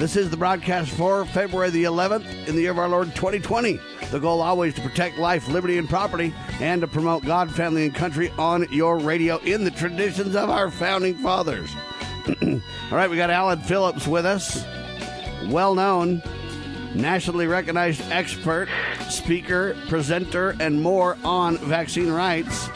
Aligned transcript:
This 0.00 0.16
is 0.16 0.30
the 0.30 0.36
broadcast 0.38 0.92
for 0.92 1.26
February 1.26 1.68
the 1.68 1.84
11th 1.84 2.48
in 2.48 2.56
the 2.56 2.62
year 2.62 2.70
of 2.70 2.78
our 2.78 2.88
Lord 2.88 3.14
2020. 3.14 3.78
The 4.10 4.18
goal 4.18 4.40
always 4.40 4.72
to 4.76 4.80
protect 4.80 5.18
life, 5.18 5.46
liberty, 5.46 5.76
and 5.76 5.86
property, 5.86 6.32
and 6.58 6.80
to 6.80 6.86
promote 6.86 7.22
God, 7.26 7.54
family, 7.54 7.84
and 7.84 7.94
country 7.94 8.30
on 8.38 8.66
your 8.72 8.98
radio 8.98 9.36
in 9.40 9.62
the 9.62 9.70
traditions 9.70 10.34
of 10.34 10.48
our 10.48 10.70
founding 10.70 11.16
fathers. 11.16 11.70
All 12.42 12.60
right, 12.90 13.10
we 13.10 13.18
got 13.18 13.28
Alan 13.28 13.60
Phillips 13.60 14.06
with 14.06 14.24
us, 14.24 14.64
well 15.48 15.74
known, 15.74 16.22
nationally 16.94 17.46
recognized 17.46 18.00
expert, 18.10 18.70
speaker, 19.10 19.76
presenter, 19.90 20.56
and 20.60 20.82
more 20.82 21.18
on 21.24 21.58
vaccine 21.58 22.10
rights. 22.10 22.68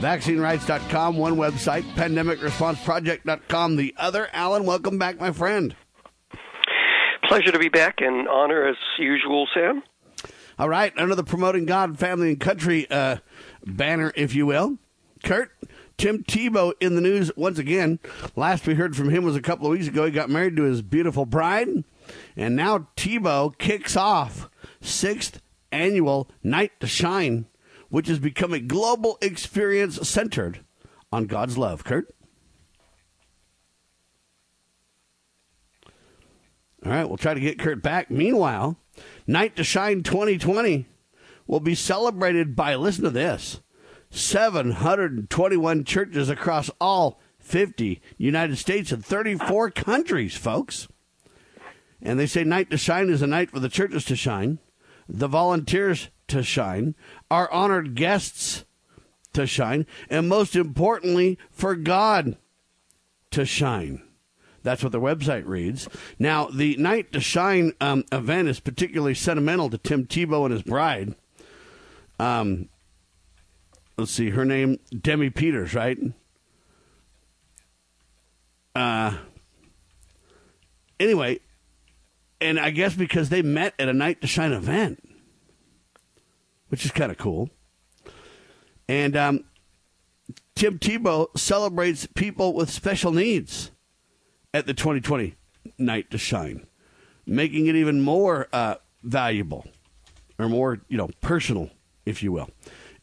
VaccineRights.com, 0.00 1.16
one 1.16 1.36
website, 1.36 1.84
PandemicResponseProject.com, 1.94 3.76
the 3.76 3.94
other. 3.96 4.28
Alan, 4.32 4.64
welcome 4.64 4.98
back, 4.98 5.20
my 5.20 5.30
friend. 5.30 5.76
Pleasure 7.30 7.52
to 7.52 7.60
be 7.60 7.68
back 7.68 8.00
and 8.00 8.26
honor 8.26 8.66
as 8.66 8.74
usual, 8.98 9.46
Sam. 9.54 9.84
All 10.58 10.68
right, 10.68 10.92
under 10.96 11.14
the 11.14 11.22
promoting 11.22 11.64
God, 11.64 11.96
family, 11.96 12.30
and 12.30 12.40
country 12.40 12.90
uh, 12.90 13.18
banner, 13.64 14.12
if 14.16 14.34
you 14.34 14.46
will. 14.46 14.78
Kurt, 15.22 15.52
Tim 15.96 16.24
Tebow 16.24 16.72
in 16.80 16.96
the 16.96 17.00
news 17.00 17.30
once 17.36 17.60
again. 17.60 18.00
Last 18.34 18.66
we 18.66 18.74
heard 18.74 18.96
from 18.96 19.10
him 19.10 19.22
was 19.22 19.36
a 19.36 19.40
couple 19.40 19.66
of 19.66 19.70
weeks 19.70 19.86
ago. 19.86 20.06
He 20.06 20.10
got 20.10 20.28
married 20.28 20.56
to 20.56 20.64
his 20.64 20.82
beautiful 20.82 21.24
bride, 21.24 21.68
and 22.36 22.56
now 22.56 22.88
Tebow 22.96 23.56
kicks 23.56 23.96
off 23.96 24.50
sixth 24.80 25.40
annual 25.70 26.28
Night 26.42 26.72
to 26.80 26.88
Shine, 26.88 27.46
which 27.90 28.08
has 28.08 28.18
become 28.18 28.52
a 28.52 28.58
global 28.58 29.18
experience 29.22 30.00
centered 30.08 30.64
on 31.12 31.26
God's 31.26 31.56
love. 31.56 31.84
Kurt. 31.84 32.12
All 36.84 36.92
right, 36.92 37.06
we'll 37.06 37.18
try 37.18 37.34
to 37.34 37.40
get 37.40 37.58
Kurt 37.58 37.82
back. 37.82 38.10
Meanwhile, 38.10 38.76
Night 39.26 39.56
to 39.56 39.64
Shine 39.64 40.02
2020 40.02 40.86
will 41.46 41.60
be 41.60 41.74
celebrated 41.74 42.56
by, 42.56 42.74
listen 42.74 43.04
to 43.04 43.10
this, 43.10 43.60
721 44.10 45.84
churches 45.84 46.28
across 46.28 46.70
all 46.80 47.20
50 47.38 48.00
United 48.16 48.56
States 48.56 48.92
and 48.92 49.04
34 49.04 49.70
countries, 49.72 50.36
folks. 50.36 50.88
And 52.00 52.18
they 52.18 52.26
say 52.26 52.44
Night 52.44 52.70
to 52.70 52.78
Shine 52.78 53.10
is 53.10 53.22
a 53.22 53.26
night 53.26 53.50
for 53.50 53.60
the 53.60 53.68
churches 53.68 54.04
to 54.06 54.16
shine, 54.16 54.58
the 55.08 55.28
volunteers 55.28 56.08
to 56.28 56.42
shine, 56.42 56.94
our 57.30 57.50
honored 57.52 57.94
guests 57.94 58.64
to 59.34 59.46
shine, 59.46 59.86
and 60.08 60.28
most 60.28 60.56
importantly, 60.56 61.38
for 61.50 61.74
God 61.74 62.36
to 63.32 63.44
shine. 63.44 64.02
That's 64.62 64.82
what 64.82 64.92
their 64.92 65.00
website 65.00 65.46
reads. 65.46 65.88
Now, 66.18 66.46
the 66.46 66.76
Night 66.76 67.12
to 67.12 67.20
Shine 67.20 67.72
um, 67.80 68.04
event 68.12 68.48
is 68.48 68.60
particularly 68.60 69.14
sentimental 69.14 69.70
to 69.70 69.78
Tim 69.78 70.06
Tebow 70.06 70.44
and 70.44 70.52
his 70.52 70.62
bride. 70.62 71.14
Um, 72.18 72.68
let's 73.96 74.10
see, 74.10 74.30
her 74.30 74.44
name 74.44 74.78
Demi 74.90 75.30
Peters, 75.30 75.74
right? 75.74 75.98
Uh, 78.74 79.16
anyway, 80.98 81.40
and 82.40 82.60
I 82.60 82.70
guess 82.70 82.94
because 82.94 83.30
they 83.30 83.42
met 83.42 83.74
at 83.78 83.88
a 83.88 83.92
Night 83.94 84.20
to 84.20 84.26
Shine 84.26 84.52
event, 84.52 85.02
which 86.68 86.84
is 86.84 86.90
kind 86.90 87.10
of 87.10 87.18
cool. 87.18 87.50
And 88.88 89.16
um, 89.16 89.44
Tim 90.54 90.78
Tebow 90.78 91.28
celebrates 91.38 92.06
people 92.06 92.52
with 92.54 92.70
special 92.70 93.12
needs 93.12 93.70
at 94.52 94.66
the 94.66 94.74
2020 94.74 95.34
night 95.78 96.10
to 96.10 96.18
shine, 96.18 96.66
making 97.26 97.66
it 97.66 97.76
even 97.76 98.00
more 98.00 98.48
uh, 98.52 98.76
valuable 99.02 99.66
or 100.38 100.48
more, 100.48 100.80
you 100.88 100.96
know, 100.96 101.08
personal, 101.20 101.70
if 102.06 102.22
you 102.22 102.32
will. 102.32 102.50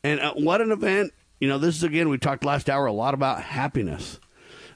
And 0.04 0.20
uh, 0.20 0.34
what 0.34 0.62
an 0.62 0.72
event! 0.72 1.14
You 1.40 1.48
know, 1.48 1.58
this 1.58 1.76
is 1.76 1.84
again, 1.84 2.10
we 2.10 2.18
talked 2.18 2.44
last 2.44 2.70
hour 2.70 2.86
a 2.86 2.94
lot 2.94 3.14
about 3.14 3.42
happiness. 3.44 4.20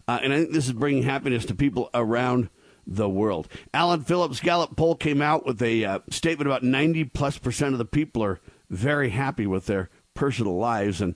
Uh, 0.07 0.19
and 0.21 0.33
I 0.33 0.37
think 0.39 0.51
this 0.51 0.67
is 0.67 0.73
bringing 0.73 1.03
happiness 1.03 1.45
to 1.45 1.55
people 1.55 1.89
around 1.93 2.49
the 2.85 3.09
world. 3.09 3.47
Alan 3.73 4.01
Phillips 4.01 4.39
Gallup 4.39 4.75
poll 4.75 4.95
came 4.95 5.21
out 5.21 5.45
with 5.45 5.61
a 5.61 5.85
uh, 5.85 5.99
statement 6.09 6.47
about 6.47 6.63
90 6.63 7.05
plus 7.05 7.37
percent 7.37 7.73
of 7.73 7.77
the 7.77 7.85
people 7.85 8.23
are 8.23 8.39
very 8.69 9.09
happy 9.09 9.45
with 9.45 9.67
their 9.67 9.89
personal 10.13 10.57
lives. 10.57 11.01
And 11.01 11.15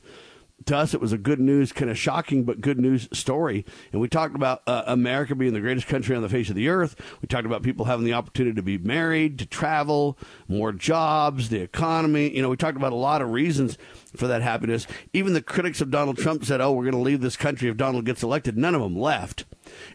to 0.66 0.78
us, 0.78 0.94
it 0.94 1.02
was 1.02 1.12
a 1.14 1.18
good 1.18 1.40
news, 1.40 1.72
kind 1.72 1.92
of 1.92 1.98
shocking, 1.98 2.44
but 2.44 2.62
good 2.62 2.80
news 2.80 3.08
story. 3.12 3.66
And 3.92 4.02
we 4.02 4.08
talked 4.08 4.36
about 4.36 4.62
uh, 4.66 4.84
America 4.88 5.36
being 5.36 5.54
the 5.54 5.60
greatest 5.60 5.88
country 5.88 6.16
on 6.16 6.22
the 6.22 6.30
face 6.30 6.50
of 6.50 6.56
the 6.56 6.70
earth. 6.70 6.96
We 7.22 7.28
talked 7.28 7.46
about 7.46 7.62
people 7.62 7.86
having 7.86 8.06
the 8.06 8.14
opportunity 8.14 8.56
to 8.56 8.64
be 8.64 8.78
married, 8.78 9.38
to 9.40 9.46
travel, 9.46 10.18
more 10.48 10.72
jobs, 10.72 11.50
the 11.50 11.62
economy. 11.62 12.36
You 12.36 12.42
know, 12.42 12.50
we 12.50 12.58
talked 12.58 12.78
about 12.78 12.94
a 12.94 12.98
lot 12.98 13.22
of 13.22 13.32
reasons 13.32 13.78
for 14.16 14.28
that 14.28 14.42
happiness. 14.42 14.88
Even 15.14 15.34
the 15.34 15.42
critics 15.42 15.82
of 15.82 15.92
Donald 15.92 16.18
Trump 16.18 16.46
said, 16.46 16.62
oh, 16.62 16.72
we're 16.72 16.84
going 16.84 16.94
to 16.94 17.00
leave 17.00 17.22
this 17.22 17.38
country 17.38 17.70
if 17.70 17.78
Donald 17.78 18.06
gets 18.06 18.24
elected. 18.24 18.58
None 18.58 18.76
of 18.76 18.82
them 18.82 18.98
left 18.98 19.46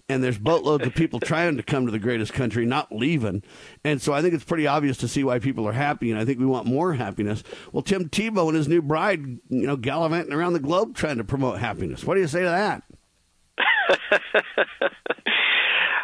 and 0.09 0.23
there's 0.23 0.39
boatloads 0.39 0.87
of 0.87 0.95
people 0.95 1.21
trying 1.21 1.57
to 1.57 1.63
come 1.63 1.87
to 1.87 1.93
the 1.93 1.99
greatest 1.99 2.33
country, 2.33 2.65
not 2.67 2.93
leaving. 2.93 3.43
And 3.85 4.01
so 4.01 4.13
I 4.13 4.23
think 4.23 4.35
it's 4.35 4.45
pretty 4.45 4.67
obvious 4.67 4.97
to 4.99 5.09
see 5.09 5.25
why 5.25 5.39
people 5.39 5.67
are 5.67 5.73
happy, 5.73 6.11
and 6.11 6.19
I 6.21 6.25
think 6.25 6.39
we 6.39 6.47
want 6.47 6.67
more 6.67 6.95
happiness. 6.95 7.43
Well, 7.73 7.83
Tim 7.83 8.09
Tebow 8.09 8.49
and 8.49 8.57
his 8.57 8.69
new 8.69 8.83
bride, 8.83 9.21
you 9.49 9.67
know, 9.67 9.77
gallivanting 9.77 10.33
around 10.33 10.53
the 10.55 10.61
globe 10.61 10.95
trying 10.95 11.19
to 11.19 11.25
promote 11.25 11.59
happiness. 11.59 12.05
What 12.05 12.15
do 12.15 12.21
you 12.21 12.29
say 12.29 12.41
to 12.41 12.47
that? 12.47 12.83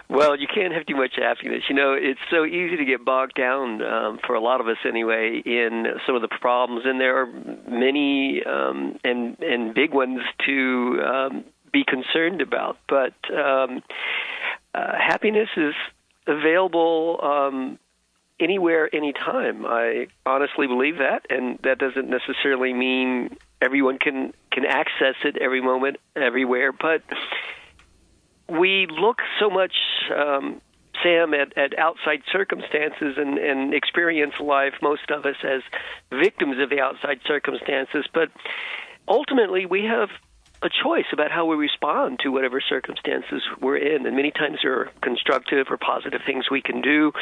Well, 0.08 0.38
you 0.38 0.46
can't 0.46 0.72
have 0.72 0.86
too 0.86 0.96
much 0.96 1.14
happiness. 1.16 1.64
You 1.68 1.74
know, 1.74 1.92
it's 1.92 2.20
so 2.30 2.44
easy 2.44 2.76
to 2.76 2.84
get 2.84 3.04
bogged 3.04 3.34
down 3.34 3.82
um, 3.82 4.20
for 4.24 4.34
a 4.34 4.40
lot 4.40 4.60
of 4.60 4.68
us 4.68 4.76
anyway 4.88 5.42
in 5.44 5.84
some 6.06 6.14
of 6.14 6.22
the 6.22 6.28
problems, 6.28 6.82
and 6.84 7.00
there 7.00 7.22
are 7.22 7.26
many 7.68 8.42
um, 8.44 8.98
and 9.02 9.36
and 9.40 9.74
big 9.74 9.92
ones 9.92 10.20
to 10.46 11.00
um, 11.04 11.44
be 11.76 11.84
concerned 11.84 12.40
about. 12.40 12.78
But 12.88 13.14
um, 13.30 13.82
uh, 14.74 14.92
happiness 14.98 15.48
is 15.56 15.74
available 16.26 17.20
um, 17.22 17.78
anywhere, 18.40 18.88
anytime. 18.94 19.66
I 19.66 20.06
honestly 20.24 20.66
believe 20.66 20.98
that, 20.98 21.26
and 21.28 21.58
that 21.64 21.78
doesn't 21.78 22.08
necessarily 22.08 22.72
mean 22.72 23.36
everyone 23.60 23.98
can 23.98 24.32
can 24.52 24.64
access 24.64 25.16
it 25.24 25.36
every 25.38 25.60
moment, 25.60 25.98
everywhere. 26.14 26.72
But 26.72 27.02
we 28.48 28.86
look 28.90 29.18
so 29.40 29.50
much. 29.50 29.74
Um, 30.16 30.62
Sam, 31.02 31.34
at, 31.34 31.58
at 31.58 31.78
outside 31.78 32.22
circumstances 32.32 33.18
and, 33.18 33.36
and 33.36 33.74
experience 33.74 34.32
life, 34.40 34.72
most 34.80 35.10
of 35.10 35.26
us 35.26 35.36
as 35.44 35.60
victims 36.10 36.56
of 36.58 36.70
the 36.70 36.80
outside 36.80 37.20
circumstances. 37.26 38.06
But 38.14 38.30
ultimately, 39.06 39.66
we 39.66 39.84
have 39.84 40.08
a 40.62 40.68
choice 40.68 41.06
about 41.12 41.30
how 41.30 41.44
we 41.46 41.56
respond 41.56 42.20
to 42.20 42.30
whatever 42.30 42.60
circumstances 42.60 43.42
we're 43.60 43.76
in. 43.76 44.06
And 44.06 44.16
many 44.16 44.30
times 44.30 44.58
there 44.62 44.80
are 44.80 44.90
constructive 45.02 45.66
or 45.70 45.76
positive 45.76 46.22
things 46.24 46.50
we 46.50 46.62
can 46.62 46.80
do, 46.80 47.12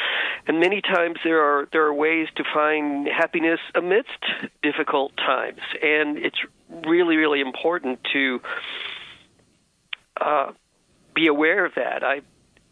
and 0.47 0.61
many 0.61 0.81
times 0.81 1.19
there 1.25 1.43
are 1.43 1.69
there 1.73 1.85
are 1.85 1.95
ways 1.95 2.29
to 2.37 2.45
find 2.53 3.09
happiness 3.09 3.61
amidst 3.75 4.19
difficult 4.63 5.17
times. 5.17 5.61
And 5.83 6.19
it's 6.19 6.39
really 6.87 7.17
really 7.17 7.41
important 7.41 8.01
to 8.13 8.41
uh, 10.21 10.53
be 11.15 11.27
aware 11.27 11.65
of 11.65 11.75
that. 11.77 12.03
I. 12.05 12.21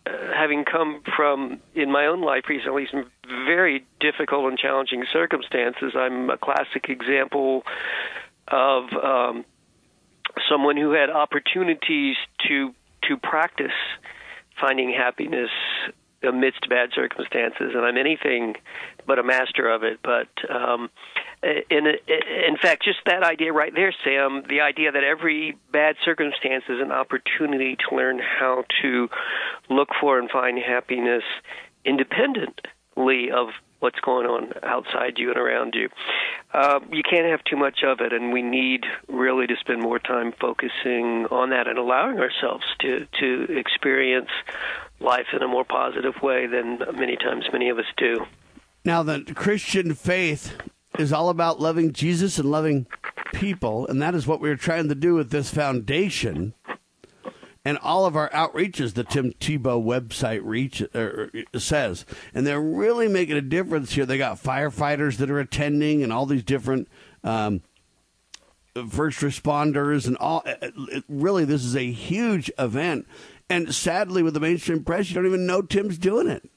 Uh, 0.05 0.35
having 0.35 0.65
come 0.65 1.01
from 1.15 1.61
in 1.77 1.93
my 1.93 2.07
own 2.07 2.23
life 2.23 2.49
recently 2.49 2.89
some 2.91 3.09
very 3.47 3.85
difficult 4.01 4.47
and 4.47 4.59
challenging 4.59 5.05
circumstances, 5.13 5.93
I'm 5.95 6.29
a 6.29 6.37
classic 6.37 6.89
example 6.89 7.63
of 8.49 8.93
um, 8.95 9.45
someone 10.49 10.77
who 10.77 10.93
had 10.93 11.11
opportunities 11.11 12.17
to 12.49 12.75
to 13.09 13.17
practice 13.17 13.73
finding 14.61 14.93
happiness 14.93 15.51
amidst 16.23 16.69
bad 16.69 16.91
circumstances, 16.95 17.73
and 17.75 17.85
I'm 17.85 17.97
anything 17.97 18.55
but 19.07 19.19
a 19.19 19.23
master 19.23 19.69
of 19.69 19.83
it. 19.83 19.99
But 20.03 20.29
um, 20.49 20.91
in 21.43 21.87
in 21.87 22.57
fact, 22.61 22.85
just 22.85 23.01
that 23.07 23.23
idea 23.23 23.53
right 23.53 23.75
there, 23.75 23.95
Sam, 24.05 24.45
the 24.49 24.61
idea 24.61 24.93
that 24.93 25.05
every 25.05 25.57
bad 25.73 25.97
circumstance 26.05 26.65
is 26.69 26.81
an 26.81 26.93
opportunity 26.93 27.77
to 27.89 27.97
learn 27.97 28.21
how 28.21 28.65
to 28.83 29.09
look 29.69 29.89
for 30.01 30.19
and 30.19 30.31
find 30.31 30.59
happiness 30.59 31.25
independently 31.85 33.31
of 33.31 33.49
what's 33.83 33.99
going 34.01 34.27
on 34.27 34.53
outside 34.63 35.15
you 35.19 35.29
and 35.31 35.37
around 35.37 35.75
you. 35.75 35.89
Uh, 36.55 36.79
you 36.91 37.03
can't 37.03 37.27
have 37.27 37.43
too 37.45 37.57
much 37.57 37.83
of 37.85 38.01
it, 38.01 38.13
and 38.13 38.33
we 38.33 38.43
need 38.43 38.85
really 39.09 39.47
to 39.47 39.57
spend 39.57 39.81
more 39.81 39.99
time 39.99 40.33
focusing 40.41 41.27
on 41.31 41.51
that 41.51 41.67
and 41.67 41.79
allowing 41.79 42.19
ourselves 42.19 42.65
to 42.81 43.07
to 43.19 43.59
experience 43.59 44.31
life 45.01 45.27
in 45.33 45.43
a 45.43 45.49
more 45.49 45.65
positive 45.65 46.15
way 46.23 46.47
than 46.47 46.79
many 46.95 47.17
times 47.17 47.45
many 47.53 47.69
of 47.71 47.79
us 47.79 47.85
do. 47.97 48.25
Now, 48.85 49.03
the 49.03 49.25
Christian 49.35 49.95
faith 49.95 50.55
is 50.99 51.13
all 51.13 51.29
about 51.29 51.61
loving 51.61 51.93
Jesus 51.93 52.39
and 52.39 52.51
loving 52.51 52.87
people, 53.33 53.87
and 53.89 54.01
that 54.01 54.15
is 54.15 54.27
what 54.27 54.41
we're 54.41 54.57
trying 54.57 54.89
to 54.89 54.95
do 54.95 55.15
with 55.15 55.31
this 55.31 55.51
foundation 55.51 56.55
and 57.65 57.79
all 57.79 58.07
of 58.07 58.17
our 58.17 58.29
outreaches 58.31 58.95
the 58.95 59.05
Tim 59.05 59.33
Tebow 59.33 59.83
website 59.83 60.41
reach 60.43 60.83
uh, 60.95 61.59
says, 61.59 62.05
and 62.35 62.47
they're 62.47 62.61
really 62.61 63.09
making 63.09 63.37
a 63.37 63.43
difference 63.43 63.93
here. 63.93 64.07
They 64.07 64.19
got 64.19 64.43
firefighters 64.43 65.19
that 65.19 65.31
are 65.31 65.41
attending, 65.41 66.03
and 66.03 66.13
all 66.13 66.27
these 66.27 66.43
different 66.43 66.89
um, 67.23 67.63
first 68.89 69.21
responders, 69.21 70.07
and 70.07 70.17
all. 70.17 70.43
It, 70.45 71.05
really, 71.09 71.45
this 71.45 71.65
is 71.65 71.77
a 71.77 71.91
huge 71.91 72.51
event, 72.59 73.07
and 73.49 73.75
sadly, 73.75 74.23
with 74.23 74.35
the 74.35 74.41
mainstream 74.41 74.85
press, 74.85 75.09
you 75.09 75.15
don't 75.15 75.27
even 75.27 75.47
know 75.47 75.63
Tim's 75.63 75.99
doing 75.99 76.29
it. 76.29 76.49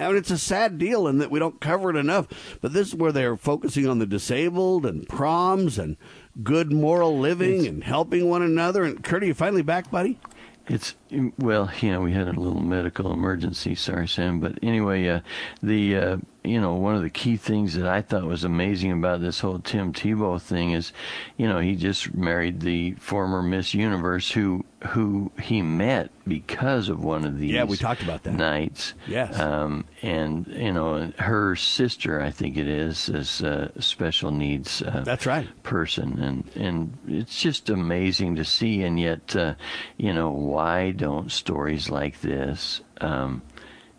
I 0.00 0.08
mean, 0.08 0.16
it's 0.16 0.30
a 0.30 0.38
sad 0.38 0.78
deal 0.78 1.06
in 1.06 1.18
that 1.18 1.30
we 1.30 1.38
don't 1.38 1.60
cover 1.60 1.88
it 1.88 1.96
enough. 1.96 2.58
But 2.60 2.72
this 2.72 2.88
is 2.88 2.94
where 2.96 3.12
they're 3.12 3.36
focusing 3.36 3.86
on 3.86 4.00
the 4.00 4.06
disabled 4.06 4.84
and 4.84 5.08
proms 5.08 5.78
and 5.78 5.96
good 6.42 6.72
moral 6.72 7.18
living 7.18 7.60
it's, 7.60 7.68
and 7.68 7.84
helping 7.84 8.28
one 8.28 8.42
another. 8.42 8.84
And 8.84 9.02
Kurt, 9.02 9.22
are 9.22 9.26
you 9.26 9.34
finally 9.34 9.62
back, 9.62 9.90
buddy? 9.90 10.18
It's 10.66 10.94
well, 11.38 11.70
yeah, 11.80 11.98
we 11.98 12.12
had 12.12 12.26
a 12.26 12.32
little 12.32 12.62
medical 12.62 13.12
emergency. 13.12 13.74
Sorry, 13.74 14.08
Sam, 14.08 14.40
but 14.40 14.58
anyway, 14.62 15.06
uh, 15.06 15.20
the 15.62 15.96
uh, 15.96 16.16
you 16.44 16.60
know 16.60 16.74
one 16.74 16.94
of 16.94 17.02
the 17.02 17.10
key 17.10 17.36
things 17.36 17.74
that 17.74 17.86
I 17.86 18.02
thought 18.02 18.24
was 18.24 18.44
amazing 18.44 18.92
about 18.92 19.20
this 19.20 19.40
whole 19.40 19.58
Tim 19.58 19.92
Tebow 19.92 20.40
thing 20.40 20.72
is, 20.72 20.92
you 21.38 21.48
know, 21.48 21.58
he 21.58 21.74
just 21.74 22.14
married 22.14 22.60
the 22.60 22.92
former 22.92 23.42
Miss 23.42 23.72
Universe 23.72 24.30
who 24.30 24.64
who 24.88 25.32
he 25.40 25.62
met 25.62 26.10
because 26.28 26.90
of 26.90 27.02
one 27.02 27.24
of 27.24 27.38
these. 27.38 27.52
Yeah, 27.52 27.64
we 27.64 27.78
talked 27.78 28.02
about 28.02 28.22
that 28.24 28.34
nights. 28.34 28.92
Yes. 29.06 29.38
Um, 29.38 29.86
and 30.02 30.46
you 30.46 30.72
know, 30.72 31.10
her 31.18 31.56
sister, 31.56 32.20
I 32.20 32.30
think 32.30 32.58
it 32.58 32.68
is, 32.68 33.08
is 33.08 33.40
a 33.40 33.72
special 33.80 34.30
needs. 34.30 34.82
Uh, 34.82 35.02
That's 35.04 35.24
right. 35.24 35.48
Person, 35.62 36.20
and 36.20 36.50
and 36.56 36.98
it's 37.08 37.40
just 37.40 37.70
amazing 37.70 38.36
to 38.36 38.44
see, 38.44 38.82
and 38.82 39.00
yet, 39.00 39.34
uh, 39.34 39.54
you 39.96 40.12
know, 40.12 40.30
why 40.30 40.90
don't 40.90 41.32
stories 41.32 41.88
like 41.88 42.20
this? 42.20 42.82
Um, 43.00 43.40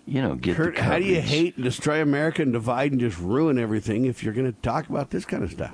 you 0.05 0.21
know, 0.21 0.35
get 0.35 0.55
Kurt, 0.55 0.77
how 0.77 0.99
do 0.99 1.05
you 1.05 1.21
hate 1.21 1.55
and 1.55 1.63
destroy 1.63 2.01
America 2.01 2.41
and 2.41 2.53
divide 2.53 2.91
and 2.91 3.01
just 3.01 3.19
ruin 3.19 3.57
everything 3.57 4.05
if 4.05 4.23
you're 4.23 4.33
going 4.33 4.51
to 4.51 4.61
talk 4.61 4.89
about 4.89 5.09
this 5.09 5.25
kind 5.25 5.43
of 5.43 5.51
stuff? 5.51 5.73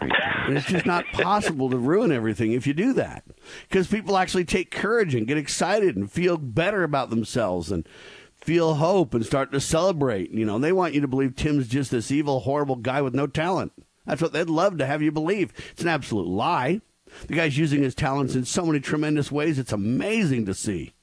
And 0.00 0.56
it's 0.56 0.66
just 0.66 0.86
not 0.86 1.04
possible 1.12 1.70
to 1.70 1.76
ruin 1.76 2.12
everything 2.12 2.52
if 2.52 2.66
you 2.66 2.74
do 2.74 2.92
that. 2.94 3.24
Because 3.68 3.86
people 3.86 4.16
actually 4.16 4.44
take 4.44 4.70
courage 4.70 5.14
and 5.14 5.26
get 5.26 5.38
excited 5.38 5.96
and 5.96 6.10
feel 6.10 6.38
better 6.38 6.82
about 6.82 7.10
themselves 7.10 7.70
and 7.70 7.86
feel 8.34 8.74
hope 8.74 9.14
and 9.14 9.24
start 9.24 9.52
to 9.52 9.60
celebrate. 9.60 10.30
You 10.30 10.44
know, 10.44 10.58
they 10.58 10.72
want 10.72 10.94
you 10.94 11.00
to 11.00 11.08
believe 11.08 11.36
Tim's 11.36 11.68
just 11.68 11.90
this 11.90 12.10
evil, 12.10 12.40
horrible 12.40 12.76
guy 12.76 13.02
with 13.02 13.14
no 13.14 13.26
talent. 13.26 13.72
That's 14.06 14.22
what 14.22 14.32
they'd 14.32 14.48
love 14.48 14.78
to 14.78 14.86
have 14.86 15.02
you 15.02 15.10
believe. 15.10 15.52
It's 15.72 15.82
an 15.82 15.88
absolute 15.88 16.28
lie. 16.28 16.80
The 17.26 17.34
guy's 17.34 17.58
using 17.58 17.82
his 17.82 17.94
talents 17.94 18.34
in 18.34 18.44
so 18.44 18.66
many 18.66 18.80
tremendous 18.80 19.32
ways. 19.32 19.58
It's 19.58 19.72
amazing 19.72 20.46
to 20.46 20.54
see. 20.54 20.94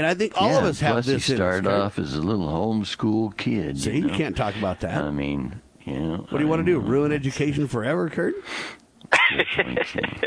And 0.00 0.06
I 0.06 0.14
think 0.14 0.32
all 0.40 0.48
yeah, 0.48 0.58
of 0.60 0.64
us 0.64 0.80
have 0.80 0.92
plus 0.92 1.04
this. 1.04 1.26
He 1.26 1.34
started 1.34 1.66
off 1.66 1.98
as 1.98 2.14
a 2.14 2.22
little 2.22 2.48
homeschool 2.48 3.36
kid. 3.36 3.78
See, 3.78 3.96
you, 3.96 4.00
know? 4.00 4.08
you 4.08 4.14
can't 4.14 4.34
talk 4.34 4.56
about 4.56 4.80
that. 4.80 4.96
I 4.96 5.10
mean, 5.10 5.60
you 5.84 5.92
know, 5.92 6.16
what 6.30 6.38
do 6.38 6.42
you 6.42 6.48
want 6.48 6.64
to 6.64 6.72
do? 6.72 6.78
Ruin 6.80 7.12
education 7.12 7.68
forever, 7.68 8.08
Kurt? 8.08 8.34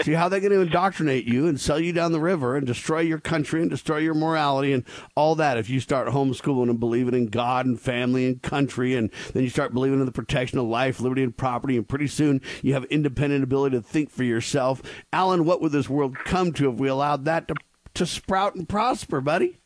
See 0.04 0.12
how 0.12 0.30
they're 0.30 0.42
going 0.42 0.52
to 0.52 0.62
indoctrinate 0.62 1.26
you 1.26 1.48
and 1.48 1.60
sell 1.60 1.80
you 1.80 1.92
down 1.92 2.12
the 2.12 2.20
river 2.20 2.56
and 2.56 2.68
destroy 2.68 3.00
your 3.00 3.18
country 3.18 3.62
and 3.62 3.70
destroy 3.72 3.98
your 3.98 4.14
morality 4.14 4.74
and 4.74 4.84
all 5.16 5.34
that 5.34 5.58
if 5.58 5.72
you 5.72 5.80
start 5.80 6.08
homeschooling 6.10 6.70
and 6.70 6.80
believing 6.80 7.16
in 7.16 7.26
God 7.26 7.66
and 7.66 7.82
family 7.82 8.28
and 8.28 8.44
country 8.44 8.94
and 8.94 9.10
then 9.34 9.42
you 9.42 9.50
start 9.50 9.74
believing 9.74 10.02
in 10.02 10.06
the 10.06 10.12
protection 10.12 10.60
of 10.60 10.66
life, 10.66 11.00
liberty, 11.00 11.24
and 11.24 11.36
property 11.36 11.78
and 11.78 11.90
pretty 11.90 12.06
soon 12.06 12.42
you 12.62 12.74
have 12.74 12.84
independent 12.86 13.44
ability 13.44 13.76
to 13.76 13.82
think 13.82 14.12
for 14.12 14.24
yourself. 14.24 14.84
Alan, 15.12 15.46
what 15.46 15.62
would 15.62 15.72
this 15.72 15.90
world 15.90 16.16
come 16.26 16.54
to 16.54 16.70
if 16.70 16.76
we 16.76 16.88
allowed 16.88 17.26
that 17.26 17.48
to 17.48 17.56
to 17.96 18.06
sprout 18.06 18.56
and 18.56 18.68
prosper, 18.68 19.22
buddy? 19.22 19.60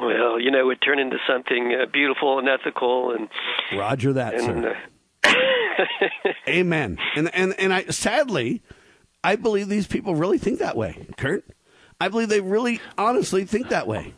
Well, 0.00 0.40
you 0.40 0.50
know, 0.50 0.60
it 0.60 0.66
would 0.66 0.80
turn 0.80 0.98
into 0.98 1.16
something 1.26 1.74
uh, 1.74 1.86
beautiful 1.92 2.38
and 2.38 2.48
ethical 2.48 3.12
and 3.12 3.28
Roger 3.76 4.12
that, 4.12 4.34
and, 4.34 4.44
sir. 4.44 4.76
Uh, 5.24 5.32
Amen. 6.48 6.98
And 7.16 7.34
and 7.34 7.54
and 7.58 7.72
I 7.72 7.86
sadly, 7.86 8.62
I 9.24 9.36
believe 9.36 9.68
these 9.68 9.86
people 9.86 10.14
really 10.14 10.38
think 10.38 10.60
that 10.60 10.76
way, 10.76 11.06
Kurt. 11.16 11.44
I 12.00 12.08
believe 12.08 12.28
they 12.28 12.40
really 12.40 12.80
honestly 12.96 13.44
think 13.44 13.70
that 13.70 13.86
way. 13.86 14.14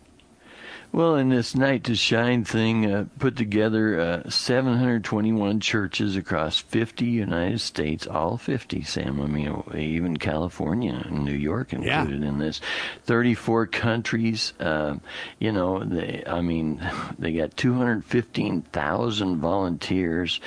Well, 0.93 1.15
in 1.15 1.29
this 1.29 1.55
Night 1.55 1.85
to 1.85 1.95
Shine 1.95 2.45
thing, 2.45 2.93
uh, 2.93 3.05
put 3.21 3.37
together 3.37 4.01
uh, 4.01 4.29
721 4.29 5.61
churches 5.61 6.17
across 6.17 6.59
50 6.59 7.05
United 7.05 7.61
States, 7.61 8.09
all 8.09 8.37
50, 8.37 8.83
Sam. 8.83 9.21
I 9.21 9.27
mean, 9.27 9.63
even 9.73 10.17
California 10.17 11.01
and 11.07 11.25
New 11.25 11.33
York 11.33 11.73
included 11.73 12.23
yeah. 12.23 12.29
in 12.29 12.39
this. 12.39 12.61
34 13.05 13.69
countries. 13.69 14.53
Uh, 14.59 14.97
you 15.39 15.53
know, 15.53 15.85
they, 15.85 16.25
I 16.27 16.41
mean, 16.41 16.85
they 17.21 17.35
got 17.35 17.57
215,000 17.57 19.37
volunteers. 19.39 20.41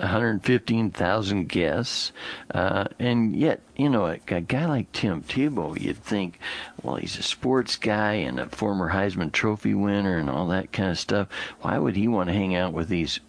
115,000 0.00 1.48
guests, 1.48 2.12
uh, 2.54 2.84
and 2.98 3.36
yet, 3.36 3.60
you 3.76 3.88
know, 3.88 4.06
a, 4.06 4.18
a, 4.28 4.40
guy 4.40 4.66
like 4.66 4.92
Tim 4.92 5.22
Tebow, 5.22 5.80
you'd 5.80 6.02
think, 6.02 6.38
well, 6.82 6.96
he's 6.96 7.18
a 7.18 7.22
sports 7.22 7.76
guy 7.76 8.14
and 8.14 8.40
a 8.40 8.48
former 8.48 8.90
Heisman 8.90 9.32
Trophy 9.32 9.74
winner 9.74 10.18
and 10.18 10.30
all 10.30 10.48
that 10.48 10.72
kind 10.72 10.90
of 10.90 10.98
stuff. 10.98 11.28
Why 11.60 11.78
would 11.78 11.96
he 11.96 12.08
want 12.08 12.28
to 12.28 12.34
hang 12.34 12.54
out 12.54 12.72
with 12.72 12.88
these? 12.88 13.20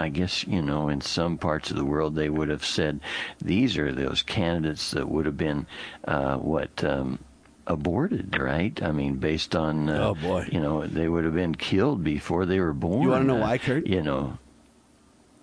I 0.00 0.10
guess, 0.10 0.46
you 0.46 0.62
know, 0.62 0.88
in 0.88 1.00
some 1.00 1.38
parts 1.38 1.72
of 1.72 1.76
the 1.76 1.84
world, 1.84 2.14
they 2.14 2.30
would 2.30 2.48
have 2.50 2.64
said 2.64 3.00
these 3.42 3.76
are 3.76 3.92
those 3.92 4.22
candidates 4.22 4.92
that 4.92 5.08
would 5.08 5.26
have 5.26 5.36
been, 5.36 5.66
uh, 6.04 6.36
what, 6.36 6.84
um, 6.84 7.18
aborted, 7.66 8.38
right? 8.38 8.80
I 8.80 8.92
mean, 8.92 9.16
based 9.16 9.56
on, 9.56 9.88
uh, 9.88 10.08
oh 10.08 10.14
boy, 10.14 10.48
you 10.52 10.60
know, 10.60 10.86
they 10.86 11.08
would 11.08 11.24
have 11.24 11.34
been 11.34 11.56
killed 11.56 12.04
before 12.04 12.46
they 12.46 12.60
were 12.60 12.72
born. 12.72 13.02
You 13.02 13.08
want 13.08 13.22
to 13.22 13.26
know 13.26 13.40
why, 13.40 13.58
Kurt? 13.58 13.88
You 13.88 14.02
know, 14.02 14.38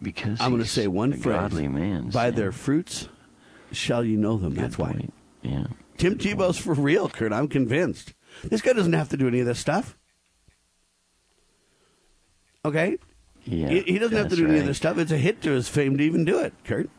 because 0.05 0.39
I'm 0.39 0.51
going 0.51 0.63
to 0.63 0.69
say 0.69 0.87
one 0.87 1.11
phrase: 1.11 1.35
godly 1.35 1.67
man. 1.67 2.09
By 2.11 2.25
yeah. 2.25 2.31
their 2.31 2.51
fruits 2.53 3.09
shall 3.71 4.05
you 4.05 4.15
know 4.17 4.37
them. 4.37 4.53
Good 4.53 4.63
That's 4.63 4.75
point. 4.77 5.13
why. 5.43 5.49
Yeah. 5.49 5.67
Tim 5.97 6.13
Good 6.13 6.37
Tebow's 6.37 6.61
point. 6.61 6.77
for 6.77 6.81
real, 6.81 7.09
Kurt. 7.09 7.33
I'm 7.33 7.47
convinced. 7.47 8.13
This 8.43 8.61
guy 8.61 8.73
doesn't 8.73 8.93
have 8.93 9.09
to 9.09 9.17
do 9.17 9.27
any 9.27 9.39
of 9.39 9.45
this 9.47 9.59
stuff. 9.59 9.97
Okay. 12.63 12.97
Yeah, 13.43 13.67
he, 13.67 13.81
he 13.81 13.99
doesn't 13.99 14.17
have 14.17 14.29
to 14.29 14.35
do 14.35 14.43
that's 14.43 14.51
any 14.51 14.59
of 14.59 14.65
this 14.65 14.77
stuff. 14.77 14.97
It's 14.97 15.11
a 15.11 15.17
hit 15.17 15.41
to 15.43 15.51
his 15.51 15.67
fame 15.67 15.97
to 15.97 16.03
even 16.03 16.25
do 16.25 16.39
it, 16.39 16.53
Kurt. 16.63 16.89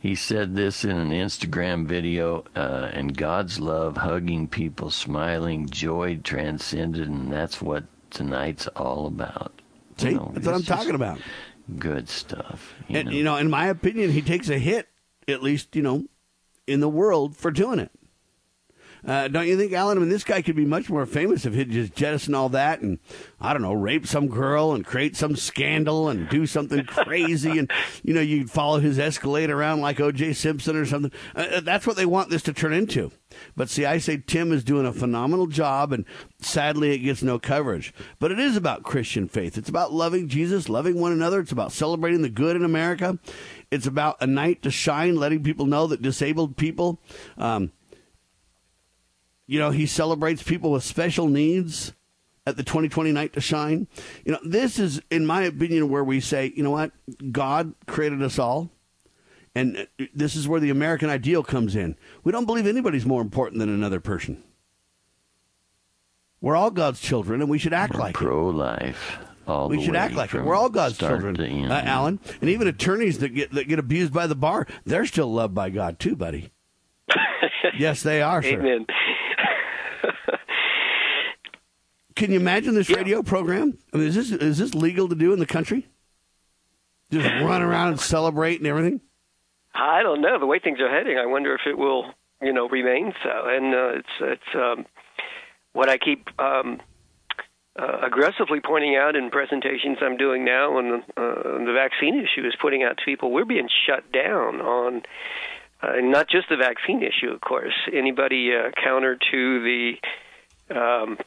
He 0.00 0.14
said 0.14 0.56
this 0.56 0.84
in 0.84 0.90
an 0.90 1.10
Instagram 1.10 1.86
video, 1.86 2.44
uh, 2.56 2.88
and 2.92 3.16
God's 3.16 3.60
love, 3.60 3.98
hugging 3.98 4.48
people, 4.48 4.90
smiling, 4.90 5.68
joy 5.68 6.18
transcended, 6.24 7.08
and 7.08 7.32
that's 7.32 7.62
what 7.62 7.84
tonight's 8.10 8.66
all 8.68 9.06
about. 9.06 9.52
See, 9.98 10.08
You 10.10 10.14
know, 10.16 10.30
that's 10.34 10.46
what 10.46 10.54
I'm 10.54 10.60
it's 10.60 10.68
talking 10.68 10.94
about. 10.94 11.18
Good 11.78 12.08
stuff. 12.08 12.74
You 12.88 12.98
and 12.98 13.08
know. 13.08 13.14
you 13.14 13.24
know, 13.24 13.36
in 13.36 13.50
my 13.50 13.66
opinion, 13.66 14.10
he 14.10 14.22
takes 14.22 14.48
a 14.48 14.58
hit, 14.58 14.88
at 15.28 15.42
least 15.42 15.74
you 15.76 15.82
know, 15.82 16.06
in 16.66 16.80
the 16.80 16.88
world 16.88 17.36
for 17.36 17.50
doing 17.50 17.78
it. 17.78 17.90
Uh, 19.04 19.26
don't 19.26 19.48
you 19.48 19.56
think, 19.56 19.72
Alan? 19.72 19.98
I 19.98 20.00
mean, 20.00 20.10
this 20.10 20.22
guy 20.22 20.42
could 20.42 20.54
be 20.54 20.64
much 20.64 20.88
more 20.88 21.06
famous 21.06 21.44
if 21.44 21.54
he'd 21.54 21.72
just 21.72 21.94
jettison 21.94 22.36
all 22.36 22.48
that 22.50 22.82
and, 22.82 23.00
I 23.40 23.52
don't 23.52 23.62
know, 23.62 23.72
rape 23.72 24.06
some 24.06 24.28
girl 24.28 24.72
and 24.72 24.86
create 24.86 25.16
some 25.16 25.34
scandal 25.34 26.08
and 26.08 26.28
do 26.28 26.46
something 26.46 26.84
crazy. 26.86 27.58
And, 27.58 27.68
you 28.04 28.14
know, 28.14 28.20
you'd 28.20 28.50
follow 28.50 28.78
his 28.78 29.00
Escalade 29.00 29.50
around 29.50 29.80
like 29.80 29.98
O.J. 29.98 30.34
Simpson 30.34 30.76
or 30.76 30.86
something. 30.86 31.10
Uh, 31.34 31.60
that's 31.60 31.84
what 31.84 31.96
they 31.96 32.06
want 32.06 32.30
this 32.30 32.42
to 32.44 32.52
turn 32.52 32.72
into. 32.72 33.10
But 33.56 33.68
see, 33.68 33.84
I 33.84 33.98
say 33.98 34.16
Tim 34.18 34.52
is 34.52 34.64
doing 34.64 34.86
a 34.86 34.92
phenomenal 34.92 35.46
job, 35.46 35.92
and 35.92 36.04
sadly, 36.40 36.92
it 36.92 36.98
gets 36.98 37.22
no 37.22 37.38
coverage. 37.38 37.92
But 38.18 38.32
it 38.32 38.38
is 38.38 38.56
about 38.56 38.82
Christian 38.82 39.28
faith. 39.28 39.58
It's 39.58 39.68
about 39.68 39.92
loving 39.92 40.28
Jesus, 40.28 40.68
loving 40.68 41.00
one 41.00 41.12
another. 41.12 41.40
It's 41.40 41.52
about 41.52 41.72
celebrating 41.72 42.22
the 42.22 42.28
good 42.28 42.56
in 42.56 42.64
America. 42.64 43.18
It's 43.70 43.86
about 43.86 44.16
a 44.20 44.26
night 44.26 44.62
to 44.62 44.70
shine, 44.70 45.16
letting 45.16 45.42
people 45.42 45.66
know 45.66 45.86
that 45.86 46.02
disabled 46.02 46.56
people, 46.56 47.00
um, 47.38 47.72
you 49.46 49.58
know, 49.58 49.70
he 49.70 49.86
celebrates 49.86 50.42
people 50.42 50.70
with 50.70 50.82
special 50.82 51.28
needs 51.28 51.92
at 52.46 52.56
the 52.56 52.62
2020 52.62 53.12
Night 53.12 53.32
to 53.34 53.40
Shine. 53.40 53.86
You 54.24 54.32
know, 54.32 54.38
this 54.44 54.78
is, 54.78 55.02
in 55.10 55.26
my 55.26 55.42
opinion, 55.42 55.88
where 55.88 56.04
we 56.04 56.20
say, 56.20 56.52
you 56.56 56.62
know 56.62 56.70
what, 56.70 56.92
God 57.30 57.74
created 57.86 58.22
us 58.22 58.38
all. 58.38 58.70
And 59.54 59.86
this 60.14 60.34
is 60.34 60.48
where 60.48 60.60
the 60.60 60.70
American 60.70 61.10
ideal 61.10 61.42
comes 61.42 61.76
in. 61.76 61.96
We 62.24 62.32
don't 62.32 62.46
believe 62.46 62.66
anybody's 62.66 63.04
more 63.04 63.20
important 63.20 63.58
than 63.58 63.68
another 63.68 64.00
person. 64.00 64.42
We're 66.40 66.56
all 66.56 66.70
God's 66.70 67.00
children, 67.00 67.40
and 67.42 67.50
we 67.50 67.58
should 67.58 67.74
act 67.74 67.92
We're 67.94 68.00
like 68.00 68.14
it. 68.14 68.18
pro-life. 68.18 69.18
all 69.46 69.68
we 69.68 69.82
should 69.84 69.94
act 69.94 70.14
like 70.14 70.34
it. 70.34 70.42
We're 70.42 70.54
all 70.56 70.70
God's 70.70 70.96
children, 70.98 71.36
uh, 71.70 71.82
Alan. 71.84 72.18
And 72.40 72.48
even 72.50 72.66
attorneys 72.66 73.18
that 73.18 73.28
get 73.30 73.52
that 73.52 73.68
get 73.68 73.78
abused 73.78 74.12
by 74.12 74.26
the 74.26 74.34
bar, 74.34 74.66
they're 74.84 75.06
still 75.06 75.30
loved 75.32 75.54
by 75.54 75.68
God 75.70 75.98
too, 76.00 76.16
buddy. 76.16 76.50
yes, 77.78 78.02
they 78.02 78.22
are. 78.22 78.42
Sir. 78.42 78.58
Amen. 78.58 78.86
Can 82.16 82.30
you 82.30 82.36
imagine 82.40 82.74
this 82.74 82.88
Yeah. 82.88 82.96
radio 82.98 83.22
program? 83.22 83.78
I 83.92 83.98
mean, 83.98 84.06
is 84.08 84.14
this 84.14 84.30
is 84.32 84.58
this 84.58 84.74
legal 84.74 85.08
to 85.08 85.14
do 85.14 85.32
in 85.32 85.38
the 85.38 85.46
country? 85.46 85.88
Just 87.10 87.26
run 87.44 87.62
around 87.62 87.88
and 87.88 88.00
celebrate 88.00 88.58
and 88.58 88.66
everything. 88.66 89.00
I 89.74 90.02
don't 90.02 90.20
know 90.20 90.38
the 90.38 90.46
way 90.46 90.58
things 90.58 90.80
are 90.80 90.90
heading. 90.90 91.18
I 91.18 91.26
wonder 91.26 91.54
if 91.54 91.62
it 91.66 91.78
will, 91.78 92.06
you 92.40 92.52
know, 92.52 92.68
remain 92.68 93.12
so. 93.22 93.30
And 93.30 93.74
uh, 93.74 93.98
it's 93.98 94.08
it's 94.20 94.54
um, 94.54 94.86
what 95.72 95.88
I 95.88 95.98
keep 95.98 96.28
um, 96.40 96.80
uh, 97.78 98.00
aggressively 98.02 98.60
pointing 98.60 98.96
out 98.96 99.16
in 99.16 99.30
presentations 99.30 99.98
I'm 100.02 100.16
doing 100.16 100.44
now 100.44 100.76
on 100.76 100.90
the, 100.90 101.22
uh, 101.22 101.64
the 101.64 101.72
vaccine 101.72 102.18
issue 102.18 102.46
is 102.46 102.54
putting 102.60 102.82
out 102.82 102.98
to 102.98 103.04
people 103.04 103.30
we're 103.32 103.44
being 103.44 103.68
shut 103.86 104.12
down 104.12 104.60
on. 104.60 105.02
Uh, 105.82 105.96
not 106.00 106.28
just 106.28 106.48
the 106.48 106.56
vaccine 106.56 107.02
issue, 107.02 107.32
of 107.32 107.40
course. 107.40 107.74
Anybody 107.92 108.50
uh, 108.54 108.70
counter 108.84 109.18
to 109.32 109.62
the 109.64 109.94
um, 110.72 111.18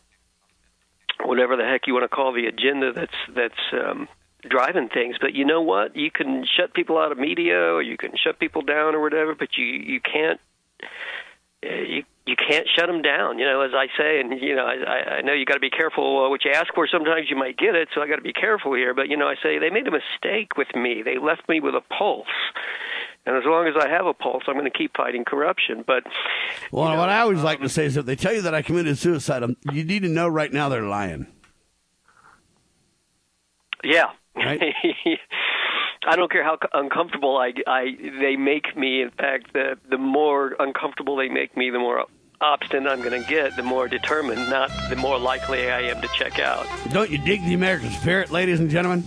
whatever 1.25 1.57
the 1.57 1.63
heck 1.63 1.87
you 1.87 1.93
want 1.93 2.03
to 2.03 2.15
call 2.15 2.31
the 2.31 2.45
agenda 2.45 2.93
that's 2.93 3.15
that's 3.33 3.59
um, 3.73 4.07
driving 4.49 4.89
things. 4.89 5.17
But 5.19 5.33
you 5.33 5.45
know 5.45 5.61
what? 5.61 5.95
You 5.95 6.11
can 6.11 6.45
shut 6.45 6.73
people 6.73 6.97
out 6.97 7.11
of 7.11 7.17
media, 7.17 7.57
or 7.57 7.81
you 7.81 7.97
can 7.97 8.13
shut 8.15 8.39
people 8.39 8.61
down, 8.61 8.95
or 8.95 9.01
whatever. 9.01 9.35
But 9.35 9.57
you 9.57 9.65
you 9.65 9.99
can't 9.99 10.39
uh, 11.65 11.75
you 11.75 12.03
you 12.25 12.35
can't 12.35 12.67
shut 12.75 12.87
them 12.87 13.01
down. 13.01 13.39
You 13.39 13.45
know, 13.45 13.61
as 13.61 13.71
I 13.73 13.87
say, 13.97 14.19
and 14.19 14.41
you 14.41 14.55
know, 14.55 14.65
I 14.65 15.17
I 15.17 15.21
know 15.21 15.33
you 15.33 15.45
got 15.45 15.55
to 15.55 15.59
be 15.59 15.69
careful 15.69 16.25
uh, 16.25 16.29
what 16.29 16.45
you 16.45 16.51
ask 16.51 16.73
for. 16.73 16.87
Sometimes 16.87 17.29
you 17.29 17.35
might 17.35 17.57
get 17.57 17.75
it, 17.75 17.89
so 17.93 18.01
I 18.01 18.07
got 18.07 18.17
to 18.17 18.21
be 18.21 18.33
careful 18.33 18.73
here. 18.73 18.93
But 18.93 19.09
you 19.09 19.17
know, 19.17 19.27
I 19.27 19.35
say 19.41 19.59
they 19.59 19.69
made 19.69 19.87
a 19.87 19.91
mistake 19.91 20.57
with 20.57 20.73
me. 20.75 21.01
They 21.03 21.17
left 21.17 21.47
me 21.49 21.59
with 21.59 21.75
a 21.75 21.81
pulse. 21.81 22.27
And 23.27 23.35
as 23.35 23.43
long 23.43 23.67
as 23.67 23.73
I 23.79 23.89
have 23.89 24.05
a 24.05 24.13
pulse, 24.13 24.43
I'm 24.47 24.53
going 24.53 24.71
to 24.71 24.77
keep 24.77 24.95
fighting 24.95 25.25
corruption. 25.25 25.83
But 25.85 26.03
Well, 26.71 26.89
know, 26.89 26.99
what 26.99 27.09
I 27.09 27.21
always 27.21 27.41
like 27.41 27.59
to 27.61 27.69
say 27.69 27.85
is 27.85 27.97
if 27.97 28.05
they 28.05 28.15
tell 28.15 28.33
you 28.33 28.43
that 28.43 28.53
I 28.53 28.61
committed 28.61 28.99
suicide, 28.99 29.41
um, 29.41 29.57
you 29.71 29.83
need 29.83 30.03
to 30.03 30.09
know 30.09 30.27
right 30.27 30.53
now 30.53 30.69
they're 30.69 30.83
lying. 30.83 31.25
Yeah. 33.83 34.11
Right? 34.35 34.61
I 36.07 36.15
don't 36.15 36.31
care 36.31 36.43
how 36.43 36.57
uncomfortable 36.73 37.37
I, 37.37 37.53
I 37.65 37.95
they 38.19 38.35
make 38.35 38.77
me. 38.77 39.01
In 39.01 39.11
fact, 39.11 39.53
the 39.53 39.77
the 39.89 39.97
more 39.97 40.55
uncomfortable 40.59 41.15
they 41.15 41.29
make 41.29 41.57
me, 41.57 41.69
the 41.69 41.79
more 41.79 42.05
obstinate 42.41 42.91
I'm 42.91 43.01
going 43.01 43.21
to 43.21 43.27
get. 43.27 43.55
The 43.55 43.63
more 43.63 43.87
determined, 43.87 44.49
not 44.49 44.69
the 44.89 44.95
more 44.95 45.17
likely 45.17 45.69
I 45.71 45.81
am 45.81 46.01
to 46.01 46.07
check 46.09 46.39
out. 46.39 46.67
Don't 46.91 47.09
you 47.09 47.17
dig 47.17 47.43
the 47.45 47.53
American 47.53 47.89
spirit, 47.91 48.31
ladies 48.31 48.59
and 48.59 48.69
gentlemen? 48.69 49.03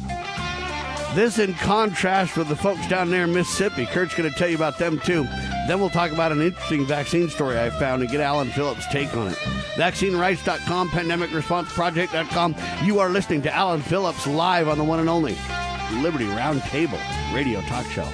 This 1.14 1.38
in 1.38 1.54
contrast 1.54 2.36
with 2.36 2.48
the 2.48 2.56
folks 2.56 2.86
down 2.88 3.10
there 3.10 3.24
in 3.24 3.32
Mississippi. 3.32 3.86
Kurt's 3.86 4.14
going 4.14 4.30
to 4.30 4.38
tell 4.38 4.48
you 4.48 4.56
about 4.56 4.78
them 4.78 4.98
too. 5.00 5.26
Then 5.68 5.80
we'll 5.80 5.90
talk 5.90 6.12
about 6.12 6.32
an 6.32 6.40
interesting 6.40 6.86
vaccine 6.86 7.28
story 7.28 7.60
I 7.60 7.68
found 7.68 8.00
and 8.00 8.10
get 8.10 8.22
Alan 8.22 8.48
Phillips' 8.48 8.86
take 8.90 9.14
on 9.14 9.28
it. 9.28 9.36
VaccineRights.com, 9.76 10.88
PandemicResponseProject.com. 10.88 12.56
You 12.84 13.00
are 13.00 13.10
listening 13.10 13.42
to 13.42 13.54
Alan 13.54 13.82
Phillips 13.82 14.26
live 14.26 14.66
on 14.66 14.78
the 14.78 14.84
one 14.84 14.98
and 14.98 15.10
only 15.10 15.36
Liberty 16.02 16.24
Roundtable 16.24 16.98
Radio 17.34 17.60
Talk 17.60 17.84
Show. 17.90 18.08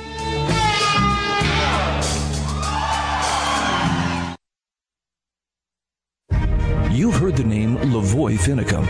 You've 6.95 7.17
heard 7.17 7.37
the 7.37 7.43
name 7.43 7.77
Lavoy 7.79 8.39
Finicum. 8.39 8.87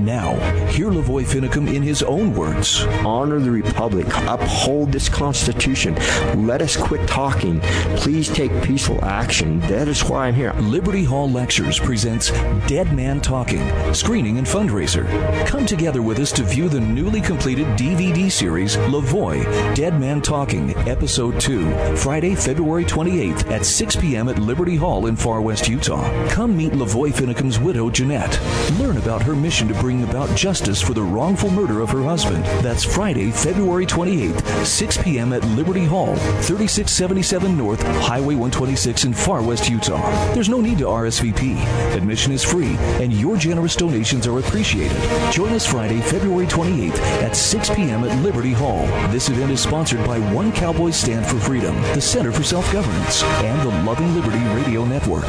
Now, 0.00 0.34
hear 0.70 0.90
Lavoy 0.90 1.24
Finicum 1.24 1.72
in 1.72 1.84
his 1.84 2.02
own 2.02 2.34
words. 2.34 2.82
honor 3.06 3.38
the 3.38 3.52
republic, 3.52 4.08
uphold 4.26 4.90
this 4.90 5.08
constitution. 5.08 5.94
Let 6.44 6.62
us 6.62 6.76
quit 6.76 7.06
talking. 7.06 7.60
Please 7.94 8.28
take 8.28 8.50
peaceful 8.64 9.04
action. 9.04 9.60
That 9.60 9.86
is 9.86 10.02
why 10.02 10.26
I'm 10.26 10.34
here. 10.34 10.52
Liberty 10.54 11.04
Hall 11.04 11.30
Lectures 11.30 11.78
presents 11.78 12.32
Dead 12.66 12.92
Man 12.92 13.20
Talking, 13.20 13.70
screening 13.94 14.38
and 14.38 14.46
fundraiser. 14.48 15.06
Come 15.46 15.64
together 15.64 16.02
with 16.02 16.18
us 16.18 16.32
to 16.32 16.42
view 16.42 16.68
the 16.68 16.80
newly 16.80 17.20
completed 17.20 17.68
DVD 17.78 18.32
series 18.32 18.76
Lavoy, 18.88 19.44
Dead 19.76 20.00
Man 20.00 20.20
Talking, 20.20 20.76
Episode 20.88 21.38
2, 21.38 21.96
Friday, 21.98 22.34
February 22.34 22.84
28th 22.84 23.48
at 23.52 23.64
6 23.64 23.94
p.m. 23.94 24.28
at 24.28 24.40
Liberty 24.40 24.74
Hall 24.74 25.06
in 25.06 25.14
Farr 25.14 25.40
West, 25.40 25.68
Utah. 25.68 26.02
Come 26.30 26.56
meet 26.56 26.72
Lavoy 26.72 27.14
Widow, 27.44 27.90
Jeanette. 27.90 28.40
Learn 28.78 28.96
about 28.96 29.22
her 29.22 29.36
mission 29.36 29.68
to 29.68 29.74
bring 29.74 30.02
about 30.02 30.34
justice 30.34 30.80
for 30.80 30.94
the 30.94 31.02
wrongful 31.02 31.50
murder 31.50 31.82
of 31.82 31.90
her 31.90 32.02
husband. 32.02 32.42
That's 32.64 32.82
Friday, 32.82 33.30
February 33.30 33.84
28th, 33.84 34.64
6 34.64 34.98
p.m. 35.02 35.32
at 35.34 35.44
Liberty 35.48 35.84
Hall, 35.84 36.16
3677 36.16 37.56
North, 37.56 37.82
Highway 38.00 38.34
126 38.34 39.04
in 39.04 39.12
Farr 39.12 39.42
West, 39.42 39.68
Utah. 39.68 40.00
There's 40.32 40.48
no 40.48 40.62
need 40.62 40.78
to 40.78 40.84
RSVP. 40.84 41.56
Admission 41.94 42.32
is 42.32 42.42
free, 42.42 42.76
and 43.02 43.12
your 43.12 43.36
generous 43.36 43.76
donations 43.76 44.26
are 44.26 44.38
appreciated. 44.38 44.96
Join 45.30 45.52
us 45.52 45.66
Friday, 45.66 46.00
February 46.00 46.46
28th 46.46 46.98
at 47.22 47.36
6 47.36 47.70
p.m. 47.70 48.04
at 48.04 48.22
Liberty 48.22 48.52
Hall. 48.52 48.86
This 49.10 49.28
event 49.28 49.52
is 49.52 49.60
sponsored 49.60 50.04
by 50.06 50.18
One 50.32 50.50
Cowboy 50.50 50.90
Stand 50.90 51.26
for 51.26 51.38
Freedom, 51.38 51.74
the 51.94 52.00
Center 52.00 52.32
for 52.32 52.42
Self 52.42 52.72
Governance, 52.72 53.22
and 53.22 53.60
the 53.60 53.82
Loving 53.82 54.14
Liberty 54.14 54.42
Radio 54.54 54.86
Network. 54.86 55.28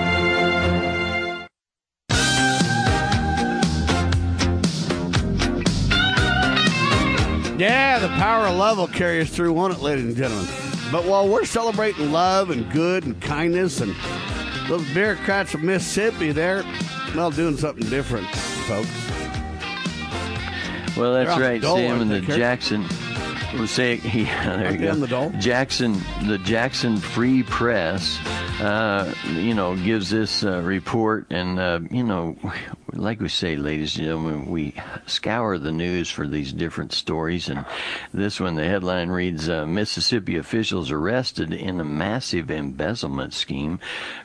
Yeah, 7.61 7.99
the 7.99 8.07
power 8.07 8.47
of 8.47 8.55
love 8.55 8.79
will 8.79 8.87
carry 8.87 9.21
us 9.21 9.29
through, 9.29 9.53
won't 9.53 9.71
it, 9.71 9.81
ladies 9.81 10.05
and 10.05 10.15
gentlemen? 10.15 10.47
But 10.91 11.05
while 11.05 11.29
we're 11.29 11.45
celebrating 11.45 12.11
love 12.11 12.49
and 12.49 12.67
good 12.71 13.05
and 13.05 13.21
kindness, 13.21 13.81
and 13.81 13.95
those 14.67 14.83
bureaucrats 14.95 15.53
of 15.53 15.61
Mississippi, 15.61 16.31
they're 16.31 16.63
well 17.15 17.29
doing 17.29 17.55
something 17.57 17.87
different, 17.87 18.25
folks. 18.65 18.89
Well, 20.97 21.13
that's 21.13 21.27
They're 21.27 21.31
off 21.33 21.37
the 21.37 21.43
right, 21.43 21.61
Sam, 21.61 22.01
and 22.01 22.09
the 22.09 22.21
Kurt? 22.21 22.35
Jackson. 22.35 22.83
We'll 23.53 23.67
say, 23.67 23.97
yeah, 24.05 24.57
there 24.57 24.71
you 24.71 24.79
go. 24.79 24.95
the? 24.95 25.37
Jackson, 25.37 26.01
the 26.25 26.39
Jackson 26.39 26.97
Free 26.97 27.43
Press, 27.43 28.17
uh, 28.61 29.11
you 29.31 29.55
know, 29.55 29.75
gives 29.75 30.11
this 30.11 30.43
uh, 30.43 30.61
report, 30.61 31.25
and 31.31 31.59
uh, 31.59 31.79
you 31.89 32.03
know, 32.03 32.37
like 32.93 33.19
we 33.19 33.27
say, 33.27 33.55
ladies 33.55 33.97
and 33.97 34.05
gentlemen, 34.05 34.45
we 34.45 34.75
scour 35.07 35.57
the 35.57 35.71
news 35.71 36.11
for 36.11 36.27
these 36.27 36.53
different 36.53 36.93
stories, 36.93 37.49
and 37.49 37.65
this 38.13 38.39
one, 38.39 38.53
the 38.53 38.63
headline 38.63 39.09
reads: 39.09 39.49
uh, 39.49 39.65
Mississippi 39.65 40.37
officials 40.37 40.91
arrested 40.91 41.51
in 41.51 41.79
a 41.79 41.83
massive 41.83 42.51
embezzlement 42.51 43.33
scheme. 43.33 43.79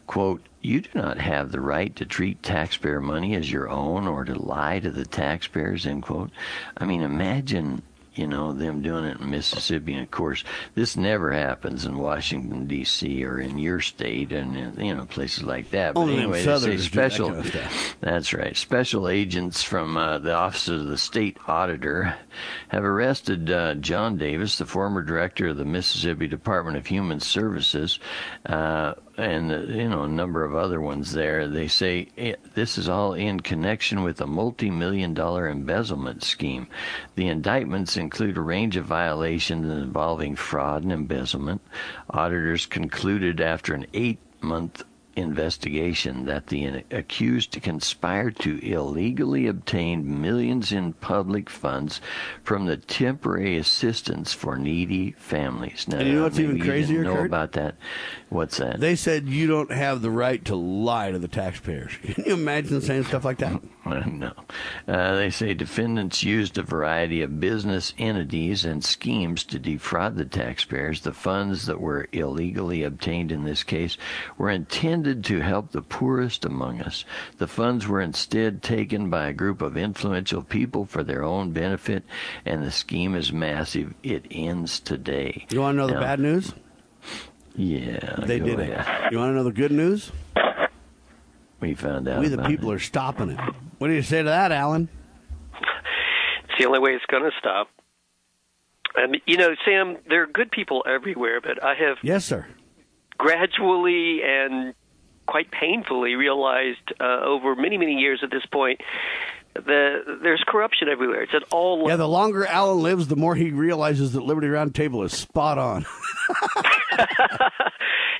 Quote. 0.06 0.42
You 0.62 0.80
do 0.80 0.88
not 0.94 1.18
have 1.18 1.52
the 1.52 1.60
right 1.60 1.94
to 1.94 2.04
treat 2.04 2.42
taxpayer 2.42 3.00
money 3.00 3.36
as 3.36 3.52
your 3.52 3.68
own 3.68 4.08
or 4.08 4.24
to 4.24 4.34
lie 4.34 4.80
to 4.80 4.90
the 4.90 5.06
taxpayers, 5.06 5.86
end 5.86 6.02
quote. 6.02 6.30
I 6.76 6.86
mean, 6.86 7.02
imagine 7.02 7.82
you 8.16 8.26
know, 8.26 8.52
them 8.52 8.82
doing 8.82 9.04
it 9.04 9.20
in 9.20 9.30
Mississippi. 9.30 9.94
And 9.94 10.02
of 10.02 10.10
course, 10.10 10.44
this 10.74 10.96
never 10.96 11.32
happens 11.32 11.84
in 11.84 11.98
Washington 11.98 12.66
D.C. 12.66 13.24
or 13.24 13.38
in 13.38 13.58
your 13.58 13.80
state, 13.80 14.32
and 14.32 14.78
uh, 14.78 14.82
you 14.82 14.94
know 14.94 15.04
places 15.04 15.44
like 15.44 15.70
that. 15.70 15.94
But 15.94 16.00
Only 16.00 16.18
anyway, 16.18 16.42
they 16.44 16.58
say 16.58 16.66
do 16.66 16.76
that 16.76 16.82
special. 16.82 17.32
kind 17.32 17.46
of. 17.46 17.96
That's 18.00 18.32
right. 18.32 18.56
Special 18.56 19.08
agents 19.08 19.62
from 19.62 19.96
uh, 19.96 20.18
the 20.18 20.34
Office 20.34 20.68
of 20.68 20.86
the 20.86 20.98
State 20.98 21.38
Auditor 21.46 22.16
have 22.68 22.84
arrested 22.84 23.50
uh, 23.50 23.74
John 23.74 24.16
Davis, 24.16 24.58
the 24.58 24.66
former 24.66 25.02
director 25.02 25.48
of 25.48 25.56
the 25.56 25.64
Mississippi 25.64 26.26
Department 26.26 26.76
of 26.76 26.86
Human 26.86 27.20
Services, 27.20 27.98
uh, 28.46 28.94
and 29.16 29.50
uh, 29.50 29.58
you 29.60 29.88
know 29.88 30.02
a 30.02 30.08
number 30.08 30.44
of 30.44 30.54
other 30.54 30.80
ones 30.80 31.12
there. 31.12 31.48
They 31.48 31.68
say 31.68 32.08
this 32.54 32.78
is 32.78 32.88
all 32.88 33.14
in 33.14 33.40
connection 33.40 34.02
with 34.02 34.20
a 34.20 34.26
multi-million 34.26 35.14
dollar 35.14 35.48
embezzlement 35.48 36.22
scheme. 36.22 36.66
The 37.14 37.28
indictments 37.28 37.96
include 37.96 38.36
a 38.36 38.42
range 38.42 38.76
of 38.76 38.84
violations 38.84 39.66
involving 39.70 40.36
fraud 40.36 40.82
and 40.82 40.92
embezzlement. 40.92 41.62
Auditors 42.10 42.66
concluded 42.66 43.40
after 43.40 43.74
an 43.74 43.86
eight-month 43.94 44.84
investigation 45.16 46.26
that 46.26 46.48
the 46.48 46.84
accused 46.90 47.60
conspired 47.62 48.38
to 48.40 48.58
illegally 48.64 49.46
obtain 49.46 50.20
millions 50.20 50.72
in 50.72 50.92
public 50.92 51.48
funds 51.48 52.00
from 52.42 52.66
the 52.66 52.76
temporary 52.76 53.56
assistance 53.56 54.32
for 54.32 54.56
needy 54.56 55.12
families. 55.12 55.88
Now, 55.88 55.98
And 55.98 56.08
you 56.08 56.14
know 56.14 56.22
what's 56.24 56.38
even 56.38 56.60
crazier, 56.60 57.02
know 57.02 57.14
Kurt? 57.14 57.26
about 57.26 57.52
that? 57.52 57.76
What's 58.28 58.58
that? 58.58 58.78
They 58.80 58.96
said 58.96 59.28
you 59.28 59.46
don't 59.46 59.70
have 59.72 60.02
the 60.02 60.10
right 60.10 60.44
to 60.44 60.54
lie 60.56 61.10
to 61.10 61.18
the 61.18 61.28
taxpayers. 61.28 61.92
Can 62.02 62.24
you 62.24 62.34
imagine 62.34 62.80
saying 62.80 63.04
stuff 63.04 63.24
like 63.24 63.38
that? 63.38 63.60
no. 64.06 64.32
Uh, 64.86 65.14
they 65.14 65.30
say 65.30 65.54
defendants 65.54 66.22
used 66.24 66.58
a 66.58 66.62
variety 66.62 67.22
of 67.22 67.40
business 67.40 67.94
entities 67.98 68.64
and 68.64 68.84
schemes 68.84 69.44
to 69.44 69.58
defraud 69.58 70.16
the 70.16 70.24
taxpayers. 70.24 71.00
The 71.00 71.12
funds 71.12 71.66
that 71.66 71.80
were 71.80 72.08
illegally 72.12 72.82
obtained 72.82 73.30
in 73.32 73.44
this 73.44 73.62
case 73.62 73.96
were 74.36 74.50
intended 74.50 75.05
to 75.14 75.40
help 75.40 75.70
the 75.72 75.82
poorest 75.82 76.44
among 76.44 76.80
us. 76.80 77.04
The 77.38 77.46
funds 77.46 77.86
were 77.86 78.00
instead 78.00 78.62
taken 78.62 79.08
by 79.10 79.26
a 79.28 79.32
group 79.32 79.62
of 79.62 79.76
influential 79.76 80.42
people 80.42 80.84
for 80.86 81.02
their 81.02 81.22
own 81.22 81.52
benefit, 81.52 82.04
and 82.44 82.62
the 82.62 82.70
scheme 82.70 83.14
is 83.14 83.32
massive. 83.32 83.94
It 84.02 84.26
ends 84.30 84.80
today. 84.80 85.46
You 85.50 85.60
want 85.60 85.74
to 85.74 85.78
know 85.78 85.86
the 85.86 85.94
Now, 85.94 86.00
bad 86.00 86.20
news? 86.20 86.52
Yeah, 87.54 88.16
They 88.18 88.38
go 88.38 88.44
did 88.46 88.60
it. 88.60 88.86
You 89.10 89.18
want 89.18 89.30
to 89.30 89.34
know 89.34 89.44
the 89.44 89.52
good 89.52 89.72
news? 89.72 90.12
We 91.60 91.74
found 91.74 92.06
out. 92.06 92.20
We, 92.20 92.28
the 92.28 92.34
about 92.34 92.48
people, 92.50 92.70
it. 92.70 92.74
are 92.74 92.78
stopping 92.80 93.30
it. 93.30 93.40
What 93.78 93.88
do 93.88 93.94
you 93.94 94.02
say 94.02 94.18
to 94.18 94.28
that, 94.28 94.52
Alan? 94.52 94.88
It's 95.54 96.58
the 96.58 96.66
only 96.66 96.80
way 96.80 96.90
it's 96.92 97.04
going 97.06 97.22
to 97.22 97.30
stop. 97.38 97.68
Um, 99.02 99.12
you 99.26 99.36
know, 99.36 99.54
Sam, 99.64 99.96
there 100.08 100.22
are 100.22 100.26
good 100.26 100.50
people 100.50 100.84
everywhere, 100.86 101.40
but 101.40 101.62
I 101.64 101.74
have 101.74 101.96
Yes, 102.02 102.24
sir. 102.24 102.46
gradually 103.18 104.20
and 104.22 104.74
quite 105.26 105.50
painfully 105.50 106.14
realized 106.14 106.92
uh, 107.00 107.20
over 107.24 107.54
many, 107.54 107.78
many 107.78 107.94
years 107.94 108.20
at 108.22 108.30
this 108.30 108.44
point 108.46 108.80
that 109.54 110.18
there's 110.22 110.44
corruption 110.46 110.88
everywhere. 110.88 111.22
It's 111.22 111.34
at 111.34 111.44
all 111.50 111.76
Levels. 111.76 111.90
Yeah, 111.90 111.96
the 111.96 112.08
longer 112.08 112.46
Alan 112.46 112.82
lives, 112.82 113.08
the 113.08 113.16
more 113.16 113.34
he 113.34 113.50
realizes 113.50 114.12
that 114.12 114.22
Liberty 114.22 114.48
Roundtable 114.48 115.04
is 115.04 115.12
spot 115.12 115.58
on. 115.58 115.86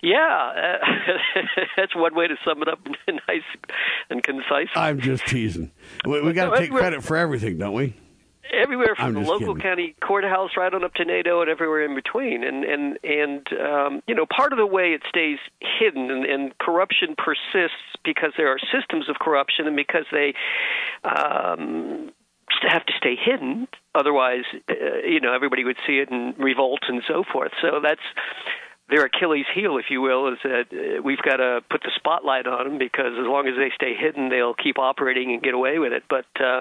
Yeah, 0.07 0.79
uh, 0.85 1.41
that's 1.77 1.97
one 1.97 2.15
way 2.15 2.29
to 2.29 2.37
sum 2.45 2.63
it 2.63 2.69
up 2.69 2.79
nice 3.09 3.43
and 4.09 4.23
concise. 4.23 4.69
I'm 4.77 5.01
just 5.01 5.27
teasing. 5.27 5.73
We, 6.05 6.21
we 6.21 6.33
got 6.33 6.51
to 6.51 6.59
take 6.59 6.71
credit 6.71 7.03
for 7.03 7.17
everything, 7.17 7.59
don't 7.59 7.73
we? 7.73 7.95
Everywhere 8.53 8.95
from 8.95 9.15
the 9.15 9.21
local 9.21 9.55
kidding. 9.55 9.63
county 9.63 9.97
courthouse 10.01 10.51
right 10.57 10.73
on 10.73 10.85
up 10.85 10.95
to 10.95 11.05
NATO 11.05 11.41
and 11.41 11.51
everywhere 11.51 11.85
in 11.85 11.95
between. 11.95 12.45
And 12.45 12.65
and 12.65 12.99
and 13.05 13.49
um, 13.61 14.03
you 14.07 14.15
know, 14.15 14.27
part 14.27 14.53
of 14.53 14.59
the 14.59 14.67
way 14.67 14.93
it 14.93 15.03
stays 15.09 15.39
hidden 15.61 16.11
and, 16.11 16.25
and 16.25 16.59
corruption 16.59 17.15
persists 17.17 17.97
because 18.05 18.33
there 18.37 18.49
are 18.49 18.59
systems 18.59 19.09
of 19.09 19.17
corruption 19.19 19.67
and 19.67 19.77
because 19.77 20.05
they 20.13 20.35
um, 21.05 22.11
have 22.63 22.85
to 22.87 22.93
stay 22.97 23.17
hidden. 23.17 23.69
Otherwise, 23.95 24.45
uh, 24.69 24.75
you 25.05 25.21
know, 25.21 25.33
everybody 25.33 25.65
would 25.65 25.79
see 25.87 25.99
it 25.99 26.11
and 26.11 26.39
revolt 26.39 26.81
and 26.89 27.03
so 27.07 27.25
forth. 27.31 27.53
So 27.61 27.81
that's 27.83 28.01
their 28.89 29.05
Achilles 29.05 29.47
heel, 29.53 29.79
if 29.79 29.87
you 29.91 30.01
will, 30.01 30.29
is 30.33 30.39
that 30.45 30.67
uh, 30.73 31.03
we've 31.03 31.23
got 31.23 31.37
to 31.39 31.61
put 31.69 31.83
the 31.83 31.91
spotlight 31.97 32.47
on 32.47 32.65
them 32.65 32.79
because 32.79 33.13
as 33.19 33.27
long 33.27 33.49
as 33.49 33.55
they 33.57 33.71
stay 33.75 33.95
hidden, 33.99 34.29
they'll 34.29 34.55
keep 34.55 34.79
operating 34.79 35.33
and 35.33 35.43
get 35.43 35.55
away 35.55 35.79
with 35.79 35.93
it. 35.93 36.05
But 36.09 36.27
uh, 36.41 36.61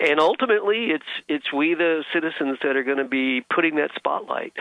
and 0.00 0.20
ultimately, 0.20 0.90
it's 0.90 1.04
it's 1.28 1.52
we 1.52 1.74
the 1.74 2.04
citizens 2.12 2.58
that 2.62 2.76
are 2.76 2.84
going 2.84 2.98
to 2.98 3.04
be 3.04 3.40
putting 3.40 3.76
that 3.76 3.90
spotlight. 3.96 4.54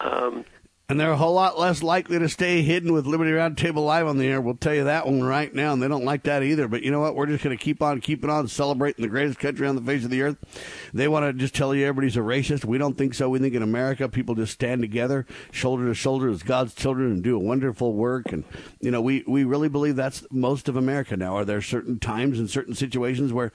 Um, 0.00 0.44
And 0.88 1.00
they're 1.00 1.12
a 1.12 1.16
whole 1.16 1.32
lot 1.32 1.58
less 1.58 1.82
likely 1.82 2.18
to 2.18 2.28
stay 2.28 2.60
hidden 2.60 2.92
with 2.92 3.06
Liberty 3.06 3.30
Roundtable 3.30 3.86
Live 3.86 4.06
on 4.06 4.18
the 4.18 4.26
air. 4.26 4.42
We'll 4.42 4.56
tell 4.56 4.74
you 4.74 4.84
that 4.84 5.06
one 5.06 5.22
right 5.22 5.54
now. 5.54 5.72
And 5.72 5.82
they 5.82 5.88
don't 5.88 6.04
like 6.04 6.24
that 6.24 6.42
either. 6.42 6.68
But 6.68 6.82
you 6.82 6.90
know 6.90 7.00
what? 7.00 7.16
We're 7.16 7.26
just 7.26 7.42
going 7.42 7.56
to 7.56 7.64
keep 7.64 7.80
on 7.80 8.02
keeping 8.02 8.28
on 8.28 8.46
celebrating 8.46 9.00
the 9.00 9.08
greatest 9.08 9.38
country 9.38 9.66
on 9.66 9.74
the 9.74 9.80
face 9.80 10.04
of 10.04 10.10
the 10.10 10.20
earth. 10.20 10.36
They 10.92 11.08
want 11.08 11.24
to 11.24 11.32
just 11.32 11.54
tell 11.54 11.74
you 11.74 11.86
everybody's 11.86 12.18
a 12.18 12.20
racist. 12.20 12.66
We 12.66 12.76
don't 12.76 12.98
think 12.98 13.14
so. 13.14 13.30
We 13.30 13.38
think 13.38 13.54
in 13.54 13.62
America, 13.62 14.06
people 14.06 14.34
just 14.34 14.52
stand 14.52 14.82
together, 14.82 15.24
shoulder 15.50 15.86
to 15.86 15.94
shoulder 15.94 16.28
as 16.28 16.42
God's 16.42 16.74
children 16.74 17.10
and 17.10 17.22
do 17.22 17.36
a 17.36 17.38
wonderful 17.38 17.94
work. 17.94 18.30
And, 18.30 18.44
you 18.80 18.90
know, 18.90 19.00
we, 19.00 19.24
we 19.26 19.44
really 19.44 19.70
believe 19.70 19.96
that's 19.96 20.26
most 20.30 20.68
of 20.68 20.76
America 20.76 21.16
now. 21.16 21.36
Are 21.36 21.46
there 21.46 21.62
certain 21.62 22.00
times 22.00 22.38
and 22.38 22.50
certain 22.50 22.74
situations 22.74 23.32
where 23.32 23.50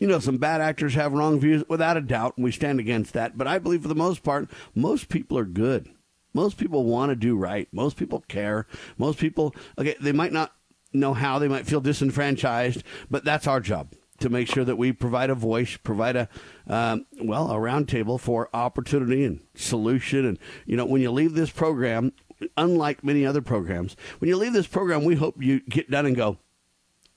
you 0.00 0.08
know, 0.08 0.18
some 0.18 0.38
bad 0.38 0.60
actors 0.60 0.94
have 0.94 1.12
wrong 1.12 1.38
views, 1.38 1.62
without 1.68 1.96
a 1.96 2.00
doubt, 2.00 2.36
and 2.36 2.44
we 2.44 2.50
stand 2.50 2.80
against 2.80 3.12
that. 3.12 3.38
But 3.38 3.46
I 3.46 3.58
believe 3.58 3.82
for 3.82 3.88
the 3.88 3.94
most 3.94 4.22
part, 4.22 4.50
most 4.74 5.08
people 5.08 5.38
are 5.38 5.44
good. 5.44 5.88
Most 6.32 6.56
people 6.56 6.84
want 6.84 7.10
to 7.10 7.16
do 7.16 7.36
right. 7.36 7.68
Most 7.70 7.96
people 7.96 8.24
care. 8.26 8.66
Most 8.98 9.18
people, 9.18 9.54
okay, 9.78 9.94
they 10.00 10.12
might 10.12 10.32
not 10.32 10.52
know 10.92 11.12
how, 11.12 11.38
they 11.38 11.48
might 11.48 11.66
feel 11.66 11.80
disenfranchised, 11.80 12.82
but 13.10 13.24
that's 13.24 13.46
our 13.46 13.60
job 13.60 13.92
to 14.20 14.28
make 14.28 14.48
sure 14.48 14.64
that 14.64 14.76
we 14.76 14.92
provide 14.92 15.30
a 15.30 15.34
voice, 15.34 15.76
provide 15.76 16.16
a, 16.16 16.28
um, 16.66 17.06
well, 17.22 17.50
a 17.50 17.54
roundtable 17.54 18.18
for 18.18 18.48
opportunity 18.54 19.24
and 19.24 19.40
solution. 19.54 20.24
And, 20.24 20.38
you 20.66 20.76
know, 20.76 20.86
when 20.86 21.02
you 21.02 21.10
leave 21.10 21.34
this 21.34 21.50
program, 21.50 22.12
unlike 22.56 23.04
many 23.04 23.26
other 23.26 23.42
programs, 23.42 23.96
when 24.18 24.28
you 24.28 24.36
leave 24.36 24.52
this 24.52 24.66
program, 24.66 25.04
we 25.04 25.14
hope 25.14 25.42
you 25.42 25.60
get 25.60 25.90
done 25.90 26.06
and 26.06 26.16
go, 26.16 26.38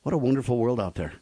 what 0.02 0.14
a 0.14 0.18
wonderful 0.18 0.58
world 0.58 0.80
out 0.80 0.96
there. 0.96 1.14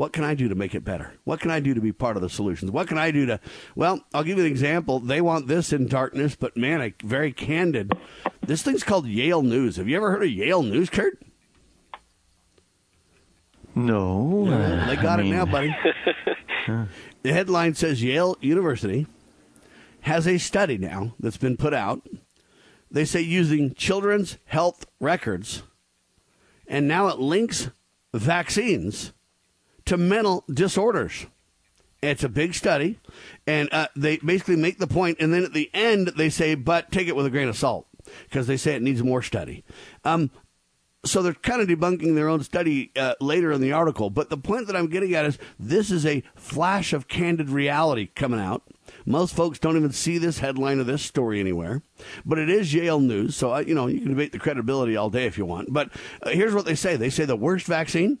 What 0.00 0.14
can 0.14 0.24
I 0.24 0.32
do 0.32 0.48
to 0.48 0.54
make 0.54 0.74
it 0.74 0.82
better? 0.82 1.12
What 1.24 1.40
can 1.40 1.50
I 1.50 1.60
do 1.60 1.74
to 1.74 1.80
be 1.82 1.92
part 1.92 2.16
of 2.16 2.22
the 2.22 2.30
solutions? 2.30 2.70
What 2.70 2.88
can 2.88 2.96
I 2.96 3.10
do 3.10 3.26
to, 3.26 3.38
well, 3.76 4.02
I'll 4.14 4.24
give 4.24 4.38
you 4.38 4.46
an 4.46 4.50
example. 4.50 4.98
They 4.98 5.20
want 5.20 5.46
this 5.46 5.74
in 5.74 5.88
darkness, 5.88 6.34
but 6.36 6.56
man, 6.56 6.80
I, 6.80 6.94
very 7.04 7.34
candid. 7.34 7.92
This 8.40 8.62
thing's 8.62 8.82
called 8.82 9.06
Yale 9.06 9.42
News. 9.42 9.76
Have 9.76 9.90
you 9.90 9.98
ever 9.98 10.10
heard 10.10 10.22
of 10.22 10.30
Yale 10.30 10.62
News, 10.62 10.88
Kurt? 10.88 11.22
No, 13.74 14.46
uh, 14.46 14.86
they 14.86 14.96
got 14.96 15.20
I 15.20 15.24
it 15.24 15.26
now, 15.26 15.44
buddy. 15.44 15.76
the 17.22 17.32
headline 17.34 17.74
says 17.74 18.02
Yale 18.02 18.38
University 18.40 19.06
has 20.00 20.26
a 20.26 20.38
study 20.38 20.78
now 20.78 21.12
that's 21.20 21.36
been 21.36 21.58
put 21.58 21.74
out. 21.74 22.08
They 22.90 23.04
say 23.04 23.20
using 23.20 23.74
children's 23.74 24.38
health 24.46 24.86
records, 24.98 25.62
and 26.66 26.88
now 26.88 27.08
it 27.08 27.18
links 27.18 27.68
vaccines 28.14 29.12
to 29.90 29.96
mental 29.96 30.44
disorders. 30.48 31.26
It's 32.00 32.22
a 32.22 32.28
big 32.28 32.54
study, 32.54 33.00
and 33.44 33.68
uh, 33.72 33.88
they 33.96 34.18
basically 34.18 34.54
make 34.54 34.78
the 34.78 34.86
point, 34.86 35.16
and 35.18 35.34
then 35.34 35.42
at 35.42 35.52
the 35.52 35.68
end 35.74 36.12
they 36.16 36.30
say, 36.30 36.54
"But 36.54 36.92
take 36.92 37.08
it 37.08 37.16
with 37.16 37.26
a 37.26 37.30
grain 37.30 37.48
of 37.48 37.56
salt," 37.56 37.88
because 38.22 38.46
they 38.46 38.56
say 38.56 38.76
it 38.76 38.82
needs 38.82 39.02
more 39.02 39.20
study. 39.20 39.64
Um, 40.04 40.30
so 41.04 41.22
they're 41.22 41.34
kind 41.34 41.60
of 41.60 41.66
debunking 41.66 42.14
their 42.14 42.28
own 42.28 42.44
study 42.44 42.92
uh, 42.94 43.14
later 43.20 43.50
in 43.50 43.60
the 43.60 43.72
article. 43.72 44.10
But 44.10 44.30
the 44.30 44.36
point 44.36 44.68
that 44.68 44.76
I'm 44.76 44.86
getting 44.86 45.12
at 45.12 45.24
is 45.24 45.38
this 45.58 45.90
is 45.90 46.06
a 46.06 46.22
flash 46.36 46.92
of 46.92 47.08
candid 47.08 47.50
reality 47.50 48.10
coming 48.14 48.38
out. 48.38 48.62
Most 49.04 49.34
folks 49.34 49.58
don't 49.58 49.76
even 49.76 49.90
see 49.90 50.18
this 50.18 50.38
headline 50.38 50.78
of 50.78 50.86
this 50.86 51.02
story 51.02 51.40
anywhere, 51.40 51.82
but 52.24 52.38
it 52.38 52.48
is 52.48 52.72
Yale 52.72 53.00
News. 53.00 53.34
So 53.34 53.54
uh, 53.54 53.64
you 53.66 53.74
know 53.74 53.88
you 53.88 53.98
can 53.98 54.10
debate 54.10 54.30
the 54.30 54.38
credibility 54.38 54.96
all 54.96 55.10
day 55.10 55.26
if 55.26 55.36
you 55.36 55.46
want. 55.46 55.72
But 55.72 55.90
uh, 56.22 56.30
here's 56.30 56.54
what 56.54 56.64
they 56.64 56.76
say: 56.76 56.94
They 56.94 57.10
say 57.10 57.24
the 57.24 57.34
worst 57.34 57.66
vaccine. 57.66 58.20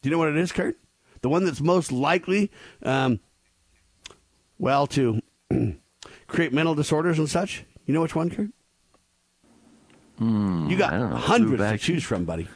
Do 0.00 0.08
you 0.08 0.12
know 0.12 0.18
what 0.18 0.28
it 0.28 0.36
is, 0.36 0.52
Kurt? 0.52 0.78
The 1.22 1.28
one 1.28 1.44
that's 1.44 1.60
most 1.60 1.90
likely, 1.92 2.50
um, 2.82 3.20
well, 4.58 4.86
to 4.88 5.20
create 6.26 6.52
mental 6.52 6.74
disorders 6.74 7.18
and 7.18 7.28
such. 7.28 7.64
You 7.86 7.94
know 7.94 8.02
which 8.02 8.14
one, 8.14 8.30
Kurt? 8.30 8.50
you 10.20 10.76
got 10.76 10.92
I 10.92 10.98
don't 10.98 11.10
know. 11.10 11.16
Flu 11.18 11.26
hundreds 11.26 11.62
to 11.70 11.78
choose 11.78 12.02
from, 12.04 12.24
buddy. 12.24 12.48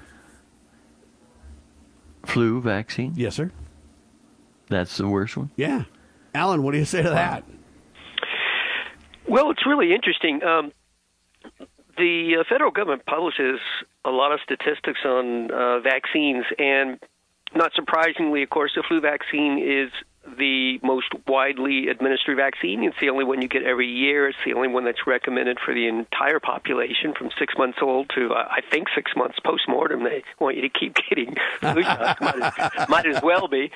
flu 2.27 2.61
vaccine. 2.61 3.13
Yes, 3.17 3.37
sir. 3.37 3.51
That's 4.69 4.97
the 4.97 5.07
worst 5.09 5.37
one. 5.37 5.51
Yeah. 5.57 5.85
Alan, 6.35 6.63
what 6.63 6.73
do 6.73 6.79
you 6.79 6.85
say 6.85 7.03
to 7.03 7.11
that? 7.11 7.45
Well, 9.29 9.51
it's 9.51 9.65
really 9.67 9.95
interesting. 9.95 10.43
Um, 10.43 10.73
the 11.97 12.39
uh, 12.41 12.45
federal 12.49 12.71
government 12.71 13.07
publishes 13.07 13.61
a 14.05 14.11
lot 14.11 14.33
of 14.33 14.41
statistics 14.45 15.01
on 15.05 15.51
uh, 15.51 15.81
vaccines, 15.81 16.45
and 16.59 16.99
not 17.55 17.73
surprisingly, 17.75 18.43
of 18.43 18.51
course, 18.51 18.73
the 18.75 18.83
flu 18.87 19.01
vaccine 19.01 19.59
is 19.59 19.91
the 20.39 20.79
most 20.83 21.09
widely 21.27 21.89
administered 21.89 22.37
vaccine. 22.37 22.85
It's 22.85 22.97
the 23.01 23.11
only 23.11 23.25
one 23.25 23.43
you 23.43 23.49
get 23.49 23.65
every 23.65 23.89
year. 23.89 24.29
It's 24.29 24.39
the 24.45 24.55
only 24.55 24.69
one 24.69 24.85
that's 24.85 25.07
recommended 25.07 25.59
for 25.65 25.75
the 25.75 25.89
entire 25.89 26.39
population 26.39 27.13
from 27.17 27.31
six 27.39 27.55
months 27.59 27.79
old 27.83 28.11
to, 28.15 28.33
uh, 28.33 28.49
I 28.49 28.61
think, 28.71 28.89
six 28.95 29.13
months 29.17 29.39
post 29.45 29.65
mortem. 29.69 30.05
They 30.05 30.23
want 30.39 30.57
you 30.57 30.63
to 30.63 30.69
keep 30.69 30.97
getting 31.09 31.35
flu 31.61 31.83
shots. 31.83 32.21
might, 32.21 32.37
as, 32.37 32.89
might 32.89 33.07
as 33.07 33.23
well 33.23 33.49
be. 33.49 33.73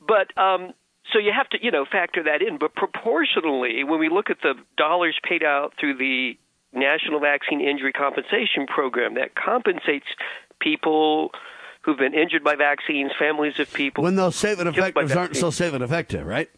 But 0.00 0.36
um, 0.38 0.72
so 1.12 1.18
you 1.18 1.32
have 1.36 1.48
to, 1.50 1.58
you 1.62 1.70
know, 1.70 1.84
factor 1.84 2.22
that 2.24 2.42
in. 2.42 2.58
But 2.58 2.74
proportionally, 2.74 3.84
when 3.84 4.00
we 4.00 4.08
look 4.08 4.30
at 4.30 4.40
the 4.42 4.54
dollars 4.76 5.18
paid 5.22 5.42
out 5.42 5.74
through 5.78 5.98
the 5.98 6.38
National 6.72 7.20
Vaccine 7.20 7.60
Injury 7.60 7.92
Compensation 7.92 8.66
Program 8.66 9.14
that 9.14 9.34
compensates 9.34 10.06
people 10.58 11.32
who've 11.82 11.98
been 11.98 12.14
injured 12.14 12.44
by 12.44 12.54
vaccines, 12.56 13.12
families 13.18 13.58
of 13.58 13.72
people. 13.72 14.04
When 14.04 14.16
those 14.16 14.36
safe 14.36 14.58
and 14.58 14.68
effective 14.68 15.16
aren't 15.16 15.36
so 15.36 15.50
safe 15.50 15.72
and 15.72 15.82
effective, 15.82 16.26
right? 16.26 16.48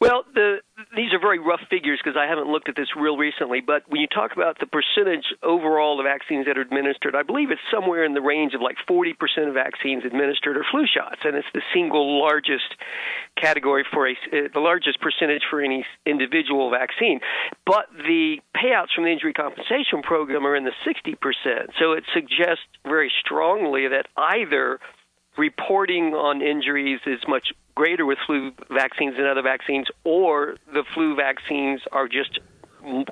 Well, 0.00 0.24
the, 0.34 0.58
these 0.94 1.12
are 1.14 1.20
very 1.20 1.38
rough 1.38 1.60
figures 1.70 2.00
because 2.02 2.18
I 2.18 2.26
haven't 2.26 2.48
looked 2.48 2.68
at 2.68 2.76
this 2.76 2.88
real 2.96 3.16
recently. 3.16 3.60
But 3.60 3.84
when 3.88 4.00
you 4.00 4.06
talk 4.06 4.32
about 4.32 4.58
the 4.60 4.66
percentage 4.66 5.24
overall 5.42 5.98
of 5.98 6.04
vaccines 6.04 6.46
that 6.46 6.58
are 6.58 6.60
administered, 6.60 7.14
I 7.16 7.22
believe 7.22 7.50
it's 7.50 7.60
somewhere 7.72 8.04
in 8.04 8.12
the 8.12 8.20
range 8.20 8.54
of 8.54 8.60
like 8.60 8.76
40% 8.88 9.14
of 9.48 9.54
vaccines 9.54 10.04
administered 10.04 10.56
are 10.56 10.64
flu 10.70 10.84
shots, 10.86 11.20
and 11.24 11.36
it's 11.36 11.48
the 11.54 11.62
single 11.72 12.20
largest 12.20 12.76
category 13.40 13.84
for 13.90 14.08
a 14.08 14.12
uh, 14.12 14.48
the 14.52 14.60
largest 14.60 15.00
percentage 15.00 15.42
for 15.48 15.60
any 15.60 15.84
individual 16.04 16.70
vaccine. 16.70 17.20
But 17.64 17.86
the 17.96 18.38
payouts 18.54 18.92
from 18.94 19.04
the 19.04 19.10
injury 19.10 19.32
compensation 19.32 20.02
program 20.02 20.46
are 20.46 20.56
in 20.56 20.64
the 20.64 20.72
60%. 20.86 21.16
So 21.78 21.92
it 21.92 22.04
suggests 22.12 22.64
very 22.84 23.12
strongly 23.24 23.88
that 23.88 24.08
either 24.16 24.78
reporting 25.38 26.14
on 26.14 26.42
injuries 26.42 27.00
is 27.06 27.20
much 27.28 27.48
greater 27.74 28.06
with 28.06 28.18
flu 28.26 28.52
vaccines 28.70 29.16
than 29.16 29.26
other 29.26 29.42
vaccines, 29.42 29.86
or 30.04 30.56
the 30.72 30.84
flu 30.94 31.14
vaccines 31.14 31.80
are 31.92 32.08
just 32.08 32.38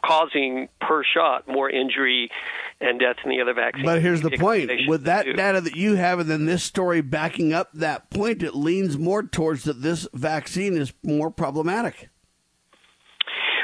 causing 0.05 0.69
per 0.81 1.03
shot 1.03 1.49
more 1.49 1.69
injury 1.69 2.31
and 2.81 3.01
death 3.01 3.17
than 3.25 3.31
the 3.31 3.41
other 3.41 3.55
vaccines. 3.55 3.85
But 3.85 4.03
here's 4.03 4.21
the 4.21 4.31
point: 4.31 4.71
with 4.89 5.05
that 5.05 5.27
data 5.37 5.61
that 5.61 5.77
you 5.77 5.97
have, 5.97 6.21
and 6.21 6.31
then 6.31 6.47
this 6.47 6.63
story 6.63 7.01
backing 7.01 7.53
up 7.53 7.71
that 7.75 8.11
point, 8.11 8.43
it 8.43 8.55
leans 8.55 8.97
more 8.99 9.23
towards 9.23 9.65
that 9.65 9.83
this 9.83 10.07
vaccine 10.15 10.77
is 10.77 10.93
more 11.03 11.31
problematic. 11.31 12.09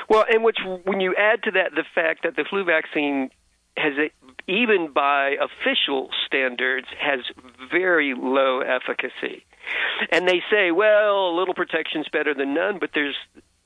Well, 0.09 0.25
and 0.29 0.43
which 0.43 0.59
when 0.85 1.01
you 1.01 1.15
add 1.17 1.45
to 1.45 1.53
that 1.53 1.71
the 1.77 1.85
fact 1.95 2.25
that 2.25 2.35
the 2.35 2.45
flu 2.51 2.65
vaccine 2.65 3.31
has 3.81 3.95
a, 3.99 4.11
even 4.51 4.93
by 4.93 5.37
official 5.41 6.11
standards 6.27 6.87
has 6.99 7.21
very 7.73 8.15
low 8.15 8.61
efficacy. 8.61 9.45
And 10.11 10.27
they 10.27 10.43
say, 10.51 10.71
well, 10.71 11.31
a 11.31 11.37
little 11.37 11.55
protection 11.55 12.01
is 12.01 12.09
better 12.13 12.35
than 12.35 12.55
none, 12.55 12.79
but 12.79 12.91
there's 12.95 13.17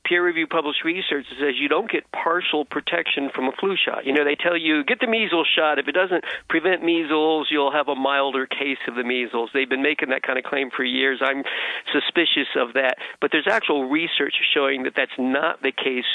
peer 0.05 0.23
reviewed 0.23 0.49
published 0.49 0.83
research 0.85 1.25
that 1.29 1.35
says 1.39 1.55
you 1.59 1.67
don't 1.67 1.89
get 1.89 2.03
partial 2.11 2.63
protection 2.63 3.29
from 3.33 3.45
a 3.45 3.51
flu 3.59 3.75
shot. 3.75 4.05
You 4.05 4.13
know, 4.13 4.23
they 4.23 4.35
tell 4.35 4.55
you 4.55 4.83
get 4.83 4.99
the 4.99 5.07
measles 5.07 5.47
shot. 5.53 5.79
If 5.79 5.87
it 5.87 5.93
doesn't 5.93 6.23
prevent 6.47 6.83
measles, 6.83 7.47
you'll 7.49 7.71
have 7.71 7.87
a 7.87 7.95
milder 7.95 8.45
case 8.45 8.77
of 8.87 8.95
the 8.95 9.03
measles. 9.03 9.49
They've 9.53 9.69
been 9.69 9.81
making 9.81 10.09
that 10.09 10.21
kind 10.21 10.37
of 10.37 10.45
claim 10.45 10.69
for 10.69 10.83
years. 10.83 11.21
I'm 11.23 11.43
suspicious 11.91 12.53
of 12.55 12.73
that. 12.73 12.97
But 13.19 13.31
there's 13.31 13.47
actual 13.49 13.89
research 13.89 14.35
showing 14.53 14.83
that 14.83 14.93
that's 14.95 15.17
not 15.17 15.61
the 15.61 15.71
case 15.71 16.05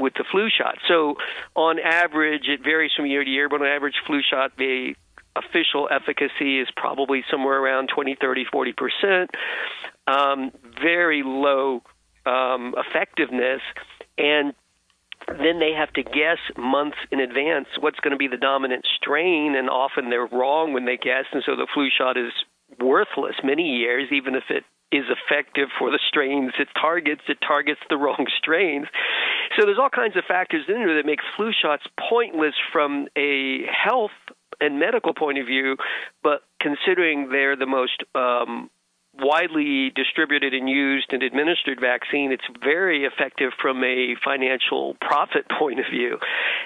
with 0.00 0.14
the 0.14 0.24
flu 0.30 0.48
shot. 0.50 0.76
So 0.88 1.16
on 1.54 1.78
average, 1.78 2.48
it 2.48 2.62
varies 2.62 2.92
from 2.96 3.06
year 3.06 3.24
to 3.24 3.30
year, 3.30 3.48
but 3.48 3.60
on 3.60 3.66
average, 3.66 3.94
flu 4.06 4.20
shot, 4.22 4.52
the 4.56 4.94
official 5.36 5.88
efficacy 5.90 6.60
is 6.60 6.68
probably 6.76 7.24
somewhere 7.30 7.58
around 7.58 7.88
20, 7.94 8.16
30, 8.20 8.44
40 8.50 8.72
percent. 8.72 9.30
Um, 10.06 10.52
very 10.80 11.22
low 11.24 11.82
um, 12.26 12.74
effectiveness, 12.76 13.60
and 14.18 14.54
then 15.28 15.58
they 15.58 15.72
have 15.72 15.92
to 15.94 16.02
guess 16.02 16.38
months 16.56 16.98
in 17.10 17.20
advance 17.20 17.66
what's 17.80 17.98
going 18.00 18.12
to 18.12 18.18
be 18.18 18.28
the 18.28 18.36
dominant 18.36 18.86
strain, 18.96 19.54
and 19.56 19.70
often 19.70 20.10
they're 20.10 20.26
wrong 20.26 20.72
when 20.72 20.84
they 20.84 20.96
guess, 20.96 21.24
and 21.32 21.42
so 21.46 21.56
the 21.56 21.66
flu 21.72 21.88
shot 21.96 22.16
is 22.16 22.32
worthless 22.78 23.36
many 23.42 23.76
years, 23.78 24.08
even 24.12 24.34
if 24.34 24.44
it 24.50 24.64
is 24.94 25.04
effective 25.10 25.68
for 25.76 25.90
the 25.90 25.98
strains 26.08 26.52
it 26.58 26.68
targets. 26.80 27.22
It 27.28 27.38
targets 27.46 27.80
the 27.90 27.96
wrong 28.02 28.26
strains. 28.38 28.86
So 29.58 29.66
there's 29.66 29.78
all 29.78 29.90
kinds 29.90 30.16
of 30.16 30.24
factors 30.26 30.64
in 30.68 30.74
there 30.74 30.96
that 30.96 31.06
make 31.06 31.20
flu 31.36 31.50
shots 31.52 31.82
pointless 32.08 32.54
from 32.72 33.08
a 33.16 33.66
health 33.66 34.14
and 34.60 34.78
medical 34.78 35.12
point 35.12 35.38
of 35.38 35.46
view, 35.46 35.76
but 36.22 36.42
considering 36.60 37.28
they're 37.30 37.56
the 37.56 37.66
most 37.66 38.04
um, 38.14 38.70
widely 39.20 39.90
distributed 39.94 40.54
and 40.54 40.68
used 40.68 41.12
and 41.12 41.22
administered 41.22 41.80
vaccine, 41.80 42.32
it's 42.32 42.44
very 42.62 43.04
effective 43.04 43.52
from 43.60 43.82
a 43.84 44.16
financial 44.24 44.96
profit 45.00 45.46
point 45.58 45.78
of 45.78 45.86
view. 45.90 46.18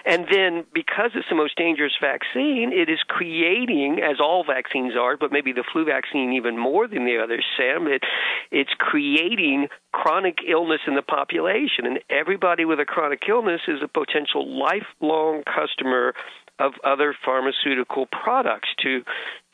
And 0.07 0.27
then 0.31 0.65
because 0.73 1.11
it's 1.15 1.29
the 1.29 1.35
most 1.35 1.57
dangerous 1.57 1.93
vaccine, 2.01 2.73
it 2.73 2.89
is 2.89 3.01
creating, 3.07 4.01
as 4.03 4.21
all 4.21 4.45
vaccines 4.45 4.95
are, 4.99 5.17
but 5.17 5.33
maybe 5.33 5.53
the 5.53 5.65
flu 5.73 5.85
vaccine 5.85 6.33
even 6.33 6.59
more 6.59 6.89
than 6.89 7.05
the 7.05 7.19
others, 7.23 7.45
Sam, 7.57 7.87
it, 7.87 8.03
it's 8.51 8.73
creating 8.79 9.69
chronic 9.93 10.39
illness 10.49 10.81
in 10.87 10.95
the 10.95 11.03
population. 11.03 11.85
And 11.85 12.01
everybody 12.09 12.65
with 12.65 12.81
a 12.81 12.85
chronic 12.85 13.23
illness 13.29 13.61
is 13.69 13.83
a 13.83 13.89
potential 13.89 14.47
lifelong 14.49 15.43
customer 15.45 16.15
of 16.59 16.73
other 16.85 17.15
pharmaceutical 17.25 18.07
products 18.07 18.69
to 18.83 19.03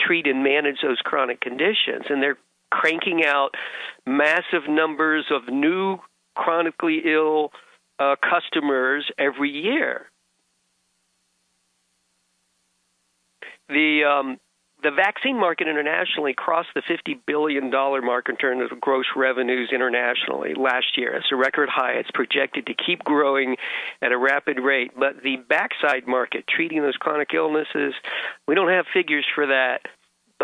treat 0.00 0.26
and 0.26 0.42
manage 0.42 0.78
those 0.82 0.98
chronic 1.04 1.40
conditions. 1.40 2.06
And 2.08 2.22
they're 2.22 2.38
cranking 2.74 3.24
out 3.24 3.50
massive 4.04 4.68
numbers 4.68 5.26
of 5.30 5.52
new 5.52 5.98
chronically 6.34 7.02
ill 7.04 7.52
uh, 8.00 8.16
customers 8.20 9.08
every 9.16 9.50
year. 9.50 10.06
The 13.68 14.02
um, 14.04 14.38
the 14.82 14.90
vaccine 14.90 15.40
market 15.40 15.66
internationally 15.66 16.34
crossed 16.36 16.68
the 16.74 16.82
$50 16.82 17.18
billion 17.26 17.70
mark 17.70 18.28
in 18.28 18.36
terms 18.36 18.70
of 18.70 18.78
gross 18.80 19.06
revenues 19.16 19.70
internationally 19.72 20.52
last 20.54 20.98
year. 20.98 21.14
It's 21.14 21.32
a 21.32 21.36
record 21.36 21.70
high. 21.72 21.92
It's 21.92 22.10
projected 22.12 22.66
to 22.66 22.74
keep 22.74 23.02
growing 23.02 23.56
at 24.02 24.12
a 24.12 24.18
rapid 24.18 24.58
rate. 24.60 24.90
But 24.98 25.22
the 25.22 25.36
backside 25.48 26.06
market, 26.06 26.44
treating 26.46 26.82
those 26.82 26.96
chronic 26.96 27.30
illnesses, 27.32 27.94
we 28.46 28.54
don't 28.54 28.68
have 28.68 28.84
figures 28.92 29.24
for 29.34 29.46
that, 29.46 29.80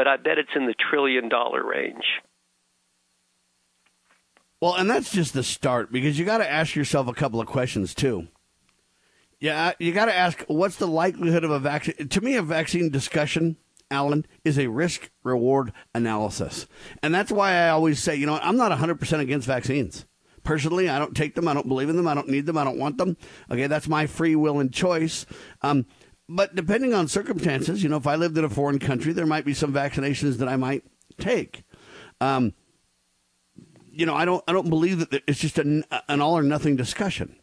but 0.00 0.08
I 0.08 0.16
bet 0.16 0.38
it's 0.38 0.56
in 0.56 0.64
the 0.64 0.72
trillion 0.72 1.28
dollar 1.28 1.62
range. 1.62 2.06
Well, 4.58 4.74
and 4.74 4.88
that's 4.88 5.12
just 5.12 5.34
the 5.34 5.42
start 5.42 5.92
because 5.92 6.18
you 6.18 6.24
got 6.24 6.38
to 6.38 6.50
ask 6.50 6.74
yourself 6.74 7.06
a 7.06 7.12
couple 7.12 7.38
of 7.38 7.46
questions 7.46 7.94
too. 7.94 8.28
Yeah, 9.40 9.72
you 9.78 9.92
got 9.92 10.06
to 10.06 10.16
ask 10.16 10.42
what's 10.46 10.76
the 10.76 10.86
likelihood 10.86 11.44
of 11.44 11.50
a 11.50 11.58
vaccine? 11.58 12.08
To 12.08 12.20
me, 12.22 12.36
a 12.36 12.42
vaccine 12.42 12.88
discussion, 12.88 13.58
Alan, 13.90 14.24
is 14.42 14.58
a 14.58 14.68
risk 14.68 15.10
reward 15.22 15.70
analysis. 15.94 16.66
And 17.02 17.14
that's 17.14 17.30
why 17.30 17.52
I 17.52 17.68
always 17.68 18.02
say, 18.02 18.16
you 18.16 18.24
know, 18.24 18.38
I'm 18.42 18.56
not 18.56 18.72
100% 18.72 19.20
against 19.20 19.46
vaccines. 19.46 20.06
Personally, 20.44 20.88
I 20.88 20.98
don't 20.98 21.14
take 21.14 21.34
them. 21.34 21.46
I 21.46 21.52
don't 21.52 21.68
believe 21.68 21.90
in 21.90 21.96
them. 21.96 22.08
I 22.08 22.14
don't 22.14 22.28
need 22.30 22.46
them. 22.46 22.56
I 22.56 22.64
don't 22.64 22.78
want 22.78 22.96
them. 22.96 23.18
Okay, 23.50 23.66
that's 23.66 23.86
my 23.86 24.06
free 24.06 24.34
will 24.34 24.60
and 24.60 24.72
choice. 24.72 25.26
Um, 25.60 25.84
but 26.32 26.54
depending 26.54 26.94
on 26.94 27.08
circumstances, 27.08 27.82
you 27.82 27.88
know, 27.88 27.96
if 27.96 28.06
I 28.06 28.14
lived 28.14 28.38
in 28.38 28.44
a 28.44 28.48
foreign 28.48 28.78
country, 28.78 29.12
there 29.12 29.26
might 29.26 29.44
be 29.44 29.52
some 29.52 29.72
vaccinations 29.72 30.38
that 30.38 30.48
I 30.48 30.54
might 30.54 30.84
take. 31.18 31.64
Um, 32.20 32.54
you 33.90 34.06
know, 34.06 34.14
I 34.14 34.24
don't, 34.24 34.42
I 34.46 34.52
don't 34.52 34.70
believe 34.70 35.00
that 35.00 35.24
it's 35.26 35.40
just 35.40 35.58
an, 35.58 35.84
an 36.08 36.20
all 36.20 36.38
or 36.38 36.44
nothing 36.44 36.76
discussion. 36.76 37.34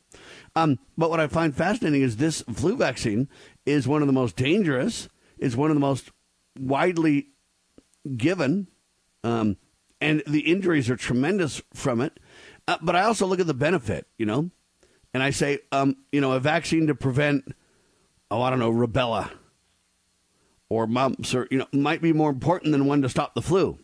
Um, 0.55 0.79
but 0.97 1.09
what 1.09 1.19
I 1.19 1.27
find 1.27 1.53
fascinating 1.53 2.01
is 2.01 2.15
this 2.15 2.41
flu 2.43 2.77
vaccine 2.77 3.27
is 3.65 3.89
one 3.89 4.01
of 4.01 4.07
the 4.07 4.13
most 4.13 4.37
dangerous, 4.37 5.09
is 5.37 5.57
one 5.57 5.69
of 5.69 5.75
the 5.75 5.81
most 5.81 6.09
widely 6.57 7.27
given, 8.15 8.67
um, 9.25 9.57
and 9.99 10.23
the 10.25 10.49
injuries 10.49 10.89
are 10.89 10.95
tremendous 10.95 11.61
from 11.73 11.99
it. 11.99 12.21
Uh, 12.69 12.77
but 12.81 12.95
I 12.95 13.01
also 13.01 13.25
look 13.25 13.41
at 13.41 13.47
the 13.47 13.53
benefit, 13.53 14.07
you 14.17 14.25
know, 14.25 14.49
and 15.13 15.21
I 15.21 15.31
say, 15.31 15.59
um, 15.73 15.97
you 16.13 16.21
know, 16.21 16.31
a 16.31 16.39
vaccine 16.39 16.87
to 16.87 16.95
prevent, 16.95 17.53
oh, 18.31 18.41
I 18.41 18.49
don't 18.49 18.59
know, 18.59 18.71
rubella 18.71 19.31
or 20.69 20.85
mumps, 20.87 21.33
or 21.33 21.47
you 21.49 21.57
know, 21.59 21.67
might 21.71 22.01
be 22.01 22.13
more 22.13 22.29
important 22.29 22.71
than 22.71 22.85
one 22.85 23.01
to 23.01 23.09
stop 23.09 23.33
the 23.33 23.41
flu 23.41 23.79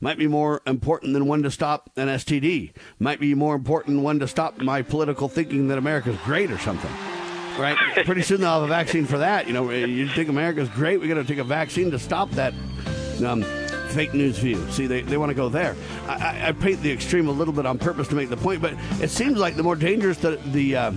might 0.00 0.18
be 0.18 0.26
more 0.26 0.60
important 0.66 1.12
than 1.12 1.26
one 1.26 1.42
to 1.42 1.50
stop 1.50 1.90
an 1.96 2.08
STD, 2.08 2.72
might 2.98 3.20
be 3.20 3.34
more 3.34 3.54
important 3.54 3.96
than 3.96 4.02
one 4.02 4.18
to 4.20 4.28
stop 4.28 4.58
my 4.58 4.82
political 4.82 5.28
thinking 5.28 5.68
that 5.68 5.78
America's 5.78 6.16
great 6.24 6.50
or 6.50 6.58
something. 6.58 6.90
Right? 7.58 7.76
Pretty 8.04 8.22
soon 8.22 8.40
they'll 8.40 8.60
have 8.60 8.62
a 8.62 8.68
vaccine 8.68 9.06
for 9.06 9.18
that. 9.18 9.46
You 9.46 9.52
know, 9.52 9.70
you 9.70 10.08
think 10.08 10.28
America's 10.28 10.68
great, 10.68 11.00
we 11.00 11.08
got 11.08 11.14
to 11.14 11.24
take 11.24 11.38
a 11.38 11.44
vaccine 11.44 11.90
to 11.90 11.98
stop 11.98 12.30
that. 12.32 12.54
Um, 13.24 13.42
fake 13.88 14.12
news 14.14 14.38
view. 14.38 14.64
See, 14.70 14.86
they, 14.86 15.00
they 15.00 15.16
want 15.16 15.30
to 15.30 15.34
go 15.34 15.48
there. 15.48 15.74
I, 16.06 16.12
I, 16.12 16.48
I, 16.48 16.52
paint 16.52 16.82
the 16.82 16.92
extreme 16.92 17.26
a 17.26 17.32
little 17.32 17.54
bit 17.54 17.64
on 17.64 17.78
purpose 17.78 18.06
to 18.08 18.14
make 18.14 18.28
the 18.28 18.36
point, 18.36 18.60
but 18.60 18.74
it 19.00 19.08
seems 19.08 19.38
like 19.38 19.56
the 19.56 19.62
more 19.62 19.74
dangerous 19.74 20.18
the 20.18 20.36
the, 20.52 20.76
uh, 20.76 20.90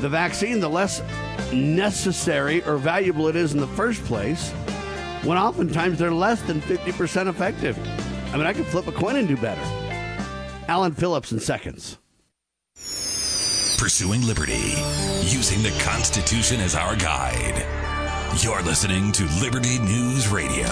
the 0.00 0.08
vaccine, 0.08 0.60
the 0.60 0.68
less 0.68 1.00
necessary 1.52 2.62
or 2.64 2.76
valuable 2.76 3.28
it 3.28 3.36
is 3.36 3.54
in 3.54 3.60
the 3.60 3.66
first 3.68 4.04
place 4.04 4.50
when 5.24 5.38
oftentimes 5.38 5.98
they're 5.98 6.12
less 6.12 6.40
than 6.42 6.60
50% 6.60 7.28
effective. 7.28 7.78
I 8.32 8.36
mean, 8.36 8.46
I 8.46 8.52
could 8.52 8.66
flip 8.66 8.86
a 8.86 8.92
coin 8.92 9.16
and 9.16 9.26
do 9.26 9.36
better. 9.36 9.60
Alan 10.68 10.92
Phillips 10.92 11.32
in 11.32 11.40
seconds. 11.40 11.98
Pursuing 13.78 14.26
liberty, 14.26 14.74
using 15.22 15.62
the 15.62 15.76
Constitution 15.84 16.60
as 16.60 16.74
our 16.74 16.96
guide. 16.96 17.64
You're 18.40 18.62
listening 18.62 19.12
to 19.12 19.24
Liberty 19.40 19.78
News 19.78 20.28
Radio. 20.28 20.66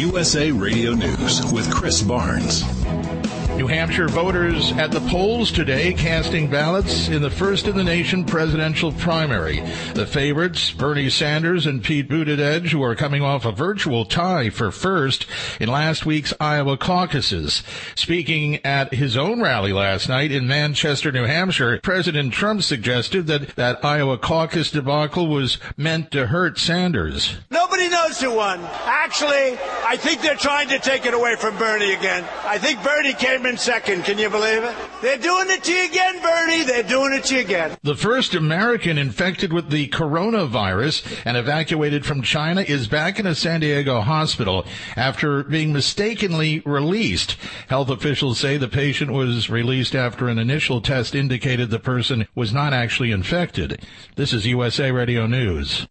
USA 0.00 0.50
Radio 0.50 0.94
News 0.94 1.52
with 1.52 1.70
Chris 1.70 2.02
Barnes. 2.02 2.62
New 3.60 3.66
Hampshire 3.66 4.08
voters 4.08 4.72
at 4.72 4.90
the 4.90 5.00
polls 5.00 5.52
today 5.52 5.92
casting 5.92 6.48
ballots 6.48 7.08
in 7.08 7.20
the 7.20 7.28
first 7.28 7.66
in 7.66 7.76
the 7.76 7.84
nation 7.84 8.24
presidential 8.24 8.90
primary. 8.90 9.60
The 9.92 10.06
favorites, 10.06 10.70
Bernie 10.70 11.10
Sanders 11.10 11.66
and 11.66 11.84
Pete 11.84 12.08
Buttigieg, 12.08 12.68
who 12.68 12.82
are 12.82 12.94
coming 12.94 13.20
off 13.20 13.44
a 13.44 13.52
virtual 13.52 14.06
tie 14.06 14.48
for 14.48 14.70
first 14.70 15.26
in 15.60 15.68
last 15.68 16.06
week's 16.06 16.32
Iowa 16.40 16.78
caucuses. 16.78 17.62
Speaking 17.94 18.64
at 18.64 18.94
his 18.94 19.14
own 19.14 19.42
rally 19.42 19.74
last 19.74 20.08
night 20.08 20.32
in 20.32 20.48
Manchester, 20.48 21.12
New 21.12 21.24
Hampshire, 21.24 21.80
President 21.82 22.32
Trump 22.32 22.62
suggested 22.62 23.26
that 23.26 23.56
that 23.56 23.84
Iowa 23.84 24.16
caucus 24.16 24.70
debacle 24.70 25.26
was 25.26 25.58
meant 25.76 26.12
to 26.12 26.28
hurt 26.28 26.58
Sanders. 26.58 27.36
Nobody 27.50 27.90
knows 27.90 28.18
who 28.18 28.34
won. 28.34 28.60
Actually, 28.86 29.58
I 29.84 29.98
think 29.98 30.22
they're 30.22 30.34
trying 30.34 30.68
to 30.70 30.78
take 30.78 31.04
it 31.04 31.12
away 31.12 31.36
from 31.36 31.58
Bernie 31.58 31.92
again. 31.92 32.24
I 32.46 32.56
think 32.56 32.82
Bernie 32.82 33.12
came 33.12 33.44
in 33.44 33.49
second. 33.56 34.04
Can 34.04 34.18
you 34.18 34.30
believe 34.30 34.62
it? 34.62 34.74
They're 35.02 35.18
doing 35.18 35.46
it 35.50 35.64
to 35.64 35.72
you 35.72 35.86
again, 35.86 36.20
Bernie. 36.22 36.62
They're 36.62 36.82
doing 36.82 37.12
it 37.14 37.24
to 37.24 37.34
you 37.34 37.40
again. 37.40 37.76
The 37.82 37.96
first 37.96 38.34
American 38.34 38.98
infected 38.98 39.52
with 39.52 39.70
the 39.70 39.88
coronavirus 39.88 41.22
and 41.24 41.36
evacuated 41.36 42.04
from 42.04 42.22
China 42.22 42.62
is 42.62 42.88
back 42.88 43.18
in 43.18 43.26
a 43.26 43.34
San 43.34 43.60
Diego 43.60 44.00
hospital 44.00 44.66
after 44.96 45.42
being 45.42 45.72
mistakenly 45.72 46.60
released. 46.66 47.36
Health 47.68 47.90
officials 47.90 48.38
say 48.38 48.56
the 48.56 48.68
patient 48.68 49.12
was 49.12 49.48
released 49.50 49.94
after 49.94 50.28
an 50.28 50.38
initial 50.38 50.80
test 50.80 51.14
indicated 51.14 51.70
the 51.70 51.78
person 51.78 52.26
was 52.34 52.52
not 52.52 52.72
actually 52.72 53.10
infected. 53.10 53.82
This 54.16 54.32
is 54.32 54.46
USA 54.46 54.90
Radio 54.90 55.26
News. 55.26 55.86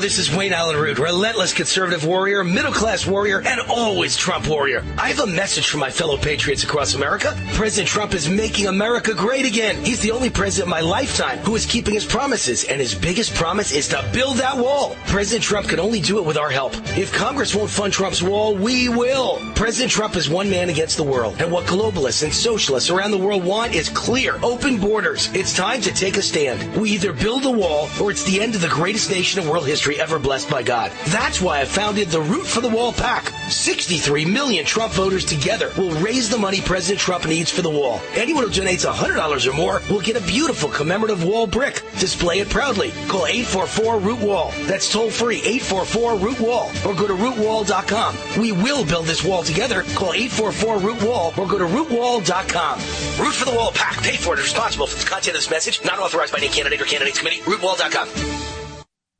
This 0.00 0.18
is 0.18 0.34
Wayne 0.34 0.54
Allyn 0.54 0.76
Root, 0.76 0.98
relentless 0.98 1.52
conservative 1.52 2.06
warrior, 2.06 2.42
middle 2.42 2.72
class 2.72 3.06
warrior, 3.06 3.42
and 3.46 3.60
always 3.68 4.16
Trump 4.16 4.48
warrior. 4.48 4.82
I 4.96 5.08
have 5.08 5.20
a 5.20 5.26
message 5.26 5.68
for 5.68 5.76
my 5.76 5.90
fellow 5.90 6.16
patriots 6.16 6.64
across 6.64 6.94
America. 6.94 7.38
President 7.52 7.88
Trump 7.88 8.14
is 8.14 8.26
making 8.26 8.68
America 8.68 9.12
great 9.12 9.44
again. 9.44 9.76
He's 9.84 10.00
the 10.00 10.10
only 10.10 10.30
president 10.30 10.68
in 10.68 10.70
my 10.70 10.80
lifetime 10.80 11.38
who 11.40 11.54
is 11.56 11.66
keeping 11.66 11.92
his 11.92 12.06
promises, 12.06 12.64
and 12.64 12.80
his 12.80 12.94
biggest 12.94 13.34
promise 13.34 13.70
is 13.70 13.86
to 13.88 14.02
build 14.14 14.38
that 14.38 14.56
wall. 14.56 14.96
President 15.06 15.44
Trump 15.44 15.68
can 15.68 15.78
only 15.78 16.00
do 16.00 16.18
it 16.18 16.24
with 16.24 16.38
our 16.38 16.48
help. 16.48 16.74
If 16.96 17.12
Congress 17.12 17.54
won't 17.54 17.70
fund 17.70 17.92
Trump's 17.92 18.22
wall, 18.22 18.56
we 18.56 18.88
will. 18.88 19.40
President 19.54 19.92
Trump 19.92 20.16
is 20.16 20.28
one 20.28 20.48
man 20.48 20.70
against 20.70 20.96
the 20.96 21.04
world, 21.04 21.36
and 21.38 21.52
what 21.52 21.66
globalists 21.66 22.22
and 22.22 22.32
socialists 22.32 22.88
around 22.88 23.10
the 23.10 23.18
world 23.18 23.44
want 23.44 23.74
is 23.74 23.90
clear, 23.90 24.40
open 24.42 24.78
borders. 24.78 25.28
It's 25.34 25.54
time 25.54 25.82
to 25.82 25.92
take 25.92 26.16
a 26.16 26.22
stand. 26.22 26.76
We 26.76 26.90
either 26.90 27.12
build 27.12 27.44
a 27.44 27.50
wall, 27.50 27.90
or 28.00 28.10
it's 28.10 28.24
the 28.24 28.40
end 28.40 28.54
of 28.54 28.62
the 28.62 28.68
greatest 28.68 29.10
nation 29.10 29.42
in 29.42 29.48
world 29.48 29.66
history 29.66 29.81
ever 29.90 30.18
blessed 30.18 30.48
by 30.48 30.62
God. 30.62 30.92
That's 31.08 31.40
why 31.40 31.60
I 31.60 31.64
founded 31.64 32.08
the 32.08 32.20
Root 32.20 32.46
for 32.46 32.60
the 32.60 32.68
Wall 32.68 32.92
PAC. 32.92 33.32
63 33.50 34.24
million 34.24 34.64
Trump 34.64 34.92
voters 34.92 35.24
together 35.24 35.70
will 35.76 35.90
raise 36.00 36.28
the 36.28 36.38
money 36.38 36.60
President 36.60 37.00
Trump 37.00 37.26
needs 37.26 37.50
for 37.50 37.62
the 37.62 37.70
wall. 37.70 38.00
Anyone 38.14 38.44
who 38.44 38.50
donates 38.50 38.90
$100 38.90 39.46
or 39.46 39.52
more 39.52 39.82
will 39.90 40.00
get 40.00 40.16
a 40.16 40.26
beautiful 40.26 40.68
commemorative 40.68 41.24
wall 41.24 41.46
brick. 41.46 41.82
Display 41.98 42.40
it 42.40 42.48
proudly. 42.48 42.90
Call 43.08 43.26
844 43.26 43.98
Root 43.98 44.20
Wall. 44.20 44.52
That's 44.62 44.90
toll 44.92 45.10
free 45.10 45.38
844 45.38 46.16
Root 46.16 46.40
Wall 46.40 46.70
or 46.86 46.94
go 46.94 47.06
to 47.06 47.14
rootwall.com. 47.14 48.16
We 48.38 48.52
will 48.52 48.84
build 48.84 49.06
this 49.06 49.24
wall 49.24 49.42
together. 49.42 49.82
Call 49.94 50.12
844 50.12 50.78
Root 50.78 51.02
Wall 51.02 51.34
or 51.36 51.46
go 51.46 51.58
to 51.58 51.66
rootwall.com. 51.66 52.78
Root 52.78 53.34
for 53.34 53.44
the 53.44 53.54
Wall 53.56 53.72
PAC. 53.72 54.02
Paid 54.02 54.20
for 54.20 54.34
and 54.34 54.42
responsible 54.42 54.86
for 54.86 54.98
the 54.98 55.08
content 55.08 55.36
of 55.36 55.42
this 55.42 55.50
message. 55.50 55.84
Not 55.84 55.98
authorized 55.98 56.32
by 56.32 56.38
any 56.38 56.48
candidate 56.48 56.80
or 56.80 56.84
candidates 56.84 57.18
committee. 57.18 57.42
Rootwall.com. 57.42 58.51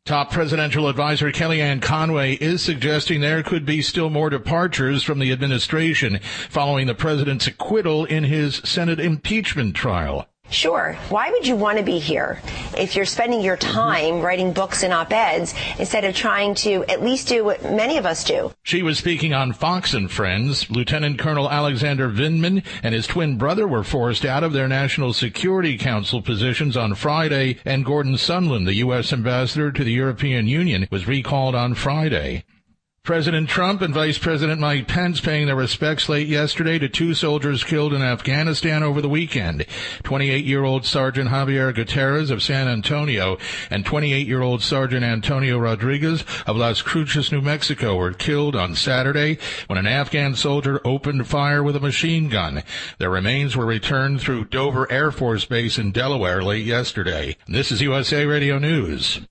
Top 0.05 0.33
presidential 0.33 0.89
advisor 0.89 1.31
Kellyanne 1.31 1.81
Conway 1.81 2.33
is 2.33 2.61
suggesting 2.61 3.21
there 3.21 3.45
could 3.45 3.65
be 3.65 3.81
still 3.81 4.11
more 4.11 4.31
departures 4.31 5.05
from 5.05 5.21
the 5.21 5.31
administration 5.31 6.19
following 6.49 6.89
the 6.89 6.95
president's 6.95 7.47
acquittal 7.47 8.05
in 8.07 8.25
his 8.25 8.57
Senate 8.65 8.99
impeachment 8.99 9.77
trial. 9.77 10.27
Sure. 10.53 10.99
Why 11.09 11.31
would 11.31 11.47
you 11.47 11.57
want 11.57 11.79
to 11.79 11.85
be 11.85 11.99
here 11.99 12.41
if 12.77 12.95
you're 12.95 13.07
spending 13.07 13.41
your 13.41 13.57
mm-hmm. 13.57 13.73
time 13.73 14.21
writing 14.21 14.53
books 14.53 14.83
and 14.83 14.93
op-eds 14.93 15.55
instead 15.79 16.05
of 16.05 16.15
trying 16.15 16.55
to 16.57 16.85
at 16.85 17.03
least 17.03 17.29
do 17.29 17.43
what 17.45 17.65
many 17.65 17.97
of 17.97 18.05
us 18.05 18.23
do? 18.23 18.53
She 18.63 18.83
was 18.83 18.99
speaking 18.99 19.33
on 19.33 19.55
Fox 19.55 19.95
and 19.95 20.11
Friends. 20.11 20.71
Lieutenant 20.71 21.19
Colonel 21.19 21.51
Alexander 21.51 22.11
Vindman 22.11 22.65
and 22.83 22.95
his 22.95 23.07
twin 23.07 23.39
brother 23.39 23.67
were 23.67 23.83
forced 23.83 24.25
out 24.25 24.45
of 24.45 24.53
their 24.53 24.69
National 24.69 25.13
Security 25.13 25.79
Council 25.79 26.21
positions 26.21 26.77
on 26.77 26.95
Friday, 26.95 27.59
and 27.65 27.85
Gordon 27.85 28.15
Sondland, 28.15 28.67
the 28.67 28.75
U.S. 28.75 29.13
ambassador 29.13 29.73
to 29.73 29.85
the 29.85 29.93
European 29.93 30.47
Union, 30.47 30.87
was 30.91 31.09
recalled 31.09 31.55
on 31.55 31.75
Friday. 31.75 32.45
President 33.05 33.49
Trump 33.49 33.83
and 33.83 33.93
Vice 33.93 34.17
President 34.17 34.61
Mike 34.61 34.87
Pence 34.87 35.21
paying 35.21 35.47
their 35.47 35.57
respects 35.57 36.09
late 36.09 36.29
yesterday 36.29 36.79
to 36.79 36.89
two 36.89 37.15
soldiers 37.15 37.65
killed 37.65 37.93
in 37.93 38.01
Afghanistan 38.01 38.85
over 38.85 39.01
the 39.01 39.09
weekend. 39.09 39.67
28-year-old 40.05 40.87
Sergeant 40.87 41.29
Javier 41.29 41.75
Gutierrez 41.75 42.31
of 42.31 42.45
San 42.45 42.69
Antonio 42.69 43.39
and 43.71 43.85
28-year-old 43.85 44.63
Sergeant 44.63 45.03
Antonio 45.05 45.59
Rodriguez 45.59 46.25
of 46.47 46.57
Las 46.57 46.81
Cruces, 46.81 47.33
New 47.33 47.41
Mexico 47.41 47.97
were 47.97 48.13
killed 48.13 48.55
on 48.55 48.77
Saturday 48.77 49.37
when 49.67 49.81
an 49.81 49.89
Afghan 49.89 50.37
soldier 50.37 50.81
opened 50.85 51.27
fire 51.27 51.65
with 51.65 51.75
a 51.75 51.81
machine 51.81 52.29
gun. 52.29 52.63
Their 52.99 53.11
remains 53.11 53.57
were 53.57 53.67
returned 53.67 54.21
through 54.21 54.45
Dover 54.45 54.91
Air 54.93 55.11
Force 55.11 55.45
Base 55.45 55.77
in 55.77 55.91
Delaware 55.91 56.41
late 56.41 56.65
yesterday. 56.65 57.37
This 57.49 57.73
is 57.73 57.81
USA 57.81 58.27
Radio 58.27 58.61
News. 58.61 59.23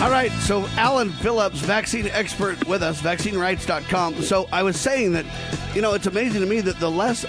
All 0.00 0.10
right, 0.10 0.32
so 0.32 0.66
Alan 0.78 1.10
Phillips, 1.10 1.60
vaccine 1.60 2.06
expert 2.06 2.66
with 2.66 2.82
us, 2.82 3.02
vaccinerights.com. 3.02 4.22
So 4.22 4.48
I 4.50 4.62
was 4.62 4.80
saying 4.80 5.12
that, 5.12 5.26
you 5.74 5.82
know, 5.82 5.92
it's 5.92 6.06
amazing 6.06 6.40
to 6.40 6.46
me 6.46 6.62
that 6.62 6.80
the 6.80 6.90
less 6.90 7.26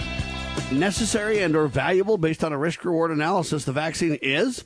necessary 0.72 1.40
and 1.40 1.54
or 1.54 1.66
valuable 1.66 2.16
based 2.16 2.42
on 2.42 2.50
a 2.50 2.56
risk 2.56 2.82
reward 2.86 3.10
analysis 3.10 3.66
the 3.66 3.72
vaccine 3.72 4.18
is, 4.22 4.64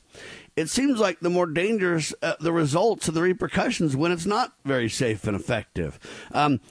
it 0.55 0.69
seems 0.69 1.01
like 1.01 1.19
the 1.19 1.29
more 1.29 1.47
dangerous 1.47 2.13
uh, 2.21 2.35
the 2.39 2.53
results 2.53 3.09
and 3.09 3.17
the 3.17 3.21
repercussions 3.21 3.93
when 3.93 4.13
it's 4.13 4.25
not 4.25 4.53
very 4.63 4.87
safe 4.87 5.27
and 5.27 5.35
effective. 5.35 5.99
Um, 6.31 6.61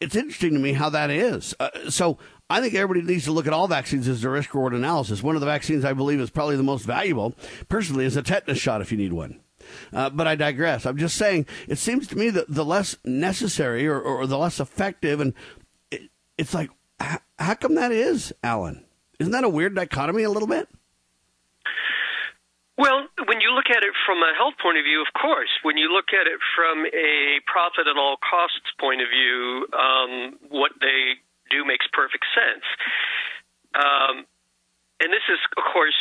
it's 0.00 0.16
interesting 0.16 0.54
to 0.54 0.58
me 0.58 0.72
how 0.72 0.88
that 0.88 1.10
is. 1.10 1.54
Uh, 1.60 1.90
so 1.90 2.16
I 2.48 2.62
think 2.62 2.72
everybody 2.72 3.02
needs 3.02 3.24
to 3.24 3.32
look 3.32 3.46
at 3.46 3.52
all 3.52 3.68
vaccines 3.68 4.08
as 4.08 4.24
a 4.24 4.30
risk 4.30 4.54
reward 4.54 4.72
analysis. 4.72 5.22
One 5.22 5.36
of 5.36 5.40
the 5.40 5.46
vaccines 5.46 5.84
I 5.84 5.92
believe 5.92 6.18
is 6.18 6.30
probably 6.30 6.56
the 6.56 6.62
most 6.62 6.86
valuable, 6.86 7.34
personally, 7.68 8.06
is 8.06 8.16
a 8.16 8.22
tetanus 8.22 8.58
shot 8.58 8.80
if 8.80 8.90
you 8.90 8.96
need 8.96 9.12
one. 9.12 9.38
Uh, 9.92 10.10
but 10.10 10.26
I 10.26 10.34
digress. 10.34 10.86
I'm 10.86 10.98
just 10.98 11.16
saying 11.16 11.46
it 11.68 11.78
seems 11.78 12.06
to 12.08 12.16
me 12.16 12.30
that 12.30 12.46
the 12.48 12.64
less 12.64 12.96
necessary 13.04 13.86
or, 13.86 14.00
or 14.00 14.26
the 14.26 14.38
less 14.38 14.60
effective, 14.60 15.20
and 15.20 15.34
it, 15.90 16.10
it's 16.38 16.54
like, 16.54 16.70
h- 17.00 17.20
how 17.38 17.54
come 17.54 17.74
that 17.76 17.92
is, 17.92 18.32
Alan? 18.42 18.84
Isn't 19.18 19.32
that 19.32 19.44
a 19.44 19.48
weird 19.48 19.74
dichotomy 19.74 20.24
a 20.24 20.30
little 20.30 20.48
bit? 20.48 20.68
Well, 22.78 23.06
when 23.28 23.40
you 23.40 23.52
look 23.52 23.68
at 23.70 23.84
it 23.84 23.94
from 24.06 24.18
a 24.18 24.32
health 24.36 24.54
point 24.60 24.78
of 24.78 24.84
view, 24.84 25.04
of 25.04 25.12
course. 25.14 25.50
When 25.62 25.76
you 25.76 25.92
look 25.92 26.10
at 26.10 26.26
it 26.26 26.40
from 26.56 26.86
a 26.86 27.38
profit 27.46 27.86
at 27.86 27.96
all 28.00 28.16
costs 28.18 28.72
point 28.80 29.02
of 29.02 29.08
view, 29.12 29.68
um, 29.76 30.38
what 30.48 30.72
they 30.80 31.20
do 31.50 31.64
makes 31.64 31.86
perfect 31.92 32.24
sense. 32.32 32.64
Um, 33.76 34.24
and 34.98 35.12
this 35.12 35.22
is, 35.28 35.38
of 35.56 35.64
course, 35.72 36.00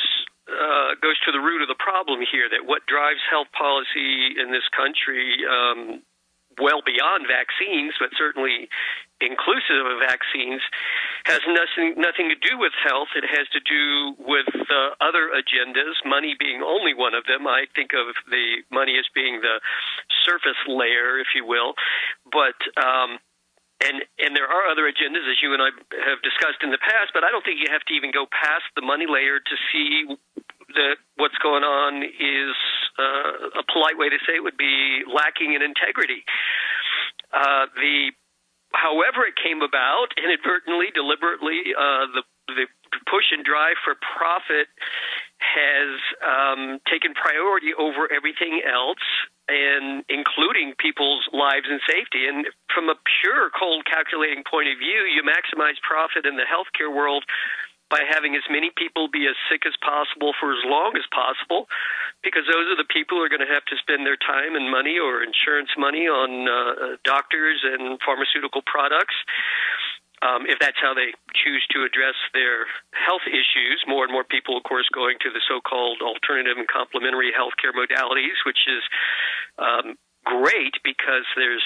uh, 0.62 0.94
goes 1.02 1.18
to 1.26 1.32
the 1.34 1.42
root 1.42 1.62
of 1.62 1.68
the 1.68 1.80
problem 1.82 2.22
here 2.22 2.46
that 2.50 2.70
what 2.70 2.86
drives 2.86 3.20
health 3.30 3.50
policy 3.58 4.38
in 4.38 4.54
this 4.54 4.66
country, 4.70 5.42
um, 5.50 6.06
well 6.62 6.86
beyond 6.86 7.26
vaccines, 7.26 7.98
but 7.98 8.14
certainly 8.14 8.70
inclusive 9.22 9.86
of 9.86 9.98
vaccines, 10.06 10.62
has 11.26 11.42
nothing 11.50 11.98
nothing 11.98 12.30
to 12.30 12.38
do 12.38 12.58
with 12.62 12.74
health. 12.86 13.10
It 13.16 13.26
has 13.26 13.50
to 13.58 13.62
do 13.66 14.16
with 14.22 14.50
uh, 14.54 14.94
other 15.02 15.34
agendas, 15.34 15.98
money 16.06 16.36
being 16.38 16.62
only 16.62 16.94
one 16.94 17.14
of 17.14 17.26
them. 17.26 17.48
I 17.48 17.66
think 17.74 17.92
of 17.98 18.14
the 18.30 18.62
money 18.70 18.98
as 18.98 19.06
being 19.14 19.42
the 19.42 19.62
surface 20.26 20.60
layer, 20.68 21.18
if 21.18 21.34
you 21.34 21.46
will, 21.46 21.74
but. 22.30 22.58
Um, 22.78 23.18
and 23.82 24.06
and 24.20 24.36
there 24.36 24.48
are 24.48 24.70
other 24.70 24.86
agendas, 24.86 25.26
as 25.26 25.42
you 25.42 25.54
and 25.54 25.62
I 25.62 25.70
have 26.06 26.22
discussed 26.22 26.62
in 26.62 26.70
the 26.70 26.82
past, 26.82 27.12
but 27.14 27.24
I 27.24 27.32
don't 27.32 27.44
think 27.44 27.60
you 27.60 27.70
have 27.72 27.86
to 27.90 27.94
even 27.94 28.12
go 28.12 28.26
past 28.30 28.66
the 28.76 28.86
money 28.86 29.06
layer 29.10 29.40
to 29.40 29.56
see 29.72 30.06
that 30.76 30.96
what's 31.18 31.38
going 31.44 31.64
on 31.64 32.04
is 32.04 32.56
uh, 32.96 33.60
a 33.60 33.64
polite 33.68 33.98
way 33.98 34.10
to 34.10 34.20
say 34.24 34.40
it 34.40 34.44
would 34.44 34.58
be 34.58 35.04
lacking 35.08 35.54
in 35.54 35.62
integrity. 35.62 36.24
Uh, 37.34 37.68
the 37.76 38.12
however 38.72 39.28
it 39.28 39.36
came 39.36 39.62
about, 39.62 40.16
inadvertently, 40.16 40.92
deliberately, 40.96 41.76
uh, 41.76 42.08
the 42.16 42.24
the 42.48 42.66
push 43.08 43.32
and 43.32 43.44
drive 43.44 43.76
for 43.84 43.96
profit 43.96 44.68
has 45.42 45.98
um, 46.22 46.80
taken 46.86 47.14
priority 47.14 47.74
over 47.74 48.06
everything 48.12 48.62
else, 48.62 49.02
and 49.50 50.06
including 50.08 50.76
people's 50.78 51.28
lives 51.34 51.66
and 51.68 51.82
safety. 51.88 52.28
And 52.28 52.48
from 52.74 52.90
a 52.90 52.96
pure 53.20 53.50
cold 53.58 53.86
calculating 53.86 54.44
point 54.46 54.70
of 54.70 54.78
view, 54.78 55.04
you 55.10 55.24
maximize 55.26 55.82
profit 55.82 56.26
in 56.26 56.38
the 56.38 56.46
healthcare 56.46 56.94
world 56.94 57.26
by 57.90 58.08
having 58.08 58.40
as 58.40 58.48
many 58.48 58.72
people 58.72 59.12
be 59.12 59.28
as 59.28 59.36
sick 59.52 59.68
as 59.68 59.76
possible 59.84 60.32
for 60.40 60.56
as 60.56 60.64
long 60.64 60.96
as 60.96 61.04
possible, 61.12 61.68
because 62.24 62.48
those 62.48 62.72
are 62.72 62.80
the 62.80 62.88
people 62.88 63.20
who 63.20 63.24
are 63.24 63.28
going 63.28 63.44
to 63.44 63.52
have 63.52 63.68
to 63.68 63.76
spend 63.84 64.08
their 64.08 64.16
time 64.16 64.56
and 64.56 64.72
money 64.72 64.96
or 64.96 65.20
insurance 65.20 65.76
money 65.76 66.08
on 66.08 66.48
uh, 66.48 66.96
doctors 67.04 67.60
and 67.68 68.00
pharmaceutical 68.00 68.64
products 68.64 69.20
um, 70.22 70.46
if 70.46 70.60
that's 70.60 70.78
how 70.82 70.94
they 70.94 71.14
choose 71.34 71.66
to 71.74 71.84
address 71.84 72.16
their 72.34 72.70
health 72.94 73.26
issues. 73.26 73.82
More 73.88 74.06
and 74.06 74.14
more 74.14 74.24
people, 74.24 74.58
of 74.58 74.64
course, 74.64 74.88
going 74.94 75.18
to 75.22 75.30
the 75.34 75.42
so-called 75.50 76.02
alternative 76.02 76.58
and 76.58 76.68
complementary 76.68 77.34
healthcare 77.34 77.74
modalities, 77.74 78.38
which 78.46 78.70
is 78.70 78.84
um, 79.58 79.98
great 80.26 80.78
because 80.84 81.26
there's 81.36 81.66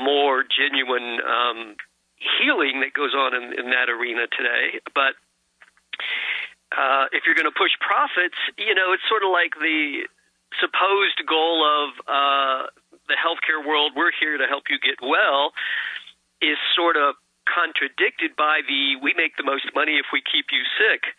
more 0.00 0.44
genuine 0.44 1.20
um, 1.20 1.76
healing 2.16 2.80
that 2.80 2.96
goes 2.96 3.12
on 3.12 3.34
in, 3.36 3.52
in 3.58 3.70
that 3.70 3.92
arena 3.92 4.24
today. 4.32 4.80
But 4.94 5.14
uh, 6.72 7.12
if 7.12 7.28
you're 7.28 7.36
going 7.36 7.50
to 7.50 7.56
push 7.56 7.76
profits, 7.80 8.38
you 8.56 8.74
know, 8.74 8.96
it's 8.96 9.04
sort 9.08 9.22
of 9.22 9.28
like 9.28 9.52
the 9.60 10.08
supposed 10.60 11.20
goal 11.28 11.60
of 11.64 11.88
uh, 12.08 12.60
the 13.08 13.16
healthcare 13.20 13.60
world. 13.60 13.92
We're 13.96 14.12
here 14.18 14.38
to 14.38 14.46
help 14.48 14.64
you 14.70 14.78
get 14.80 15.00
well. 15.04 15.52
Is 16.40 16.58
sort 16.74 16.96
of 16.96 17.14
contradicted 17.48 18.36
by 18.36 18.60
the 18.66 18.96
we 19.02 19.14
make 19.16 19.36
the 19.36 19.46
most 19.46 19.66
money 19.74 19.98
if 19.98 20.06
we 20.12 20.22
keep 20.22 20.52
you 20.52 20.62
sick. 20.78 21.14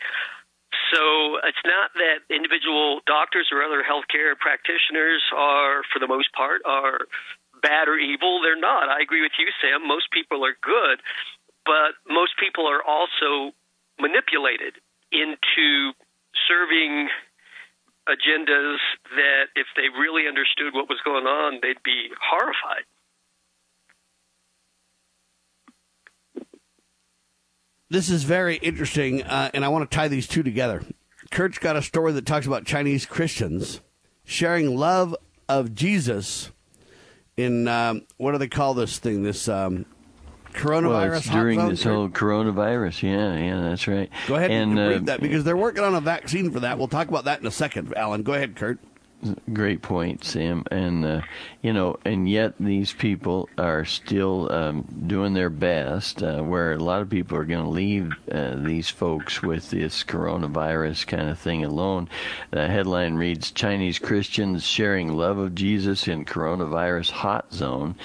So 0.94 1.38
it's 1.46 1.62
not 1.66 1.94
that 1.96 2.26
individual 2.34 3.02
doctors 3.06 3.50
or 3.52 3.62
other 3.62 3.84
healthcare 3.86 4.38
practitioners 4.38 5.22
are, 5.36 5.82
for 5.92 6.00
the 6.00 6.08
most 6.08 6.34
part, 6.34 6.62
are 6.66 7.06
bad 7.62 7.88
or 7.88 7.98
evil. 7.98 8.42
They're 8.42 8.60
not. 8.60 8.90
I 8.90 9.02
agree 9.02 9.22
with 9.22 9.34
you, 9.38 9.50
Sam. 9.62 9.88
Most 9.88 10.12
people 10.12 10.46
are 10.46 10.58
good, 10.62 11.02
but 11.66 11.96
most 12.10 12.38
people 12.38 12.68
are 12.68 12.84
also 12.84 13.54
manipulated 14.00 14.82
into 15.12 15.94
serving 16.50 17.10
agendas 18.10 18.82
that, 19.16 19.54
if 19.56 19.68
they 19.78 19.88
really 19.94 20.28
understood 20.28 20.74
what 20.74 20.90
was 20.90 21.00
going 21.06 21.26
on, 21.26 21.60
they'd 21.62 21.82
be 21.84 22.10
horrified. 22.20 22.84
This 27.94 28.10
is 28.10 28.24
very 28.24 28.56
interesting, 28.56 29.22
uh, 29.22 29.52
and 29.54 29.64
I 29.64 29.68
want 29.68 29.88
to 29.88 29.96
tie 29.96 30.08
these 30.08 30.28
two 30.28 30.42
together. 30.42 30.82
Kurt's 31.30 31.60
got 31.60 31.76
a 31.76 31.82
story 31.84 32.12
that 32.14 32.26
talks 32.26 32.48
about 32.48 32.66
Chinese 32.66 33.06
Christians 33.06 33.82
sharing 34.24 34.76
love 34.76 35.16
of 35.48 35.76
Jesus 35.76 36.50
in 37.38 37.68
um, 37.68 38.08
what 38.18 38.32
do 38.32 38.40
they 38.40 38.48
call 38.48 38.74
this 38.74 38.98
thing? 38.98 39.22
This 39.22 39.48
um, 39.48 39.86
coronavirus 40.54 40.90
well, 40.90 41.18
it's 41.18 41.30
during 41.30 41.70
this 41.70 41.84
whole 41.84 42.10
coronavirus. 42.10 43.04
Yeah, 43.04 43.38
yeah, 43.38 43.62
that's 43.62 43.88
right. 43.88 44.10
Go 44.28 44.38
ahead 44.38 44.50
and, 44.50 44.72
and 44.72 44.90
read 44.90 45.02
uh, 45.04 45.06
that 45.06 45.22
because 45.22 45.44
they're 45.44 45.56
working 45.56 45.84
on 45.84 45.94
a 45.94 46.02
vaccine 46.02 46.50
for 46.50 46.62
that. 46.62 46.80
We'll 46.80 46.88
talk 46.88 47.10
about 47.10 47.26
that 47.26 47.42
in 47.42 47.46
a 47.46 47.52
second, 47.52 47.94
Alan. 47.96 48.24
Go 48.24 48.34
ahead, 48.34 48.56
Kurt. 48.56 48.80
Great 49.54 49.82
point, 49.82 50.24
Sam. 50.24 50.64
And 50.70 51.06
uh, 51.06 51.22
you 51.62 51.72
know, 51.72 51.98
and 52.04 52.28
yet 52.30 52.56
these 52.60 52.92
people 52.92 53.50
are 53.58 53.86
still 53.86 54.52
um, 54.52 54.86
doing 55.08 55.34
their 55.34 55.50
best. 55.50 56.22
Uh, 56.22 56.42
where 56.42 56.74
a 56.74 56.78
lot 56.78 57.02
of 57.02 57.10
people 57.10 57.38
are 57.38 57.46
going 57.46 57.64
to 57.64 57.70
leave 57.70 58.12
uh, 58.32 58.56
these 58.58 58.90
folks 58.90 59.42
with 59.42 59.70
this 59.70 60.04
coronavirus 60.04 61.08
kind 61.08 61.30
of 61.30 61.40
thing 61.40 61.64
alone. 61.64 62.10
The 62.52 62.68
headline 62.68 63.16
reads: 63.16 63.52
Chinese 63.52 64.00
Christians 64.00 64.66
sharing 64.66 65.14
love 65.14 65.38
of 65.38 65.56
Jesus 65.56 66.08
in 66.08 66.26
coronavirus 66.26 67.12
hot 67.12 67.54
zone. 67.54 67.96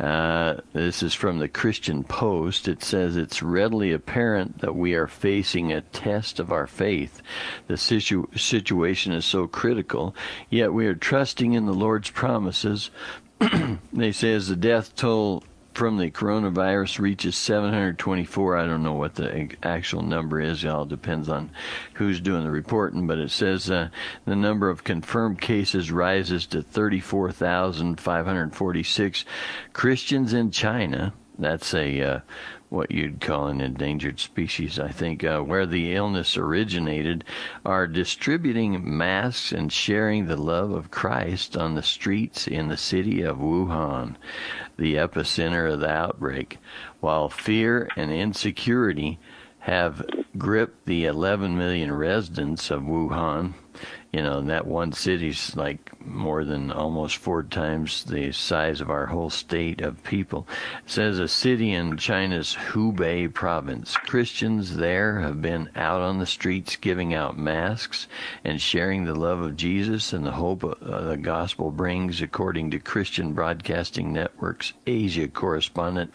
Uh, 0.00 0.56
this 0.72 1.02
is 1.02 1.14
from 1.14 1.38
the 1.38 1.48
Christian 1.48 2.02
Post. 2.02 2.66
It 2.66 2.82
says 2.82 3.16
it's 3.16 3.42
readily 3.42 3.92
apparent 3.92 4.58
that 4.58 4.74
we 4.74 4.94
are 4.94 5.06
facing 5.06 5.72
a 5.72 5.82
test 5.82 6.40
of 6.40 6.50
our 6.50 6.66
faith. 6.66 7.22
The 7.68 7.76
situ- 7.76 8.28
situation 8.34 9.12
is 9.12 9.24
so 9.24 9.46
critical. 9.46 10.16
Yet 10.50 10.63
yet 10.64 10.72
we 10.72 10.86
are 10.86 10.94
trusting 10.94 11.52
in 11.52 11.66
the 11.66 11.74
Lord's 11.74 12.08
promises. 12.08 12.90
they 13.92 14.12
say 14.12 14.32
as 14.32 14.48
the 14.48 14.56
death 14.56 14.96
toll 14.96 15.44
from 15.74 15.98
the 15.98 16.10
coronavirus 16.10 17.00
reaches 17.00 17.36
724. 17.36 18.56
I 18.56 18.64
don't 18.64 18.82
know 18.82 18.94
what 18.94 19.16
the 19.16 19.50
actual 19.62 20.00
number 20.00 20.40
is. 20.40 20.64
It 20.64 20.68
all 20.68 20.86
depends 20.86 21.28
on 21.28 21.50
who's 21.92 22.18
doing 22.18 22.44
the 22.44 22.50
reporting, 22.50 23.06
but 23.06 23.18
it 23.18 23.30
says 23.30 23.70
uh, 23.70 23.90
the 24.24 24.36
number 24.36 24.70
of 24.70 24.84
confirmed 24.84 25.42
cases 25.42 25.92
rises 25.92 26.46
to 26.46 26.62
34,546. 26.62 29.24
Christians 29.74 30.32
in 30.32 30.50
China, 30.50 31.12
that's 31.38 31.74
a 31.74 32.00
uh, 32.00 32.20
what 32.74 32.90
you'd 32.90 33.20
call 33.20 33.46
an 33.46 33.60
endangered 33.60 34.18
species, 34.18 34.78
I 34.78 34.88
think, 34.88 35.22
uh, 35.22 35.40
where 35.40 35.64
the 35.64 35.94
illness 35.94 36.36
originated, 36.36 37.24
are 37.64 37.86
distributing 37.86 38.96
masks 38.96 39.52
and 39.52 39.72
sharing 39.72 40.26
the 40.26 40.36
love 40.36 40.72
of 40.72 40.90
Christ 40.90 41.56
on 41.56 41.74
the 41.74 41.82
streets 41.82 42.48
in 42.48 42.68
the 42.68 42.76
city 42.76 43.22
of 43.22 43.38
Wuhan, 43.38 44.16
the 44.76 44.96
epicenter 44.96 45.72
of 45.72 45.80
the 45.80 45.90
outbreak, 45.90 46.58
while 47.00 47.28
fear 47.28 47.88
and 47.96 48.10
insecurity 48.10 49.18
have 49.60 50.04
gripped 50.36 50.84
the 50.84 51.06
11 51.06 51.56
million 51.56 51.92
residents 51.92 52.70
of 52.70 52.82
Wuhan 52.82 53.54
you 54.14 54.22
know, 54.22 54.40
that 54.42 54.64
one 54.64 54.92
city's 54.92 55.56
like 55.56 55.90
more 56.06 56.44
than 56.44 56.70
almost 56.70 57.16
four 57.16 57.42
times 57.42 58.04
the 58.04 58.30
size 58.30 58.80
of 58.80 58.88
our 58.88 59.06
whole 59.06 59.28
state 59.28 59.80
of 59.80 60.04
people. 60.04 60.46
It 60.84 60.90
says 60.90 61.18
a 61.18 61.26
city 61.26 61.72
in 61.72 61.96
China's 61.96 62.54
Hubei 62.54 63.32
province. 63.32 63.96
Christians 63.96 64.76
there 64.76 65.18
have 65.18 65.42
been 65.42 65.68
out 65.74 66.00
on 66.00 66.18
the 66.18 66.26
streets 66.26 66.76
giving 66.76 67.12
out 67.12 67.36
masks 67.36 68.06
and 68.44 68.60
sharing 68.60 69.04
the 69.04 69.16
love 69.16 69.40
of 69.40 69.56
Jesus 69.56 70.12
and 70.12 70.24
the 70.24 70.30
hope 70.30 70.62
uh, 70.62 71.00
the 71.00 71.16
gospel 71.16 71.72
brings, 71.72 72.22
according 72.22 72.70
to 72.70 72.78
Christian 72.78 73.32
Broadcasting 73.32 74.12
Network's 74.12 74.74
Asia 74.86 75.26
correspondent 75.26 76.14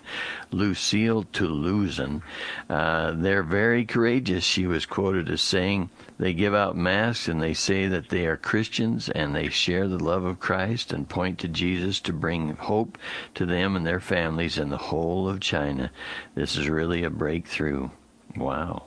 Lucille 0.51 1.25
Talusan. 1.33 2.21
Uh, 2.69 3.11
they're 3.11 3.43
very 3.43 3.83
courageous, 3.83 4.45
she 4.45 4.65
was 4.65 4.85
quoted 4.85 5.29
as 5.29 5.41
saying. 5.41 5.89
They 6.19 6.33
give 6.33 6.53
out 6.53 6.75
masks 6.75 7.29
and 7.29 7.41
they 7.41 7.53
say 7.53 7.87
that 7.87 8.09
they 8.09 8.25
are 8.27 8.35
Christians 8.35 9.07
and 9.09 9.33
they 9.33 9.47
share 9.47 9.87
the 9.87 10.03
love 10.03 10.25
of 10.25 10.41
Christ 10.41 10.91
and 10.91 11.07
point 11.07 11.39
to 11.39 11.47
Jesus 11.47 12.01
to 12.01 12.13
bring 12.13 12.57
hope 12.57 12.97
to 13.35 13.45
them 13.45 13.77
and 13.77 13.87
their 13.87 14.01
families 14.01 14.57
and 14.57 14.69
the 14.69 14.77
whole 14.77 15.29
of 15.29 15.39
China. 15.39 15.89
This 16.35 16.57
is 16.57 16.67
really 16.67 17.05
a 17.05 17.09
breakthrough. 17.09 17.89
Wow. 18.35 18.83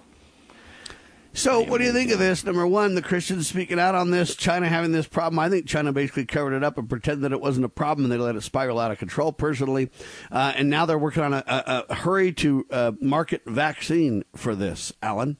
So, 1.34 1.62
what 1.62 1.78
do 1.78 1.84
you 1.84 1.94
think 1.94 2.10
of 2.10 2.18
this? 2.18 2.44
Number 2.44 2.66
one, 2.66 2.94
the 2.94 3.00
Christians 3.00 3.48
speaking 3.48 3.80
out 3.80 3.94
on 3.94 4.10
this, 4.10 4.36
China 4.36 4.68
having 4.68 4.92
this 4.92 5.08
problem. 5.08 5.38
I 5.38 5.48
think 5.48 5.66
China 5.66 5.90
basically 5.90 6.26
covered 6.26 6.52
it 6.52 6.62
up 6.62 6.76
and 6.76 6.90
pretended 6.90 7.22
that 7.22 7.32
it 7.32 7.40
wasn't 7.40 7.64
a 7.64 7.70
problem, 7.70 8.04
and 8.04 8.12
they 8.12 8.18
let 8.18 8.36
it 8.36 8.42
spiral 8.42 8.78
out 8.78 8.90
of 8.90 8.98
control. 8.98 9.32
Personally, 9.32 9.90
uh, 10.30 10.52
and 10.54 10.68
now 10.68 10.84
they're 10.84 10.98
working 10.98 11.22
on 11.22 11.32
a, 11.32 11.42
a, 11.46 11.84
a 11.88 11.94
hurry 11.94 12.32
to 12.34 12.66
uh, 12.70 12.92
market 13.00 13.40
vaccine 13.46 14.24
for 14.36 14.54
this. 14.54 14.92
Alan. 15.00 15.38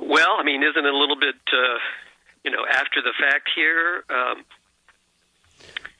Well, 0.00 0.36
I 0.38 0.42
mean, 0.42 0.62
isn't 0.62 0.84
it 0.84 0.92
a 0.92 0.96
little 0.96 1.18
bit, 1.18 1.36
uh, 1.52 1.78
you 2.44 2.50
know, 2.50 2.64
after 2.68 3.02
the 3.02 3.12
fact 3.20 3.50
here? 3.54 4.04
Um, 4.08 4.44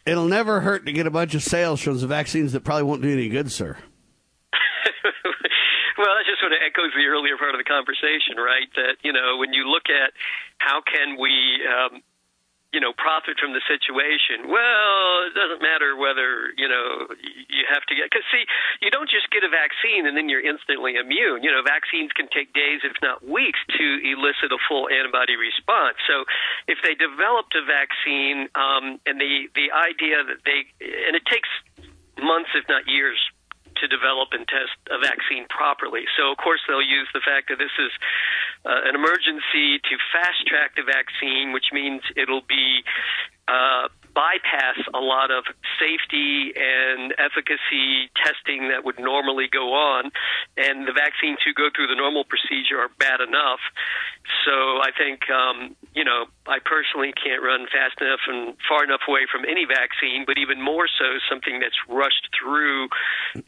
It'll 0.07 0.27
never 0.27 0.61
hurt 0.61 0.87
to 0.87 0.93
get 0.93 1.07
a 1.07 1.11
bunch 1.11 1.35
of 1.35 1.43
sales 1.43 1.81
from 1.81 1.99
the 1.99 2.07
vaccines 2.07 2.53
that 2.53 2.65
probably 2.65 2.85
won't 2.85 3.03
do 3.03 3.13
any 3.13 3.29
good, 3.29 3.53
sir. 3.53 3.77
well, 5.99 6.09
that 6.17 6.25
just 6.27 6.41
sort 6.41 6.53
of 6.53 6.59
echoes 6.65 6.91
the 6.97 7.05
earlier 7.05 7.37
part 7.37 7.55
of 7.55 7.61
the 7.61 7.69
conversation, 7.69 8.37
right? 8.37 8.67
That 8.77 8.97
you 9.03 9.13
know, 9.13 9.37
when 9.37 9.53
you 9.53 9.69
look 9.69 9.85
at 9.93 10.13
how 10.59 10.81
can 10.81 11.21
we 11.21 11.61
um, 11.69 12.01
you 12.73 12.79
know, 12.79 12.95
profit 12.95 13.35
from 13.43 13.51
the 13.51 13.63
situation. 13.67 14.47
Well, 14.47 15.27
it 15.27 15.35
doesn't 15.35 15.59
matter 15.59 15.99
whether, 15.99 16.55
you 16.55 16.71
know, 16.71 17.11
you 17.19 17.65
have 17.67 17.83
to 17.91 17.95
get, 17.99 18.07
because 18.07 18.23
see, 18.31 18.47
you 18.79 18.95
don't 18.95 19.11
just 19.11 19.27
get 19.35 19.43
a 19.43 19.51
vaccine 19.51 20.07
and 20.07 20.15
then 20.15 20.31
you're 20.31 20.45
instantly 20.45 20.95
immune. 20.95 21.43
You 21.43 21.51
know, 21.51 21.67
vaccines 21.67 22.15
can 22.15 22.31
take 22.31 22.55
days, 22.55 22.87
if 22.87 22.95
not 23.03 23.27
weeks, 23.27 23.59
to 23.75 23.87
elicit 24.07 24.55
a 24.55 24.61
full 24.71 24.87
antibody 24.87 25.35
response. 25.35 25.99
So 26.07 26.23
if 26.71 26.79
they 26.87 26.95
developed 26.95 27.59
a 27.59 27.67
vaccine, 27.67 28.47
um, 28.55 29.03
and 29.03 29.19
the, 29.19 29.51
the 29.59 29.75
idea 29.75 30.23
that 30.23 30.47
they, 30.47 30.71
and 30.79 31.19
it 31.19 31.27
takes 31.27 31.51
months, 32.23 32.55
if 32.55 32.71
not 32.71 32.87
years, 32.87 33.19
to 33.81 33.89
develop 33.89 34.31
and 34.33 34.47
test 34.47 34.77
a 34.93 34.99
vaccine 35.01 35.49
properly. 35.49 36.05
So, 36.17 36.31
of 36.31 36.39
course, 36.39 36.61
they'll 36.69 36.85
use 36.85 37.09
the 37.13 37.25
fact 37.25 37.49
that 37.49 37.59
this 37.59 37.73
is 37.81 37.93
uh, 38.65 38.89
an 38.89 38.95
emergency 38.95 39.81
to 39.81 39.95
fast 40.13 40.47
track 40.47 40.77
the 40.77 40.85
vaccine, 40.85 41.53
which 41.53 41.73
means 41.73 42.05
it'll 42.17 42.45
be 42.45 42.85
uh, 43.49 43.89
bypass 44.15 44.79
a 44.93 44.99
lot 44.99 45.31
of 45.31 45.45
safety 45.79 46.53
and 46.57 47.15
efficacy 47.19 48.11
testing 48.19 48.69
that 48.69 48.85
would 48.85 48.99
normally 48.99 49.49
go 49.51 49.73
on, 49.73 50.11
and 50.57 50.87
the 50.87 50.93
vaccines 50.93 51.39
who 51.45 51.55
go 51.55 51.69
through 51.75 51.87
the 51.87 51.95
normal 51.95 52.25
procedure 52.25 52.79
are 52.79 52.91
bad 52.99 53.21
enough. 53.21 53.61
So 54.45 54.83
I 54.83 54.91
think, 54.97 55.31
um, 55.31 55.77
you 55.95 56.05
know, 56.05 56.27
I 56.47 56.59
personally 56.65 57.13
can't 57.13 57.43
run 57.43 57.67
fast 57.71 58.01
enough 58.01 58.21
and 58.27 58.57
far 58.69 58.85
enough 58.85 59.01
away 59.09 59.27
from 59.31 59.45
any 59.45 59.65
vaccine, 59.65 60.25
but 60.27 60.39
even 60.39 60.61
more 60.61 60.87
so, 60.87 61.19
something 61.29 61.61
that's 61.61 61.79
rushed 61.89 62.29
through 62.35 62.89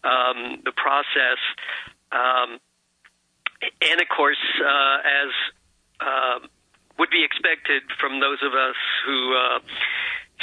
um, 0.05 0.63
the 0.65 0.73
process. 0.75 1.41
Um, 2.13 2.61
and 3.81 4.01
of 4.01 4.09
course, 4.09 4.43
uh, 4.61 4.99
as 5.05 5.31
uh, 6.01 6.39
would 7.03 7.11
be 7.11 7.27
expected 7.27 7.83
from 7.99 8.21
those 8.21 8.39
of 8.47 8.55
us 8.55 8.79
who 9.05 9.35
uh, 9.35 9.59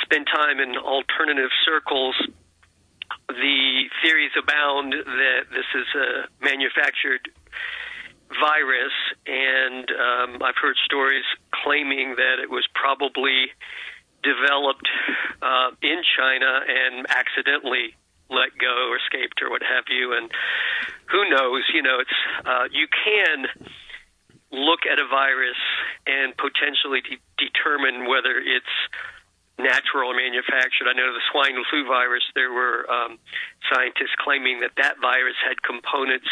spend 0.04 0.28
time 0.28 0.60
in 0.60 0.76
alternative 0.76 1.48
circles, 1.64 2.20
the 3.30 3.88
theories 4.04 4.36
abound 4.36 4.92
that 4.92 5.48
this 5.56 5.70
is 5.72 5.88
a 5.96 6.28
manufactured 6.44 7.32
virus, 8.28 8.92
and 9.24 9.88
um, 9.88 10.44
I've 10.44 10.60
heard 10.60 10.76
stories 10.84 11.24
claiming 11.64 12.20
that 12.20 12.44
it 12.44 12.52
was 12.52 12.68
probably 12.76 13.56
developed 14.20 14.90
uh, 15.42 15.72
in 15.82 16.04
China 16.20 16.60
and 16.68 17.08
accidentally 17.08 17.96
let 18.28 18.52
go 18.60 18.92
or 18.92 19.00
escaped 19.00 19.40
or 19.42 19.50
what 19.50 19.64
have 19.64 19.88
you. 19.88 20.12
And 20.12 20.30
who 21.08 21.24
knows? 21.32 21.64
You 21.74 21.84
know, 21.84 22.04
it's 22.04 22.20
uh, 22.44 22.68
you 22.70 22.92
can 22.92 23.48
look 24.52 24.86
at 24.90 25.00
a 25.00 25.08
virus 25.08 25.60
and 26.08 26.34
potentially 26.38 27.02
de- 27.02 27.22
determine 27.38 28.10
whether 28.10 28.38
it's 28.38 28.76
natural 29.60 30.12
or 30.12 30.16
manufactured. 30.16 30.88
I 30.88 30.96
know 30.96 31.12
the 31.12 31.22
swine 31.32 31.54
flu 31.70 31.86
virus, 31.86 32.24
there 32.34 32.52
were 32.52 32.90
um, 32.90 33.20
scientists 33.72 34.16
claiming 34.24 34.62
that 34.62 34.72
that 34.78 34.96
virus 35.02 35.36
had 35.44 35.62
components 35.62 36.28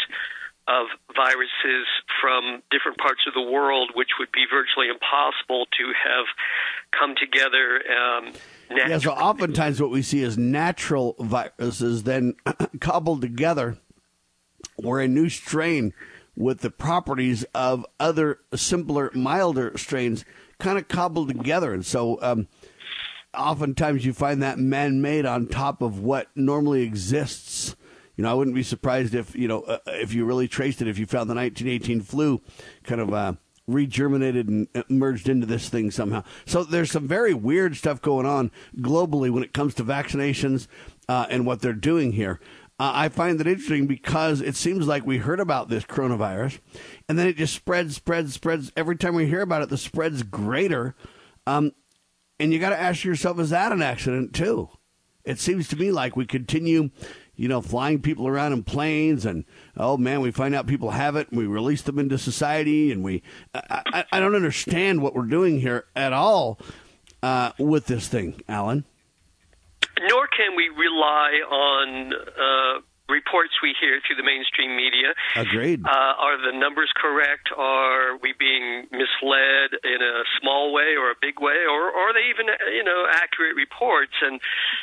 of 0.68 0.86
viruses 1.16 1.86
from 2.20 2.62
different 2.70 2.98
parts 2.98 3.20
of 3.26 3.32
the 3.32 3.40
world, 3.40 3.90
which 3.94 4.10
would 4.18 4.30
be 4.32 4.44
virtually 4.50 4.88
impossible 4.88 5.66
to 5.78 5.92
have 5.96 6.26
come 6.98 7.14
together. 7.16 7.80
Um, 7.88 8.32
yeah, 8.70 8.98
so 8.98 9.12
oftentimes 9.12 9.80
what 9.80 9.90
we 9.90 10.02
see 10.02 10.22
is 10.22 10.36
natural 10.36 11.16
viruses 11.18 12.02
then 12.02 12.34
cobbled 12.80 13.22
together, 13.22 13.78
where 14.76 15.00
a 15.00 15.08
new 15.08 15.30
strain 15.30 15.94
with 16.38 16.60
the 16.60 16.70
properties 16.70 17.44
of 17.52 17.84
other 17.98 18.38
simpler, 18.54 19.10
milder 19.12 19.76
strains 19.76 20.24
kind 20.58 20.78
of 20.78 20.86
cobbled 20.86 21.28
together. 21.28 21.74
And 21.74 21.84
so 21.84 22.18
um, 22.22 22.46
oftentimes 23.36 24.06
you 24.06 24.12
find 24.12 24.40
that 24.42 24.58
man 24.58 25.02
made 25.02 25.26
on 25.26 25.48
top 25.48 25.82
of 25.82 25.98
what 25.98 26.28
normally 26.36 26.82
exists. 26.82 27.74
You 28.16 28.22
know, 28.22 28.30
I 28.30 28.34
wouldn't 28.34 28.54
be 28.54 28.62
surprised 28.62 29.14
if, 29.14 29.34
you 29.34 29.48
know, 29.48 29.62
uh, 29.62 29.78
if 29.86 30.14
you 30.14 30.24
really 30.24 30.46
traced 30.46 30.80
it, 30.80 30.88
if 30.88 30.98
you 30.98 31.06
found 31.06 31.28
the 31.28 31.34
1918 31.34 32.02
flu 32.02 32.40
kind 32.84 33.00
of 33.00 33.12
uh, 33.12 33.32
regerminated 33.68 34.46
and 34.46 34.68
uh, 34.76 34.82
merged 34.88 35.28
into 35.28 35.46
this 35.46 35.68
thing 35.68 35.90
somehow. 35.90 36.22
So 36.46 36.62
there's 36.62 36.92
some 36.92 37.08
very 37.08 37.34
weird 37.34 37.76
stuff 37.76 38.00
going 38.00 38.26
on 38.26 38.52
globally 38.76 39.30
when 39.30 39.42
it 39.42 39.52
comes 39.52 39.74
to 39.74 39.84
vaccinations 39.84 40.68
uh, 41.08 41.26
and 41.30 41.46
what 41.46 41.60
they're 41.60 41.72
doing 41.72 42.12
here. 42.12 42.40
Uh, 42.80 42.92
I 42.94 43.08
find 43.08 43.40
that 43.40 43.48
interesting 43.48 43.88
because 43.88 44.40
it 44.40 44.54
seems 44.54 44.86
like 44.86 45.04
we 45.04 45.18
heard 45.18 45.40
about 45.40 45.68
this 45.68 45.84
coronavirus, 45.84 46.60
and 47.08 47.18
then 47.18 47.26
it 47.26 47.36
just 47.36 47.54
spreads, 47.54 47.96
spreads, 47.96 48.34
spreads. 48.34 48.70
Every 48.76 48.96
time 48.96 49.16
we 49.16 49.26
hear 49.26 49.40
about 49.40 49.62
it, 49.62 49.68
the 49.68 49.76
spread's 49.76 50.22
greater. 50.22 50.94
Um, 51.44 51.72
and 52.38 52.52
you 52.52 52.60
got 52.60 52.70
to 52.70 52.80
ask 52.80 53.02
yourself, 53.02 53.40
is 53.40 53.50
that 53.50 53.72
an 53.72 53.82
accident 53.82 54.32
too? 54.32 54.68
It 55.24 55.40
seems 55.40 55.66
to 55.68 55.76
me 55.76 55.90
like 55.90 56.16
we 56.16 56.24
continue, 56.24 56.90
you 57.34 57.48
know, 57.48 57.60
flying 57.60 58.00
people 58.00 58.28
around 58.28 58.52
in 58.52 58.62
planes, 58.62 59.26
and 59.26 59.44
oh 59.76 59.96
man, 59.96 60.20
we 60.20 60.30
find 60.30 60.54
out 60.54 60.68
people 60.68 60.90
have 60.90 61.16
it, 61.16 61.30
and 61.30 61.38
we 61.38 61.46
release 61.46 61.82
them 61.82 61.98
into 61.98 62.16
society, 62.16 62.92
and 62.92 63.02
we. 63.02 63.24
I, 63.52 63.82
I, 63.86 64.04
I 64.12 64.20
don't 64.20 64.36
understand 64.36 65.02
what 65.02 65.16
we're 65.16 65.22
doing 65.22 65.60
here 65.60 65.86
at 65.96 66.12
all 66.12 66.60
uh, 67.24 67.50
with 67.58 67.86
this 67.86 68.06
thing, 68.06 68.40
Alan 68.48 68.84
nor 70.06 70.26
can 70.28 70.54
we 70.56 70.68
rely 70.68 71.40
on 71.48 72.12
uh, 72.14 72.80
reports 73.08 73.56
we 73.64 73.72
hear 73.80 74.00
through 74.04 74.20
the 74.20 74.22
mainstream 74.22 74.76
media. 74.76 75.16
Agreed. 75.34 75.80
Uh, 75.80 76.12
are 76.20 76.36
the 76.36 76.52
numbers 76.52 76.92
correct? 76.94 77.48
Are 77.56 78.20
we 78.20 78.36
being 78.36 78.84
misled 78.92 79.80
in 79.80 80.00
a 80.04 80.22
small 80.40 80.72
way 80.72 80.94
or 81.00 81.10
a 81.10 81.18
big 81.20 81.40
way, 81.40 81.64
or, 81.64 81.88
or 81.88 82.12
are 82.12 82.14
they 82.14 82.28
even 82.28 82.52
you 82.76 82.84
know 82.84 83.08
accurate 83.10 83.56
reports? 83.56 84.12
And 84.20 84.40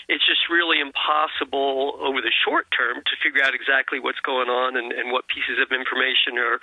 it's 0.09 0.25
just 0.25 0.49
really 0.49 0.81
impossible 0.81 2.01
over 2.01 2.19
the 2.19 2.33
short 2.33 2.65
term 2.73 3.05
to 3.05 3.13
figure 3.21 3.45
out 3.45 3.53
exactly 3.53 4.01
what's 4.01 4.21
going 4.25 4.49
on 4.49 4.75
and, 4.75 4.91
and 4.91 5.13
what 5.13 5.29
pieces 5.29 5.61
of 5.61 5.69
information 5.69 6.41
are 6.41 6.57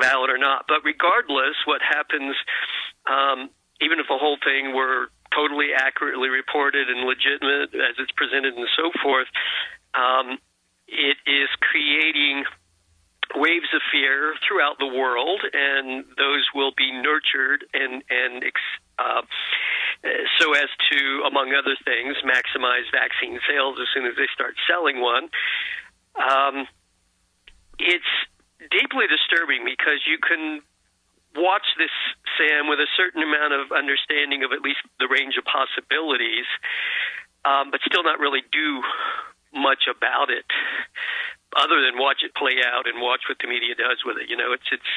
valid 0.00 0.28
or 0.28 0.38
not. 0.38 0.68
But 0.68 0.84
regardless, 0.84 1.56
what 1.64 1.80
happens. 1.80 2.36
Um, 3.08 3.50
even 3.80 4.00
if 4.00 4.08
the 4.08 4.16
whole 4.16 4.40
thing 4.40 4.72
were 4.74 5.12
totally 5.34 5.70
accurately 5.74 6.28
reported 6.28 6.88
and 6.88 7.06
legitimate 7.06 7.74
as 7.74 7.96
it's 7.98 8.12
presented 8.12 8.54
and 8.54 8.68
so 8.76 8.90
forth, 9.02 9.28
um, 9.94 10.38
it 10.88 11.16
is 11.26 11.48
creating 11.60 12.44
waves 13.34 13.68
of 13.74 13.82
fear 13.90 14.34
throughout 14.46 14.78
the 14.78 14.86
world, 14.86 15.40
and 15.52 16.04
those 16.16 16.46
will 16.54 16.72
be 16.76 16.92
nurtured 16.92 17.64
and 17.74 18.02
and 18.08 18.44
uh, 18.98 19.22
so 20.38 20.52
as 20.54 20.70
to, 20.92 21.24
among 21.26 21.52
other 21.52 21.76
things, 21.84 22.16
maximize 22.22 22.86
vaccine 22.92 23.40
sales 23.48 23.76
as 23.80 23.88
soon 23.92 24.06
as 24.06 24.14
they 24.16 24.28
start 24.32 24.54
selling 24.68 25.00
one. 25.00 25.28
Um, 26.16 26.66
it's 27.78 28.12
deeply 28.70 29.06
disturbing 29.08 29.64
because 29.64 30.00
you 30.06 30.18
can 30.18 30.60
watch 31.36 31.66
this, 31.76 31.92
Sam, 32.36 32.68
with 32.68 32.80
a 32.80 32.90
certain 32.96 33.22
amount 33.22 33.52
of 33.52 33.72
understanding 33.72 34.44
of 34.44 34.52
at 34.52 34.60
least 34.60 34.80
the 35.00 35.08
range 35.08 35.36
of 35.36 35.44
possibilities, 35.44 36.46
um, 37.44 37.70
but 37.70 37.80
still 37.84 38.04
not 38.04 38.20
really 38.20 38.44
do 38.52 38.82
much 39.54 39.88
about 39.88 40.30
it, 40.30 40.44
other 41.56 41.80
than 41.80 41.96
watch 41.96 42.20
it 42.22 42.34
play 42.36 42.60
out 42.60 42.86
and 42.86 43.00
watch 43.00 43.24
what 43.28 43.38
the 43.40 43.48
media 43.48 43.74
does 43.74 44.04
with 44.04 44.18
it. 44.20 44.28
You 44.28 44.36
know, 44.36 44.52
it's 44.52 44.68
it's 44.70 44.92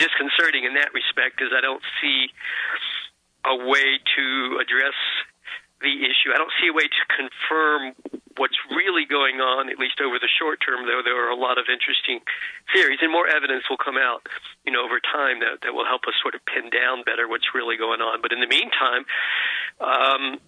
disconcerting 0.00 0.64
in 0.64 0.74
that 0.74 0.94
respect 0.96 1.36
because 1.36 1.52
I 1.52 1.60
don't 1.60 1.82
see 2.00 2.32
a 3.44 3.56
way 3.56 4.00
to 4.16 4.58
address 4.60 4.96
the 5.80 5.92
issue. 6.04 6.32
I 6.32 6.38
don't 6.38 6.52
see 6.60 6.68
a 6.68 6.76
way 6.76 6.88
to 6.88 7.02
confirm 7.08 8.19
what's 8.40 8.56
really 8.70 9.04
going 9.04 9.36
on, 9.36 9.68
at 9.68 9.78
least 9.78 10.00
over 10.00 10.18
the 10.18 10.32
short 10.40 10.64
term, 10.64 10.88
though 10.88 11.04
there 11.04 11.20
are 11.20 11.28
a 11.28 11.36
lot 11.36 11.58
of 11.58 11.66
interesting 11.68 12.24
theories, 12.72 12.98
and 13.02 13.12
more 13.12 13.28
evidence 13.28 13.68
will 13.68 13.76
come 13.76 13.98
out, 14.00 14.26
you 14.64 14.72
know, 14.72 14.82
over 14.82 14.98
time 14.98 15.40
that, 15.40 15.60
that 15.60 15.74
will 15.74 15.84
help 15.84 16.08
us 16.08 16.14
sort 16.24 16.34
of 16.34 16.40
pin 16.48 16.72
down 16.72 17.04
better 17.04 17.28
what's 17.28 17.52
really 17.54 17.76
going 17.76 18.00
on. 18.00 18.22
But 18.22 18.32
in 18.32 18.40
the 18.40 18.48
meantime, 18.48 19.04
um, 19.78 20.40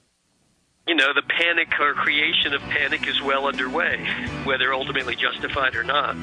you 0.89 0.95
know, 0.95 1.13
the 1.13 1.21
panic 1.21 1.69
or 1.79 1.93
creation 1.93 2.55
of 2.55 2.63
panic 2.63 3.07
is 3.07 3.21
well 3.21 3.47
underway, 3.47 4.09
whether 4.45 4.73
ultimately 4.73 5.15
justified 5.15 5.77
or 5.77 5.85
not. 5.85 6.17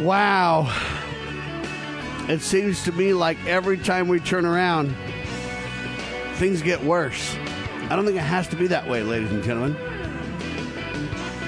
Wow. 0.00 0.66
It 2.28 2.40
seems 2.40 2.82
to 2.82 2.92
me 2.92 3.14
like 3.14 3.38
every 3.46 3.78
time 3.78 4.08
we 4.08 4.18
turn 4.18 4.44
around, 4.44 4.92
things 6.34 6.62
get 6.62 6.82
worse. 6.82 7.36
I 7.88 7.94
don't 7.94 8.04
think 8.04 8.16
it 8.16 8.22
has 8.22 8.48
to 8.48 8.56
be 8.56 8.66
that 8.66 8.88
way, 8.88 9.04
ladies 9.04 9.30
and 9.30 9.44
gentlemen. 9.44 9.76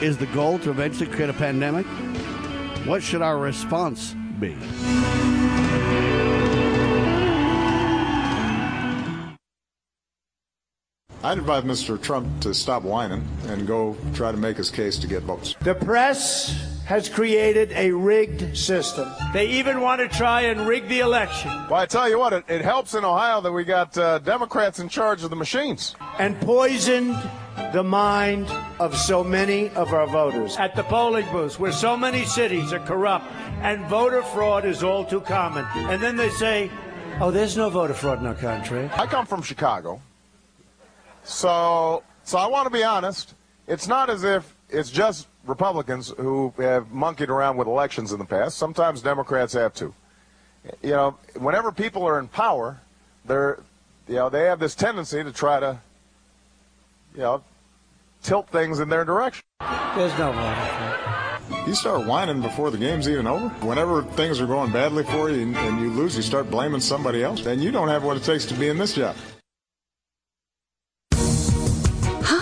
Is 0.00 0.16
the 0.18 0.26
goal 0.26 0.60
to 0.60 0.70
eventually 0.70 1.10
create 1.10 1.30
a 1.30 1.32
pandemic? 1.32 1.84
What 2.86 3.02
should 3.02 3.22
our 3.22 3.38
response 3.38 4.14
be? 4.38 4.56
I'd 11.24 11.38
advise 11.38 11.64
Mr. 11.64 12.00
Trump 12.00 12.40
to 12.42 12.54
stop 12.54 12.84
whining 12.84 13.26
and 13.48 13.66
go 13.66 13.96
try 14.14 14.30
to 14.30 14.38
make 14.38 14.58
his 14.58 14.70
case 14.70 14.96
to 14.98 15.08
get 15.08 15.24
votes. 15.24 15.56
The 15.62 15.74
press 15.74 16.77
has 16.88 17.06
created 17.06 17.70
a 17.72 17.92
rigged 17.92 18.56
system. 18.56 19.06
They 19.34 19.46
even 19.46 19.82
want 19.82 20.00
to 20.00 20.08
try 20.08 20.40
and 20.40 20.66
rig 20.66 20.88
the 20.88 21.00
election. 21.00 21.50
Well, 21.68 21.74
I 21.74 21.84
tell 21.84 22.08
you 22.08 22.18
what, 22.18 22.32
it, 22.32 22.44
it 22.48 22.62
helps 22.62 22.94
in 22.94 23.04
Ohio 23.04 23.42
that 23.42 23.52
we 23.52 23.64
got 23.64 23.96
uh, 23.98 24.20
Democrats 24.20 24.78
in 24.78 24.88
charge 24.88 25.22
of 25.22 25.28
the 25.28 25.36
machines. 25.36 25.94
And 26.18 26.40
poisoned 26.40 27.14
the 27.74 27.84
mind 27.84 28.50
of 28.80 28.96
so 28.96 29.22
many 29.22 29.68
of 29.70 29.92
our 29.92 30.06
voters. 30.06 30.56
At 30.56 30.76
the 30.76 30.82
polling 30.84 31.30
booths, 31.30 31.58
where 31.60 31.72
so 31.72 31.94
many 31.94 32.24
cities 32.24 32.72
are 32.72 32.80
corrupt 32.80 33.26
and 33.60 33.84
voter 33.88 34.22
fraud 34.22 34.64
is 34.64 34.82
all 34.82 35.04
too 35.04 35.20
common. 35.20 35.66
And 35.90 36.02
then 36.02 36.16
they 36.16 36.30
say, 36.30 36.70
oh, 37.20 37.30
there's 37.30 37.54
no 37.54 37.68
voter 37.68 37.92
fraud 37.92 38.20
in 38.20 38.26
our 38.26 38.34
country. 38.34 38.88
I 38.94 39.06
come 39.06 39.26
from 39.26 39.42
Chicago. 39.42 40.00
So, 41.22 42.02
so 42.24 42.38
I 42.38 42.46
want 42.46 42.64
to 42.64 42.70
be 42.70 42.82
honest. 42.82 43.34
It's 43.66 43.86
not 43.86 44.08
as 44.08 44.24
if 44.24 44.54
it's 44.70 44.88
just 44.88 45.26
Republicans 45.48 46.12
who 46.16 46.52
have 46.58 46.90
monkeyed 46.90 47.30
around 47.30 47.56
with 47.56 47.66
elections 47.66 48.12
in 48.12 48.18
the 48.18 48.24
past. 48.24 48.58
Sometimes 48.58 49.02
Democrats 49.02 49.52
have 49.54 49.74
to. 49.74 49.94
You 50.82 50.90
know, 50.90 51.18
whenever 51.36 51.72
people 51.72 52.04
are 52.04 52.18
in 52.18 52.28
power, 52.28 52.80
they're 53.24 53.60
you 54.08 54.14
know, 54.14 54.30
they 54.30 54.44
have 54.44 54.58
this 54.58 54.74
tendency 54.74 55.22
to 55.22 55.30
try 55.30 55.60
to, 55.60 55.78
you 57.14 57.20
know, 57.20 57.42
tilt 58.22 58.48
things 58.48 58.80
in 58.80 58.88
their 58.88 59.04
direction. 59.04 59.44
There's 59.94 60.18
no 60.18 60.30
way. 60.30 61.64
You 61.66 61.74
start 61.74 62.06
whining 62.06 62.40
before 62.40 62.70
the 62.70 62.78
game's 62.78 63.08
even 63.08 63.26
over. 63.26 63.48
Whenever 63.66 64.02
things 64.02 64.40
are 64.40 64.46
going 64.46 64.72
badly 64.72 65.04
for 65.04 65.30
you 65.30 65.42
and, 65.42 65.56
and 65.56 65.80
you 65.80 65.90
lose, 65.90 66.16
you 66.16 66.22
start 66.22 66.50
blaming 66.50 66.80
somebody 66.80 67.22
else. 67.22 67.44
And 67.44 67.62
you 67.62 67.70
don't 67.70 67.88
have 67.88 68.04
what 68.04 68.16
it 68.16 68.22
takes 68.22 68.46
to 68.46 68.54
be 68.54 68.68
in 68.68 68.78
this 68.78 68.94
job. 68.94 69.14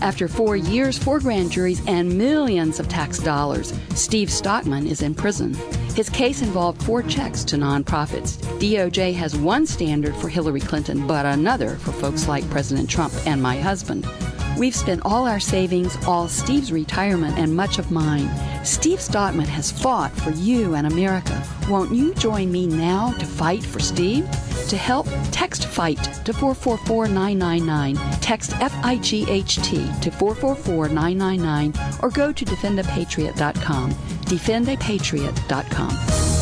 After 0.00 0.28
four 0.28 0.56
years, 0.56 0.96
four 0.96 1.20
grand 1.20 1.52
juries, 1.52 1.82
and 1.86 2.16
millions 2.16 2.80
of 2.80 2.88
tax 2.88 3.18
dollars, 3.18 3.72
Steve 3.94 4.30
Stockman 4.30 4.86
is 4.86 5.02
in 5.02 5.14
prison. 5.14 5.54
His 5.94 6.08
case 6.08 6.40
involved 6.40 6.82
four 6.82 7.02
checks 7.02 7.44
to 7.44 7.56
nonprofits. 7.56 8.38
DOJ 8.58 9.12
has 9.14 9.36
one 9.36 9.66
standard 9.66 10.16
for 10.16 10.28
Hillary 10.28 10.60
Clinton, 10.60 11.06
but 11.06 11.26
another 11.26 11.76
for 11.76 11.92
folks 11.92 12.28
like 12.28 12.48
President 12.48 12.88
Trump 12.88 13.12
and 13.26 13.42
my 13.42 13.56
husband. 13.58 14.06
We've 14.60 14.76
spent 14.76 15.00
all 15.06 15.26
our 15.26 15.40
savings, 15.40 15.96
all 16.06 16.28
Steve's 16.28 16.70
retirement, 16.70 17.38
and 17.38 17.56
much 17.56 17.78
of 17.78 17.90
mine. 17.90 18.28
Steve 18.62 19.00
Stockman 19.00 19.46
has 19.46 19.72
fought 19.72 20.12
for 20.12 20.32
you 20.32 20.74
and 20.74 20.86
America. 20.86 21.42
Won't 21.66 21.94
you 21.94 22.12
join 22.12 22.52
me 22.52 22.66
now 22.66 23.12
to 23.12 23.24
fight 23.24 23.64
for 23.64 23.80
Steve? 23.80 24.28
To 24.68 24.76
help, 24.76 25.06
text 25.32 25.64
FIGHT 25.64 26.26
to 26.26 26.34
444999, 26.34 27.96
Text 28.20 28.52
F 28.60 28.74
I 28.84 28.98
G 28.98 29.24
H 29.30 29.56
T 29.62 29.76
to 30.02 30.10
444 30.10 30.90
999 30.90 31.72
or 32.02 32.10
go 32.10 32.30
to 32.30 32.44
defendapatriot.com. 32.44 33.92
Defendapatriot.com. 33.92 36.39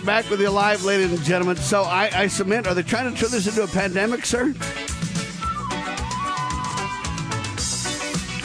right, 0.00 0.22
back 0.22 0.30
with 0.30 0.40
you 0.40 0.50
live, 0.50 0.84
ladies 0.84 1.12
and 1.12 1.22
gentlemen. 1.22 1.56
So 1.56 1.82
I, 1.82 2.10
I 2.14 2.26
submit, 2.26 2.66
are 2.66 2.74
they 2.74 2.82
trying 2.82 3.12
to 3.12 3.18
turn 3.18 3.30
this 3.30 3.46
into 3.46 3.62
a 3.62 3.66
pandemic, 3.66 4.24
sir? 4.24 4.54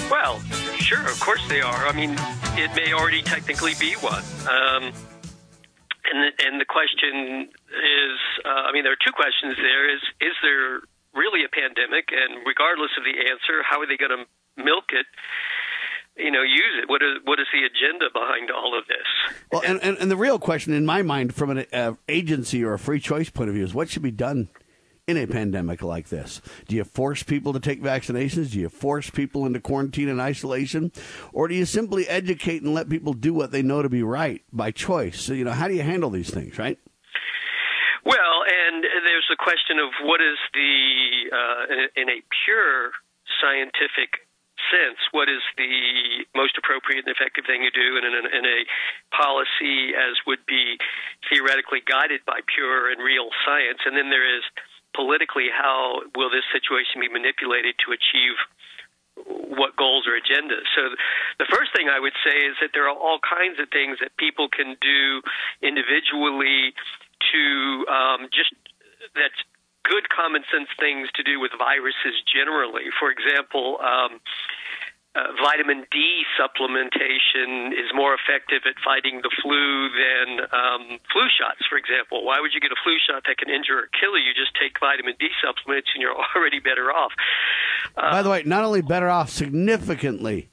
Well, 0.09 0.39
sure, 0.77 1.01
of 1.01 1.19
course 1.19 1.41
they 1.47 1.61
are. 1.61 1.87
I 1.87 1.93
mean, 1.93 2.15
it 2.57 2.73
may 2.75 2.93
already 2.93 3.21
technically 3.21 3.73
be 3.79 3.93
one. 3.93 4.23
Um, 4.49 4.91
and 6.05 6.17
the, 6.21 6.29
and 6.45 6.61
the 6.61 6.65
question 6.65 7.49
is, 7.49 8.17
uh, 8.45 8.69
I 8.69 8.71
mean, 8.71 8.83
there 8.83 8.93
are 8.93 9.03
two 9.05 9.13
questions 9.13 9.55
there. 9.57 9.93
Is 9.93 10.01
is 10.21 10.35
there 10.41 10.81
really 11.13 11.43
a 11.43 11.49
pandemic? 11.49 12.09
And 12.11 12.45
regardless 12.45 12.91
of 12.97 13.03
the 13.03 13.17
answer, 13.29 13.63
how 13.63 13.81
are 13.81 13.87
they 13.87 13.97
going 13.97 14.13
to 14.13 14.25
milk 14.61 14.93
it? 14.93 15.05
You 16.17 16.31
know, 16.31 16.43
use 16.43 16.81
it. 16.81 16.89
What 16.89 17.01
is 17.01 17.17
what 17.25 17.39
is 17.39 17.47
the 17.51 17.65
agenda 17.65 18.05
behind 18.13 18.49
all 18.49 18.77
of 18.77 18.87
this? 18.87 19.05
Well, 19.51 19.61
and, 19.65 19.83
and, 19.83 19.97
and 19.97 20.09
the 20.09 20.15
real 20.15 20.39
question 20.39 20.73
in 20.73 20.85
my 20.85 21.01
mind, 21.01 21.35
from 21.35 21.49
an 21.49 21.65
uh, 21.73 21.93
agency 22.07 22.63
or 22.63 22.73
a 22.73 22.79
free 22.79 22.99
choice 22.99 23.29
point 23.29 23.49
of 23.49 23.55
view, 23.55 23.63
is 23.63 23.73
what 23.73 23.89
should 23.89 24.01
be 24.01 24.11
done 24.11 24.49
in 25.07 25.17
a 25.17 25.27
pandemic 25.27 25.83
like 25.83 26.09
this? 26.09 26.41
Do 26.67 26.75
you 26.75 26.83
force 26.83 27.21
people 27.21 27.53
to 27.53 27.59
take 27.59 27.81
vaccinations? 27.81 28.51
Do 28.51 28.59
you 28.59 28.69
force 28.69 29.09
people 29.09 29.45
into 29.45 29.59
quarantine 29.59 30.09
and 30.09 30.19
isolation? 30.19 30.91
Or 31.31 31.47
do 31.47 31.53
you 31.53 31.65
simply 31.65 32.07
educate 32.07 32.63
and 32.63 32.73
let 32.73 32.89
people 32.89 33.13
do 33.13 33.33
what 33.33 33.51
they 33.51 33.61
know 33.61 33.81
to 33.81 33.89
be 33.89 34.01
right 34.01 34.41
by 34.51 34.71
choice? 34.71 35.21
So, 35.21 35.33
you 35.33 35.43
know, 35.43 35.51
how 35.51 35.67
do 35.67 35.75
you 35.75 35.83
handle 35.83 36.09
these 36.09 36.31
things, 36.31 36.57
right? 36.57 36.79
Well, 38.03 38.43
and 38.45 38.83
there's 38.83 39.27
the 39.29 39.37
question 39.37 39.79
of 39.79 39.89
what 40.03 40.21
is 40.21 40.37
the, 40.53 41.35
uh, 41.35 41.73
in, 41.73 42.03
in 42.03 42.09
a 42.09 42.21
pure 42.45 42.91
scientific 43.41 44.24
sense, 44.71 44.99
what 45.11 45.29
is 45.29 45.41
the 45.57 46.25
most 46.35 46.57
appropriate 46.57 47.05
and 47.05 47.13
effective 47.13 47.45
thing 47.45 47.63
to 47.63 47.73
do 47.73 47.97
in, 47.97 48.03
in, 48.03 48.25
in 48.29 48.45
a 48.45 48.59
policy 49.15 49.93
as 49.95 50.17
would 50.25 50.45
be 50.45 50.77
theoretically 51.29 51.81
guided 51.85 52.21
by 52.25 52.41
pure 52.49 52.89
and 52.91 53.01
real 53.01 53.29
science? 53.45 53.79
And 53.85 53.95
then 53.95 54.09
there 54.09 54.25
is 54.25 54.43
politically 54.95 55.51
how 55.51 56.01
will 56.15 56.31
this 56.31 56.47
situation 56.51 57.01
be 57.03 57.09
manipulated 57.11 57.75
to 57.85 57.91
achieve 57.91 58.37
what 59.55 59.75
goals 59.79 60.03
or 60.07 60.19
agendas. 60.19 60.67
So 60.75 60.91
the 61.39 61.47
first 61.47 61.71
thing 61.71 61.87
I 61.87 61.99
would 61.99 62.15
say 62.23 62.35
is 62.35 62.55
that 62.59 62.71
there 62.73 62.87
are 62.87 62.95
all 62.95 63.19
kinds 63.23 63.59
of 63.59 63.69
things 63.71 63.99
that 64.03 64.15
people 64.17 64.49
can 64.51 64.75
do 64.81 65.21
individually 65.63 66.75
to 67.31 67.43
um, 67.87 68.27
just 68.31 68.51
that's 69.15 69.39
good 69.85 70.09
common 70.09 70.43
sense 70.51 70.69
things 70.79 71.09
to 71.15 71.23
do 71.23 71.39
with 71.39 71.51
viruses 71.57 72.17
generally. 72.25 72.89
For 72.99 73.13
example, 73.13 73.77
um, 73.79 74.19
uh, 75.15 75.31
vitamin 75.39 75.85
D 75.91 76.25
supplementation 76.35 77.71
is 77.71 77.87
more 77.93 78.13
effective 78.13 78.67
at 78.67 78.75
fighting 78.83 79.21
the 79.23 79.31
flu 79.41 79.87
than 79.95 80.43
um, 80.51 80.99
flu 81.13 81.23
shots, 81.31 81.63
for 81.69 81.77
example. 81.77 82.25
Why 82.25 82.41
would 82.41 82.51
you 82.53 82.59
get 82.59 82.71
a 82.71 82.79
flu 82.83 82.97
shot 82.99 83.23
that 83.27 83.37
can 83.37 83.49
injure 83.49 83.79
or 83.79 83.89
kill 83.95 84.17
you? 84.17 84.27
You 84.27 84.33
just 84.33 84.53
take 84.59 84.75
vitamin 84.79 85.13
D 85.19 85.29
supplements 85.39 85.87
and 85.93 86.01
you're 86.01 86.15
already 86.35 86.59
better 86.59 86.91
off. 86.91 87.13
Uh, 87.95 88.11
By 88.11 88.21
the 88.23 88.29
way, 88.29 88.43
not 88.45 88.65
only 88.65 88.81
better 88.81 89.09
off, 89.09 89.29
significantly 89.29 90.49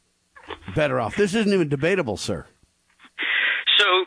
better 0.76 1.00
off. 1.00 1.16
This 1.16 1.34
isn't 1.34 1.52
even 1.52 1.68
debatable, 1.68 2.16
sir. 2.16 2.46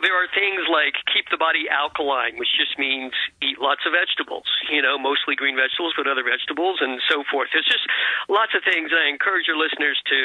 There 0.05 0.13
are 0.13 0.29
things 0.37 0.61
like 0.69 0.93
keep 1.09 1.25
the 1.33 1.41
body 1.41 1.65
alkaline, 1.65 2.37
which 2.37 2.53
just 2.53 2.77
means 2.77 3.09
eat 3.41 3.57
lots 3.57 3.81
of 3.89 3.97
vegetables, 3.97 4.45
you 4.69 4.85
know, 4.85 5.01
mostly 5.01 5.33
green 5.33 5.57
vegetables, 5.57 5.97
but 5.97 6.05
other 6.05 6.21
vegetables 6.21 6.77
and 6.77 7.01
so 7.09 7.25
forth. 7.25 7.49
There's 7.49 7.65
just 7.65 7.81
lots 8.29 8.53
of 8.53 8.61
things. 8.61 8.93
I 8.93 9.09
encourage 9.09 9.49
your 9.49 9.57
listeners 9.57 9.97
to, 10.05 10.17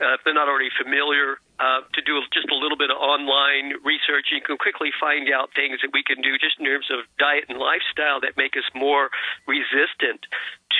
uh, 0.00 0.16
if 0.16 0.24
they're 0.24 0.32
not 0.32 0.48
already 0.48 0.72
familiar, 0.72 1.36
uh, 1.60 1.84
to 1.84 2.00
do 2.00 2.16
just 2.32 2.48
a 2.48 2.56
little 2.56 2.80
bit 2.80 2.88
of 2.88 2.96
online 2.96 3.76
research. 3.84 4.32
You 4.32 4.40
can 4.40 4.56
quickly 4.56 4.88
find 4.96 5.28
out 5.28 5.52
things 5.52 5.84
that 5.84 5.92
we 5.92 6.00
can 6.00 6.24
do 6.24 6.40
just 6.40 6.56
in 6.56 6.64
terms 6.64 6.88
of 6.88 7.04
diet 7.20 7.44
and 7.52 7.60
lifestyle 7.60 8.24
that 8.24 8.40
make 8.40 8.56
us 8.56 8.64
more 8.72 9.12
resistant 9.44 10.24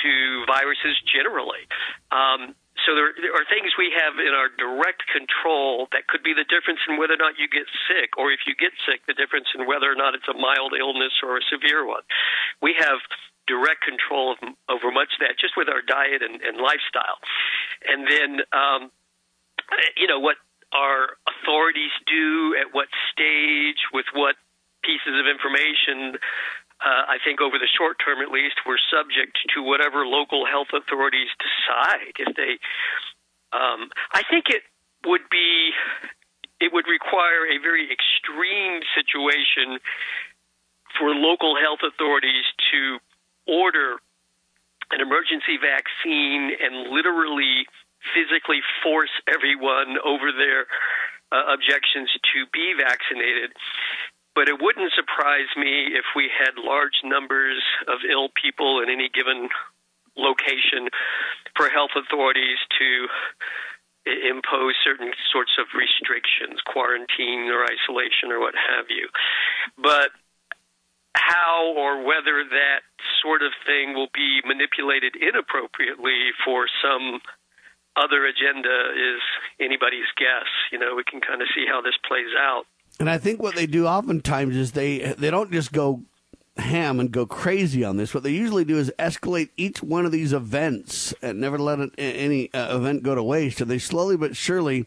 to 0.00 0.12
viruses 0.48 0.96
generally. 1.04 1.68
Um, 2.08 2.56
so 2.84 2.92
there, 2.92 3.12
there, 3.16 3.32
are 3.32 3.46
things 3.48 3.72
we 3.80 3.88
have 3.94 4.20
in 4.20 4.36
our 4.36 4.52
direct 4.52 5.08
control 5.08 5.88
that 5.96 6.06
could 6.10 6.20
be 6.20 6.36
the 6.36 6.44
difference 6.44 6.80
in 6.84 7.00
whether 7.00 7.16
or 7.16 7.22
not 7.22 7.40
you 7.40 7.48
get 7.48 7.64
sick, 7.88 8.20
or 8.20 8.28
if 8.28 8.44
you 8.44 8.52
get 8.52 8.76
sick, 8.84 9.00
the 9.08 9.16
difference 9.16 9.48
in 9.56 9.64
whether 9.64 9.88
or 9.88 9.96
not 9.96 10.12
it's 10.12 10.28
a 10.28 10.36
mild 10.36 10.76
illness 10.76 11.16
or 11.24 11.40
a 11.40 11.44
severe 11.48 11.88
one. 11.88 12.04
We 12.60 12.76
have 12.76 13.00
direct 13.46 13.80
control 13.86 14.36
of, 14.36 14.38
over 14.68 14.90
much 14.90 15.16
of 15.16 15.20
that 15.24 15.38
just 15.40 15.56
with 15.56 15.70
our 15.70 15.80
diet 15.80 16.20
and, 16.20 16.42
and 16.42 16.58
lifestyle. 16.58 17.18
And 17.86 18.04
then, 18.04 18.30
um, 18.52 18.80
you 19.96 20.06
know, 20.06 20.20
what 20.20 20.36
our 20.74 21.16
authorities 21.24 21.94
do 22.04 22.58
at 22.58 22.74
what 22.74 22.90
stage 23.14 23.80
with 23.94 24.06
what 24.12 24.36
pieces 24.82 25.14
of 25.14 25.26
information 25.26 26.18
uh, 26.84 27.08
I 27.08 27.16
think 27.24 27.40
over 27.40 27.56
the 27.58 27.68
short 27.68 27.96
term 28.04 28.20
at 28.20 28.30
least, 28.30 28.60
we're 28.66 28.80
subject 28.92 29.38
to 29.56 29.62
whatever 29.62 30.04
local 30.04 30.44
health 30.44 30.68
authorities 30.76 31.32
decide. 31.40 32.12
If 32.18 32.36
they, 32.36 32.60
um, 33.56 33.88
I 34.12 34.22
think 34.28 34.52
it 34.52 34.62
would 35.06 35.24
be, 35.30 35.72
it 36.60 36.72
would 36.72 36.84
require 36.84 37.48
a 37.48 37.56
very 37.58 37.88
extreme 37.88 38.84
situation 38.92 39.80
for 40.98 41.10
local 41.16 41.56
health 41.56 41.80
authorities 41.80 42.44
to 42.72 42.98
order 43.48 43.96
an 44.92 45.00
emergency 45.00 45.56
vaccine 45.56 46.52
and 46.60 46.92
literally 46.92 47.66
physically 48.14 48.60
force 48.82 49.10
everyone 49.26 49.96
over 50.04 50.30
their 50.30 50.68
uh, 51.32 51.52
objections 51.52 52.12
to 52.32 52.46
be 52.52 52.74
vaccinated 52.76 53.50
but 54.36 54.52
it 54.52 54.60
wouldn't 54.60 54.92
surprise 54.92 55.48
me 55.56 55.96
if 55.96 56.04
we 56.14 56.28
had 56.28 56.60
large 56.60 57.00
numbers 57.02 57.64
of 57.88 58.04
ill 58.04 58.28
people 58.36 58.84
in 58.84 58.92
any 58.92 59.08
given 59.08 59.48
location 60.12 60.92
for 61.56 61.72
health 61.72 61.96
authorities 61.96 62.60
to 62.76 63.08
impose 64.06 64.76
certain 64.84 65.10
sorts 65.32 65.56
of 65.58 65.66
restrictions, 65.72 66.60
quarantine 66.68 67.48
or 67.48 67.64
isolation 67.64 68.30
or 68.30 68.38
what 68.38 68.54
have 68.54 68.86
you. 68.92 69.08
But 69.80 70.12
how 71.16 71.72
or 71.74 72.04
whether 72.04 72.44
that 72.44 72.84
sort 73.24 73.40
of 73.40 73.50
thing 73.64 73.96
will 73.96 74.12
be 74.12 74.44
manipulated 74.44 75.16
inappropriately 75.16 76.36
for 76.44 76.68
some 76.84 77.24
other 77.96 78.28
agenda 78.28 78.92
is 78.92 79.24
anybody's 79.58 80.12
guess. 80.20 80.46
You 80.70 80.78
know, 80.78 80.94
we 80.94 81.02
can 81.08 81.24
kind 81.24 81.40
of 81.40 81.48
see 81.56 81.64
how 81.66 81.80
this 81.80 81.96
plays 82.06 82.30
out. 82.36 82.68
And 82.98 83.10
I 83.10 83.18
think 83.18 83.42
what 83.42 83.54
they 83.54 83.66
do 83.66 83.86
oftentimes 83.86 84.56
is 84.56 84.72
they 84.72 84.98
they 85.18 85.30
don't 85.30 85.52
just 85.52 85.72
go 85.72 86.02
ham 86.56 86.98
and 87.00 87.10
go 87.10 87.26
crazy 87.26 87.84
on 87.84 87.96
this. 87.96 88.14
What 88.14 88.22
they 88.22 88.30
usually 88.30 88.64
do 88.64 88.78
is 88.78 88.92
escalate 88.98 89.50
each 89.56 89.82
one 89.82 90.06
of 90.06 90.12
these 90.12 90.32
events 90.32 91.12
and 91.20 91.40
never 91.40 91.58
let 91.58 91.90
any 91.98 92.52
uh, 92.54 92.76
event 92.76 93.02
go 93.02 93.14
to 93.14 93.22
waste. 93.22 93.60
And 93.60 93.70
they 93.70 93.78
slowly 93.78 94.16
but 94.16 94.36
surely 94.36 94.86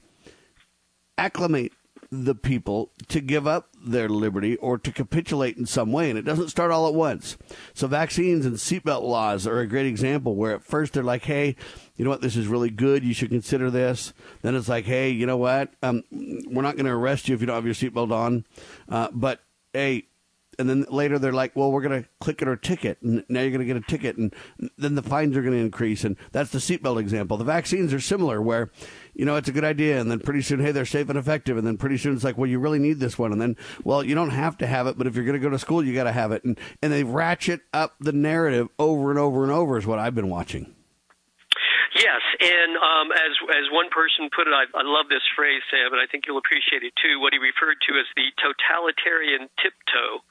acclimate 1.18 1.74
the 2.12 2.34
people 2.34 2.92
to 3.08 3.22
give 3.22 3.46
up 3.46 3.70
their 3.86 4.10
liberty 4.10 4.56
or 4.58 4.80
to 4.80 4.92
capitulate 4.92 5.58
in 5.58 5.66
some 5.68 5.92
way. 5.92 6.10
And 6.10 6.18
it 6.18 6.26
doesn't 6.26 6.50
start 6.50 6.72
all 6.72 6.88
at 6.88 6.96
once. 6.96 7.38
So 7.76 7.88
vaccines 7.88 8.48
and 8.48 8.56
seatbelt 8.56 9.04
laws 9.04 9.46
are 9.46 9.60
a 9.60 9.68
great 9.68 9.86
example 9.86 10.36
where 10.36 10.56
at 10.56 10.64
first 10.64 10.94
they're 10.94 11.04
like, 11.04 11.26
hey, 11.26 11.56
you 12.00 12.06
know 12.06 12.12
what, 12.12 12.22
this 12.22 12.38
is 12.38 12.48
really 12.48 12.70
good. 12.70 13.04
You 13.04 13.14
should 13.14 13.30
consider 13.30 13.70
this. 13.70 14.14
Then 14.42 14.56
it's 14.56 14.70
like, 14.70 14.86
hey, 14.86 15.10
you 15.10 15.26
know 15.26 15.36
what, 15.36 15.74
um, 15.84 16.04
we're 16.12 16.62
not 16.62 16.78
going 16.78 16.86
to 16.86 16.94
arrest 16.94 17.28
you 17.28 17.36
if 17.36 17.42
you 17.42 17.48
don't 17.48 17.56
have 17.56 17.66
your 17.66 17.76
seatbelt 17.76 18.14
on. 18.14 18.46
Uh, 18.88 19.10
but 19.12 19.42
hey, 19.74 20.06
and 20.58 20.70
then 20.70 20.86
later 20.90 21.20
they're 21.20 21.34
like, 21.34 21.58
well, 21.58 21.74
we're 21.74 21.82
going 21.82 22.02
to 22.02 22.10
click 22.22 22.42
it 22.42 22.48
or 22.48 22.56
ticket, 22.56 23.02
and 23.02 23.26
now 23.28 23.42
you're 23.42 23.52
going 23.52 23.60
to 23.60 23.66
get 23.66 23.76
a 23.76 23.82
ticket, 23.82 24.16
and 24.16 24.34
then 24.78 24.96
the 24.96 25.04
fines 25.04 25.36
are 25.36 25.42
going 25.42 25.54
to 25.54 25.60
increase, 25.60 26.06
and 26.06 26.16
that's 26.32 26.52
the 26.52 26.60
seatbelt 26.60 27.02
example. 27.02 27.36
The 27.36 27.44
vaccines 27.44 27.94
are 27.94 28.00
similar, 28.00 28.42
where 28.42 28.72
you 29.14 29.26
know 29.26 29.36
it's 29.36 29.50
a 29.50 29.54
good 29.54 29.66
idea, 29.66 30.00
and 30.00 30.10
then 30.10 30.20
pretty 30.20 30.42
soon, 30.42 30.62
hey, 30.62 30.72
they're 30.72 30.86
safe 30.86 31.10
and 31.10 31.20
effective, 31.20 31.58
and 31.58 31.68
then 31.68 31.78
pretty 31.78 31.98
soon 31.98 32.16
it's 32.16 32.24
like, 32.24 32.38
well, 32.38 32.50
you 32.50 32.60
really 32.60 32.80
need 32.80 33.00
this 33.00 33.20
one, 33.20 33.34
and 33.34 33.42
then, 33.42 33.58
well, 33.84 34.06
you 34.06 34.16
don't 34.16 34.30
have 34.30 34.58
to 34.60 34.68
have 34.68 34.88
it, 34.88 34.98
but 34.98 35.06
if 35.06 35.16
you're 35.16 35.26
going 35.26 35.40
to 35.40 35.46
go 35.46 35.50
to 35.50 35.60
school, 35.60 35.84
you 35.84 35.94
got 35.94 36.06
to 36.06 36.14
have 36.14 36.32
it, 36.32 36.46
and 36.46 36.58
and 36.82 36.94
they 36.94 37.04
ratchet 37.04 37.60
up 37.74 37.96
the 38.00 38.14
narrative 38.14 38.70
over 38.80 39.10
and 39.10 39.20
over 39.20 39.44
and 39.44 39.52
over 39.52 39.78
is 39.78 39.86
what 39.86 40.00
I've 40.00 40.16
been 40.16 40.30
watching. 40.30 40.74
Yes, 42.00 42.24
and 42.40 42.80
um, 42.80 43.12
as 43.12 43.36
as 43.60 43.68
one 43.76 43.92
person 43.92 44.32
put 44.32 44.48
it, 44.48 44.56
I, 44.56 44.72
I 44.72 44.88
love 44.88 45.12
this 45.12 45.26
phrase, 45.36 45.60
Sam, 45.68 45.92
and 45.92 46.00
I 46.00 46.08
think 46.08 46.24
you'll 46.24 46.40
appreciate 46.40 46.80
it 46.80 46.96
too. 46.96 47.20
What 47.20 47.36
he 47.36 47.40
referred 47.44 47.76
to 47.92 48.00
as 48.00 48.08
the 48.16 48.32
totalitarian 48.40 49.52
tiptoe, 49.60 50.24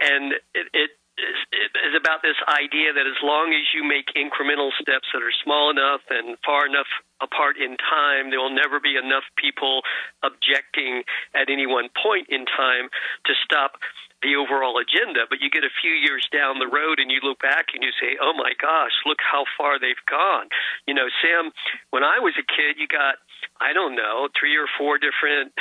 and 0.00 0.32
it, 0.56 0.66
it 0.72 0.90
is, 1.20 1.38
it 1.52 1.72
is 1.92 1.94
about 1.98 2.24
this 2.24 2.40
idea 2.48 2.96
that 2.96 3.04
as 3.04 3.20
long 3.20 3.52
as 3.52 3.68
you 3.76 3.84
make 3.84 4.16
incremental 4.16 4.72
steps 4.80 5.12
that 5.12 5.20
are 5.20 5.34
small 5.44 5.68
enough 5.68 6.00
and 6.08 6.40
far 6.40 6.64
enough 6.64 6.88
apart 7.20 7.60
in 7.60 7.76
time, 7.76 8.30
there 8.30 8.40
will 8.40 8.54
never 8.54 8.80
be 8.80 8.96
enough 8.96 9.26
people 9.36 9.82
objecting 10.22 11.02
at 11.34 11.50
any 11.50 11.66
one 11.66 11.92
point 12.00 12.32
in 12.32 12.46
time 12.46 12.88
to 13.26 13.32
stop 13.44 13.76
the 14.22 14.36
overall 14.36 14.78
agenda. 14.78 15.26
But 15.30 15.40
you 15.40 15.50
get 15.50 15.64
a 15.64 15.78
few 15.80 15.92
years 15.92 16.26
down 16.32 16.58
the 16.58 16.70
road 16.70 16.98
and 16.98 17.10
you 17.10 17.20
look 17.22 17.38
back 17.38 17.74
and 17.74 17.82
you 17.82 17.90
say, 18.00 18.18
oh 18.20 18.34
my 18.34 18.52
gosh, 18.60 18.94
look 19.06 19.18
how 19.22 19.44
far 19.56 19.78
they've 19.78 20.06
gone. 20.10 20.48
You 20.86 20.94
know, 20.94 21.06
Sam, 21.22 21.50
when 21.90 22.02
I 22.02 22.18
was 22.18 22.34
a 22.38 22.46
kid, 22.46 22.78
you 22.78 22.88
got, 22.88 23.22
I 23.60 23.72
don't 23.72 23.94
know, 23.94 24.28
three 24.38 24.56
or 24.56 24.66
four 24.78 24.98
different 24.98 25.54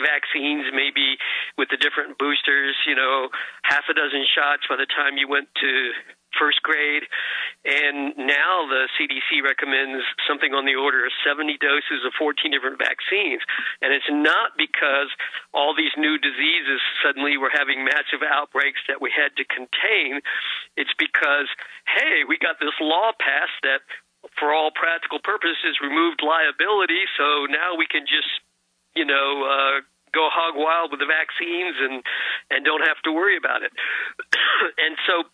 vaccines, 0.00 0.68
maybe 0.72 1.20
with 1.58 1.68
the 1.68 1.76
different 1.76 2.16
boosters, 2.16 2.76
you 2.86 2.96
know, 2.96 3.28
half 3.64 3.84
a 3.90 3.94
dozen 3.94 4.24
shots 4.24 4.64
by 4.68 4.76
the 4.76 4.88
time 4.88 5.20
you 5.20 5.28
went 5.28 5.48
to 5.60 5.92
first 6.40 6.64
grade. 6.64 7.04
And 7.68 8.16
now 8.16 8.64
the 8.64 8.88
CDC 8.96 9.44
recommends 9.44 10.00
something 10.24 10.56
on 10.56 10.64
the 10.64 10.80
order 10.80 11.04
of 11.04 11.12
70 11.20 11.60
doses 11.60 12.00
of 12.08 12.16
14 12.16 12.48
different 12.48 12.80
vaccines. 12.80 13.44
And 13.84 13.92
it's 13.92 14.08
not 14.08 14.56
because 14.56 15.12
all 15.52 15.76
these 15.76 15.92
new 16.00 16.16
diseases 16.16 16.80
suddenly 17.04 17.36
were 17.36 17.52
having 17.52 17.84
massive 17.84 18.24
outbreaks 18.24 18.80
that 18.88 19.04
we 19.04 19.12
had 19.12 19.36
to 19.36 19.44
contain. 19.44 20.24
It's 20.80 20.96
because, 20.96 21.52
hey, 21.84 22.24
we 22.24 22.40
got 22.40 22.56
this 22.56 22.74
law 22.80 23.12
passed 23.20 23.60
that 23.68 23.84
for 24.40 24.56
all 24.56 24.72
practical 24.72 25.20
purposes 25.20 25.76
removed 25.84 26.24
liability, 26.24 27.04
so 27.16 27.44
now 27.48 27.76
we 27.76 27.86
can 27.86 28.04
just, 28.08 28.28
you 28.96 29.04
know, 29.04 29.44
uh, 29.44 29.80
go 30.12 30.28
hog 30.30 30.54
wild 30.56 30.90
with 30.90 31.00
the 31.00 31.08
vaccines 31.08 31.76
and 31.78 32.02
and 32.50 32.64
don't 32.64 32.82
have 32.82 32.98
to 33.04 33.12
worry 33.12 33.36
about 33.36 33.62
it. 33.62 33.72
and 34.84 34.96
so 35.06 35.24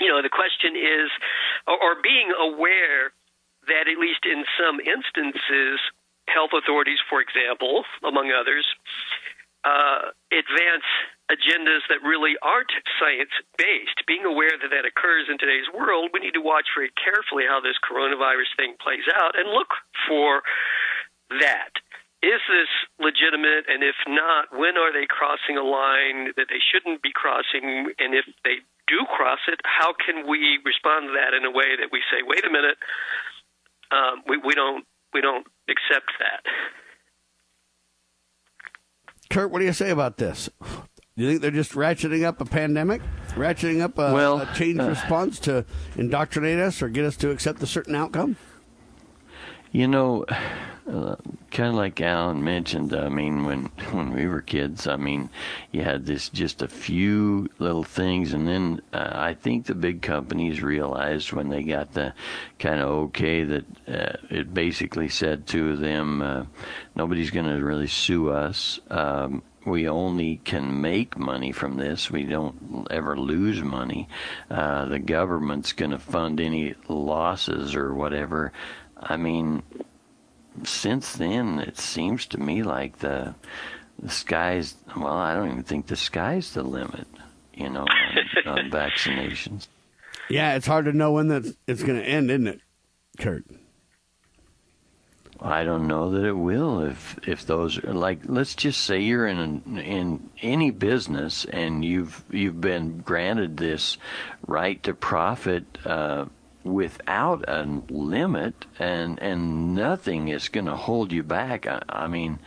you 0.00 0.08
know, 0.08 0.22
the 0.22 0.32
question 0.32 0.74
is, 0.74 1.12
or, 1.68 1.76
or 1.76 1.92
being 2.02 2.32
aware 2.32 3.12
that 3.68 3.86
at 3.86 3.98
least 4.00 4.24
in 4.24 4.44
some 4.56 4.80
instances, 4.80 5.78
health 6.26 6.50
authorities, 6.56 6.98
for 7.08 7.20
example, 7.20 7.84
among 8.02 8.32
others, 8.32 8.64
uh, 9.64 10.16
advance 10.32 10.88
agendas 11.28 11.84
that 11.92 12.02
really 12.02 12.34
aren't 12.42 12.72
science 12.98 13.30
based. 13.60 14.02
Being 14.08 14.24
aware 14.24 14.56
that 14.56 14.72
that 14.72 14.88
occurs 14.88 15.28
in 15.28 15.38
today's 15.38 15.68
world, 15.70 16.10
we 16.12 16.20
need 16.20 16.34
to 16.34 16.42
watch 16.42 16.66
very 16.74 16.90
carefully 16.96 17.44
how 17.46 17.60
this 17.60 17.76
coronavirus 17.84 18.50
thing 18.56 18.74
plays 18.80 19.04
out 19.14 19.38
and 19.38 19.52
look 19.52 19.70
for 20.08 20.42
that. 21.38 21.76
Is 22.20 22.40
this 22.48 22.68
legitimate? 23.00 23.64
And 23.68 23.84
if 23.84 23.96
not, 24.08 24.52
when 24.52 24.76
are 24.76 24.92
they 24.92 25.06
crossing 25.08 25.56
a 25.56 25.64
line 25.64 26.36
that 26.36 26.52
they 26.52 26.60
shouldn't 26.60 27.00
be 27.00 27.12
crossing? 27.14 27.92
And 27.96 28.12
if 28.12 28.26
they 28.44 28.60
do 28.90 29.06
cross 29.06 29.38
it, 29.46 29.60
how 29.62 29.94
can 29.94 30.28
we 30.28 30.58
respond 30.66 31.08
to 31.08 31.12
that 31.14 31.32
in 31.32 31.46
a 31.46 31.50
way 31.50 31.78
that 31.78 31.88
we 31.92 32.02
say, 32.10 32.26
"Wait 32.26 32.44
a 32.44 32.50
minute, 32.50 32.76
um, 33.90 34.22
we, 34.26 34.36
we 34.36 34.54
don't 34.54 34.84
we 35.14 35.20
don't 35.20 35.46
accept 35.70 36.10
that." 36.18 36.42
Kurt, 39.30 39.50
what 39.50 39.60
do 39.60 39.64
you 39.64 39.72
say 39.72 39.90
about 39.90 40.16
this? 40.16 40.50
Do 41.16 41.24
you 41.24 41.28
think 41.28 41.42
they're 41.42 41.50
just 41.50 41.72
ratcheting 41.72 42.24
up 42.24 42.40
a 42.40 42.44
pandemic, 42.44 43.00
ratcheting 43.34 43.80
up 43.80 43.96
a, 43.98 44.12
well, 44.12 44.40
a 44.40 44.54
change 44.54 44.80
uh, 44.80 44.88
response 44.88 45.38
to 45.40 45.64
indoctrinate 45.96 46.58
us 46.58 46.82
or 46.82 46.88
get 46.88 47.04
us 47.04 47.16
to 47.18 47.30
accept 47.30 47.62
a 47.62 47.66
certain 47.66 47.94
outcome? 47.94 48.36
You 49.70 49.86
know, 49.86 50.24
uh, 50.90 51.16
kind 51.50 51.68
of 51.68 51.74
like 51.74 52.00
Alan 52.00 52.42
mentioned. 52.42 52.94
I 52.94 53.08
mean, 53.08 53.44
when 53.44 53.64
when 53.92 54.12
we 54.12 54.26
were 54.26 54.40
kids, 54.40 54.86
I 54.86 54.96
mean, 54.96 55.30
you 55.72 55.82
had 55.82 56.06
this 56.06 56.28
just 56.28 56.62
a 56.62 56.68
few 56.68 57.48
little 57.58 57.84
things, 57.84 58.32
and 58.32 58.46
then 58.46 58.82
uh, 58.92 59.10
I 59.12 59.34
think 59.34 59.66
the 59.66 59.74
big 59.74 60.02
companies 60.02 60.62
realized 60.62 61.32
when 61.32 61.48
they 61.48 61.62
got 61.62 61.92
the 61.92 62.14
kind 62.58 62.80
of 62.80 62.88
okay 62.88 63.44
that 63.44 63.64
uh, 63.88 64.16
it 64.30 64.52
basically 64.52 65.08
said 65.08 65.46
to 65.48 65.76
them, 65.76 66.22
uh, 66.22 66.44
nobody's 66.96 67.30
going 67.30 67.46
to 67.46 67.64
really 67.64 67.86
sue 67.86 68.30
us. 68.30 68.80
Um, 68.90 69.42
we 69.66 69.88
only 69.88 70.40
can 70.44 70.80
make 70.80 71.18
money 71.18 71.52
from 71.52 71.76
this. 71.76 72.10
We 72.10 72.24
don't 72.24 72.86
ever 72.90 73.16
lose 73.16 73.62
money. 73.62 74.08
Uh, 74.50 74.86
the 74.86 74.98
government's 74.98 75.72
going 75.72 75.90
to 75.90 75.98
fund 75.98 76.40
any 76.40 76.74
losses 76.88 77.74
or 77.74 77.94
whatever. 77.94 78.52
I 79.02 79.16
mean, 79.16 79.62
since 80.64 81.12
then, 81.14 81.58
it 81.58 81.78
seems 81.78 82.26
to 82.26 82.38
me 82.38 82.62
like 82.62 82.98
the 82.98 83.34
the 83.98 84.10
sky's 84.10 84.74
well, 84.96 85.08
I 85.08 85.34
don't 85.34 85.50
even 85.50 85.62
think 85.62 85.86
the 85.86 85.96
sky's 85.96 86.52
the 86.52 86.62
limit. 86.62 87.06
You 87.54 87.68
know, 87.68 87.86
on, 88.46 88.46
on 88.58 88.70
vaccinations. 88.70 89.66
Yeah, 90.28 90.54
it's 90.54 90.66
hard 90.66 90.86
to 90.86 90.92
know 90.92 91.12
when 91.12 91.28
that 91.28 91.54
it's 91.66 91.82
going 91.82 91.98
to 91.98 92.06
end, 92.06 92.30
isn't 92.30 92.46
it, 92.46 92.60
Kurt? 93.18 93.44
I 95.42 95.64
don't 95.64 95.86
know 95.86 96.10
that 96.10 96.24
it 96.24 96.34
will. 96.34 96.80
If 96.82 97.18
if 97.26 97.46
those 97.46 97.82
are 97.82 97.94
like, 97.94 98.20
let's 98.26 98.54
just 98.54 98.82
say 98.82 99.00
you're 99.00 99.26
in 99.26 99.38
an, 99.38 99.78
in 99.78 100.30
any 100.42 100.70
business 100.70 101.46
and 101.46 101.84
you've 101.84 102.22
you've 102.30 102.60
been 102.60 102.98
granted 102.98 103.56
this 103.56 103.96
right 104.46 104.82
to 104.82 104.92
profit. 104.94 105.64
Uh, 105.84 106.26
without 106.64 107.44
a 107.48 107.82
limit 107.88 108.66
and 108.78 109.18
and 109.20 109.74
nothing 109.74 110.28
is 110.28 110.48
going 110.48 110.66
to 110.66 110.76
hold 110.76 111.12
you 111.12 111.22
back 111.22 111.66
I, 111.66 111.82
I, 111.88 112.06
mean 112.06 112.38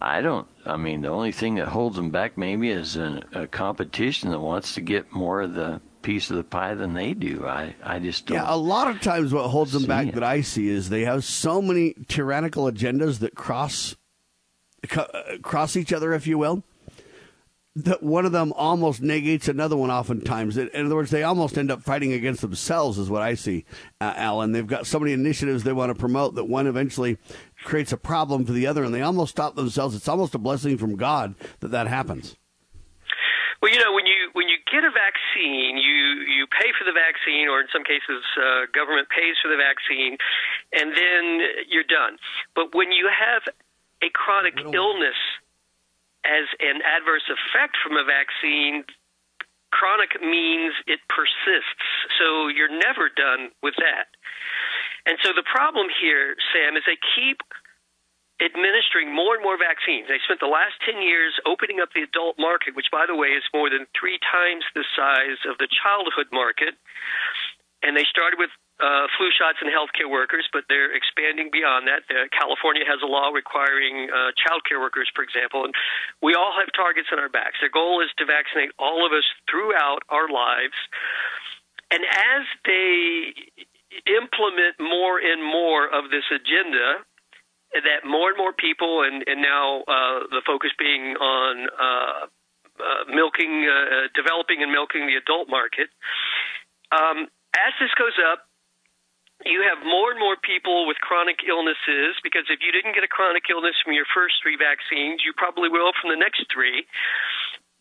i 0.00 0.20
don't 0.20 0.46
i 0.64 0.76
mean 0.76 1.02
the 1.02 1.08
only 1.08 1.32
thing 1.32 1.56
that 1.56 1.68
holds 1.68 1.96
them 1.96 2.10
back 2.10 2.38
maybe 2.38 2.70
is 2.70 2.96
an, 2.96 3.24
a 3.34 3.46
competition 3.46 4.30
that 4.30 4.40
wants 4.40 4.74
to 4.74 4.80
get 4.80 5.12
more 5.12 5.42
of 5.42 5.54
the 5.54 5.80
piece 6.00 6.30
of 6.30 6.38
the 6.38 6.44
pie 6.44 6.74
than 6.74 6.94
they 6.94 7.12
do 7.12 7.46
i 7.46 7.74
i 7.82 7.98
just 7.98 8.24
don't 8.26 8.38
yeah 8.38 8.46
a 8.46 8.56
lot 8.56 8.88
of 8.88 9.02
times 9.02 9.34
what 9.34 9.48
holds 9.48 9.72
them 9.72 9.84
back 9.84 10.06
it. 10.06 10.14
that 10.14 10.24
i 10.24 10.40
see 10.40 10.68
is 10.68 10.88
they 10.88 11.04
have 11.04 11.22
so 11.22 11.60
many 11.60 11.94
tyrannical 12.08 12.64
agendas 12.64 13.18
that 13.18 13.34
cross 13.34 13.94
uh, 14.96 15.04
cross 15.42 15.76
each 15.76 15.92
other 15.92 16.14
if 16.14 16.26
you 16.26 16.38
will 16.38 16.64
that 17.76 18.02
one 18.02 18.26
of 18.26 18.32
them 18.32 18.52
almost 18.56 19.00
negates 19.00 19.46
another 19.46 19.76
one 19.76 19.90
oftentimes. 19.90 20.56
In 20.56 20.68
other 20.74 20.96
words, 20.96 21.10
they 21.10 21.22
almost 21.22 21.56
end 21.56 21.70
up 21.70 21.82
fighting 21.82 22.12
against 22.12 22.40
themselves, 22.40 22.98
is 22.98 23.08
what 23.08 23.22
I 23.22 23.34
see, 23.34 23.64
uh, 24.00 24.12
Alan. 24.16 24.52
They've 24.52 24.66
got 24.66 24.86
so 24.86 24.98
many 24.98 25.12
initiatives 25.12 25.62
they 25.62 25.72
want 25.72 25.90
to 25.90 25.98
promote 25.98 26.34
that 26.34 26.44
one 26.44 26.66
eventually 26.66 27.18
creates 27.62 27.92
a 27.92 27.96
problem 27.96 28.44
for 28.44 28.52
the 28.52 28.66
other, 28.66 28.82
and 28.82 28.92
they 28.92 29.02
almost 29.02 29.30
stop 29.30 29.54
themselves. 29.54 29.94
It's 29.94 30.08
almost 30.08 30.34
a 30.34 30.38
blessing 30.38 30.78
from 30.78 30.96
God 30.96 31.36
that 31.60 31.70
that 31.70 31.86
happens. 31.86 32.36
Well, 33.62 33.70
you 33.70 33.78
know, 33.78 33.92
when 33.92 34.06
you 34.06 34.30
when 34.32 34.48
you 34.48 34.56
get 34.72 34.82
a 34.84 34.90
vaccine, 34.90 35.76
you 35.76 36.24
you 36.26 36.46
pay 36.48 36.72
for 36.76 36.84
the 36.84 36.96
vaccine, 36.96 37.46
or 37.46 37.60
in 37.60 37.68
some 37.72 37.84
cases, 37.84 38.24
uh, 38.40 38.66
government 38.72 39.08
pays 39.14 39.36
for 39.42 39.48
the 39.48 39.60
vaccine, 39.60 40.16
and 40.72 40.96
then 40.96 41.46
you're 41.68 41.84
done. 41.84 42.16
But 42.56 42.74
when 42.74 42.90
you 42.90 43.10
have 43.12 43.42
a 44.02 44.08
chronic 44.10 44.54
illness 44.72 45.20
as 46.24 46.46
an 46.60 46.82
adverse 46.84 47.24
effect 47.28 47.76
from 47.82 47.96
a 47.96 48.04
vaccine, 48.04 48.84
chronic 49.72 50.20
means 50.20 50.74
it 50.86 51.00
persists. 51.08 51.86
So 52.18 52.48
you're 52.48 52.72
never 52.72 53.08
done 53.08 53.50
with 53.62 53.74
that. 53.78 54.12
And 55.06 55.16
so 55.22 55.32
the 55.32 55.46
problem 55.46 55.88
here, 55.88 56.36
Sam, 56.52 56.76
is 56.76 56.84
they 56.84 57.00
keep 57.16 57.40
administering 58.40 59.12
more 59.12 59.36
and 59.36 59.44
more 59.44 59.56
vaccines. 59.60 60.08
They 60.08 60.20
spent 60.24 60.40
the 60.40 60.50
last 60.50 60.76
10 60.88 61.00
years 61.00 61.36
opening 61.44 61.80
up 61.80 61.92
the 61.92 62.04
adult 62.04 62.40
market, 62.40 62.74
which, 62.74 62.88
by 62.92 63.04
the 63.04 63.16
way, 63.16 63.36
is 63.36 63.44
more 63.52 63.68
than 63.68 63.84
three 63.92 64.18
times 64.20 64.64
the 64.74 64.84
size 64.96 65.40
of 65.44 65.60
the 65.60 65.68
childhood 65.68 66.32
market. 66.32 66.76
And 67.84 67.96
they 67.96 68.04
started 68.08 68.36
with 68.40 68.50
uh, 68.80 69.06
flu 69.16 69.28
shots 69.30 69.60
and 69.60 69.68
healthcare 69.68 70.08
workers, 70.08 70.48
but 70.52 70.64
they're 70.68 70.90
expanding 70.96 71.52
beyond 71.52 71.86
that. 71.86 72.08
Uh, 72.08 72.26
California 72.32 72.82
has 72.88 72.98
a 73.04 73.08
law 73.08 73.28
requiring 73.30 74.08
uh, 74.08 74.32
child 74.40 74.64
care 74.64 74.80
workers, 74.80 75.08
for 75.14 75.22
example, 75.22 75.64
and 75.68 75.74
we 76.24 76.34
all 76.34 76.52
have 76.56 76.72
targets 76.72 77.08
on 77.12 77.20
our 77.20 77.28
backs. 77.28 77.60
Their 77.60 77.70
goal 77.70 78.00
is 78.00 78.10
to 78.18 78.24
vaccinate 78.24 78.72
all 78.78 79.04
of 79.04 79.12
us 79.12 79.24
throughout 79.46 80.00
our 80.08 80.28
lives. 80.32 80.76
And 81.92 82.02
as 82.04 82.44
they 82.64 83.34
implement 84.06 84.78
more 84.78 85.18
and 85.18 85.42
more 85.42 85.86
of 85.86 86.10
this 86.10 86.24
agenda, 86.30 87.04
that 87.74 88.02
more 88.02 88.30
and 88.30 88.38
more 88.38 88.52
people, 88.52 89.02
and, 89.06 89.22
and 89.26 89.42
now 89.42 89.82
uh, 89.86 90.26
the 90.30 90.42
focus 90.46 90.70
being 90.78 91.14
on 91.18 91.68
uh, 91.70 92.20
uh, 92.80 93.02
milking, 93.12 93.68
uh, 93.68 94.08
developing 94.14 94.62
and 94.62 94.72
milking 94.72 95.06
the 95.06 95.14
adult 95.14 95.48
market. 95.48 95.90
Um, 96.90 97.28
as 97.54 97.72
this 97.78 97.90
goes 97.98 98.14
up, 98.18 98.49
you 99.44 99.64
have 99.64 99.80
more 99.84 100.12
and 100.12 100.20
more 100.20 100.36
people 100.36 100.84
with 100.84 101.00
chronic 101.00 101.40
illnesses 101.48 102.20
because 102.22 102.44
if 102.52 102.60
you 102.60 102.72
didn't 102.72 102.92
get 102.92 103.04
a 103.04 103.10
chronic 103.10 103.48
illness 103.48 103.76
from 103.80 103.96
your 103.96 104.08
first 104.12 104.36
three 104.42 104.56
vaccines, 104.56 105.24
you 105.24 105.32
probably 105.32 105.72
will 105.72 105.92
from 105.96 106.12
the 106.12 106.20
next 106.20 106.44
three. 106.52 106.84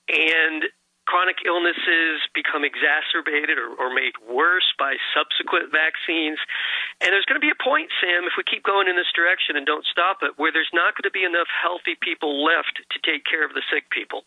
And 0.07 0.71
chronic 1.09 1.41
illnesses 1.41 2.21
become 2.37 2.61
exacerbated 2.61 3.57
or, 3.57 3.73
or 3.75 3.89
made 3.89 4.13
worse 4.29 4.69
by 4.77 4.93
subsequent 5.11 5.73
vaccines. 5.73 6.37
And 7.01 7.09
there's 7.11 7.25
going 7.25 7.41
to 7.41 7.43
be 7.43 7.51
a 7.51 7.57
point, 7.57 7.89
Sam, 7.97 8.29
if 8.29 8.37
we 8.37 8.45
keep 8.45 8.61
going 8.61 8.85
in 8.85 8.93
this 8.93 9.09
direction 9.11 9.57
and 9.57 9.65
don't 9.65 9.83
stop 9.89 10.21
it, 10.21 10.37
where 10.37 10.53
there's 10.53 10.69
not 10.71 10.93
going 10.93 11.09
to 11.09 11.15
be 11.15 11.25
enough 11.25 11.49
healthy 11.49 11.97
people 11.97 12.45
left 12.45 12.79
to 12.93 12.97
take 13.01 13.25
care 13.25 13.41
of 13.41 13.57
the 13.57 13.65
sick 13.73 13.89
people. 13.89 14.23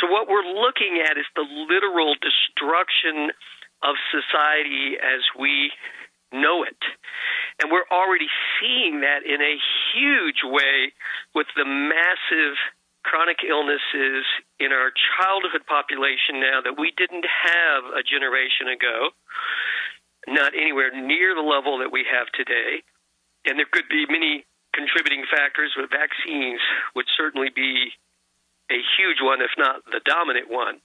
So 0.00 0.08
what 0.08 0.26
we're 0.26 0.48
looking 0.48 1.04
at 1.04 1.20
is 1.20 1.28
the 1.36 1.44
literal 1.44 2.16
destruction 2.18 3.30
of 3.84 4.00
society 4.08 4.96
as 4.96 5.20
we 5.36 5.70
know 6.34 6.66
it. 6.66 6.82
And 7.62 7.70
we're 7.70 7.86
already 7.90 8.26
seeing 8.58 9.00
that 9.00 9.22
in 9.22 9.40
a 9.40 9.56
huge 9.94 10.42
way 10.42 10.92
with 11.34 11.46
the 11.56 11.64
massive 11.64 12.58
chronic 13.04 13.44
illnesses 13.46 14.24
in 14.58 14.72
our 14.72 14.90
childhood 14.90 15.62
population 15.68 16.40
now 16.40 16.64
that 16.64 16.74
we 16.80 16.90
didn't 16.96 17.24
have 17.24 17.84
a 17.94 18.02
generation 18.02 18.72
ago, 18.72 19.12
not 20.26 20.56
anywhere 20.56 20.90
near 20.90 21.36
the 21.36 21.44
level 21.44 21.78
that 21.78 21.92
we 21.92 22.02
have 22.08 22.26
today. 22.32 22.82
And 23.44 23.60
there 23.60 23.68
could 23.70 23.86
be 23.92 24.08
many 24.08 24.48
contributing 24.72 25.22
factors, 25.30 25.70
but 25.76 25.92
vaccines 25.92 26.60
would 26.96 27.06
certainly 27.14 27.52
be 27.54 27.92
a 28.72 28.80
huge 28.96 29.20
one, 29.20 29.44
if 29.44 29.52
not 29.60 29.84
the 29.84 30.00
dominant 30.04 30.48
one. 30.48 30.80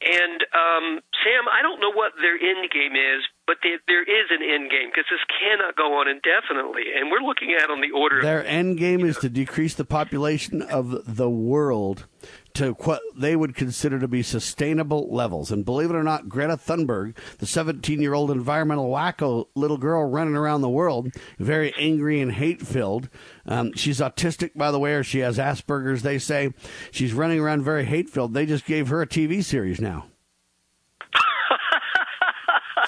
And 0.00 0.40
um, 0.52 0.86
Sam, 1.24 1.44
I 1.48 1.60
don't 1.60 1.80
know 1.80 1.92
what 1.92 2.12
their 2.20 2.36
end 2.36 2.70
game 2.70 2.96
is, 2.96 3.20
but 3.46 3.56
they, 3.62 3.76
there 3.88 4.02
is 4.02 4.30
an 4.30 4.42
end 4.42 4.70
game 4.70 4.88
because 4.90 5.06
this 5.10 5.20
cannot 5.40 5.76
go 5.76 5.98
on 5.98 6.08
indefinitely, 6.08 6.84
and 6.96 7.10
we're 7.10 7.26
looking 7.26 7.56
at 7.58 7.70
on 7.70 7.80
the 7.80 7.90
order. 7.90 8.22
Their 8.22 8.44
end 8.46 8.78
game 8.78 9.04
is 9.04 9.18
to 9.18 9.28
decrease 9.28 9.74
the 9.74 9.84
population 9.84 10.62
of 10.62 11.16
the 11.16 11.28
world 11.28 12.06
to 12.54 12.72
what 12.72 13.00
they 13.16 13.36
would 13.36 13.54
consider 13.54 13.98
to 13.98 14.08
be 14.08 14.22
sustainable 14.22 15.12
levels. 15.12 15.50
And 15.50 15.64
believe 15.64 15.90
it 15.90 15.96
or 15.96 16.02
not, 16.02 16.28
Greta 16.28 16.56
Thunberg, 16.56 17.16
the 17.38 17.46
17 17.46 18.00
year 18.00 18.14
old 18.14 18.30
environmental 18.30 18.90
wacko 18.90 19.46
little 19.54 19.78
girl 19.78 20.04
running 20.08 20.36
around 20.36 20.60
the 20.60 20.68
world, 20.68 21.12
very 21.38 21.74
angry 21.76 22.20
and 22.20 22.32
hate 22.32 22.60
filled. 22.60 23.08
Um, 23.46 23.72
she's 23.74 24.00
autistic, 24.00 24.50
by 24.54 24.70
the 24.70 24.78
way, 24.78 24.94
or 24.94 25.04
she 25.04 25.20
has 25.20 25.38
Asperger's, 25.38 26.02
they 26.02 26.18
say. 26.18 26.52
She's 26.90 27.12
running 27.12 27.40
around 27.40 27.62
very 27.62 27.84
hate 27.84 28.10
filled. 28.10 28.34
They 28.34 28.46
just 28.46 28.64
gave 28.64 28.88
her 28.88 29.02
a 29.02 29.06
TV 29.06 29.42
series 29.42 29.80
now. 29.80 30.09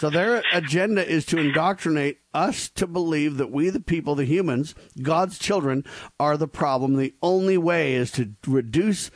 So 0.02 0.10
their 0.10 0.42
agenda 0.52 1.08
is 1.08 1.24
to 1.26 1.38
indoctrinate 1.38 2.18
us 2.34 2.68
to 2.70 2.88
believe 2.88 3.36
that 3.36 3.52
we, 3.52 3.70
the 3.70 3.78
people, 3.78 4.16
the 4.16 4.24
humans, 4.24 4.74
God's 5.00 5.38
children, 5.38 5.84
are 6.18 6.36
the 6.36 6.48
problem. 6.48 6.96
The 6.96 7.14
only 7.22 7.56
way 7.56 7.94
is 7.94 8.10
to 8.10 8.32
reduce 8.44 9.12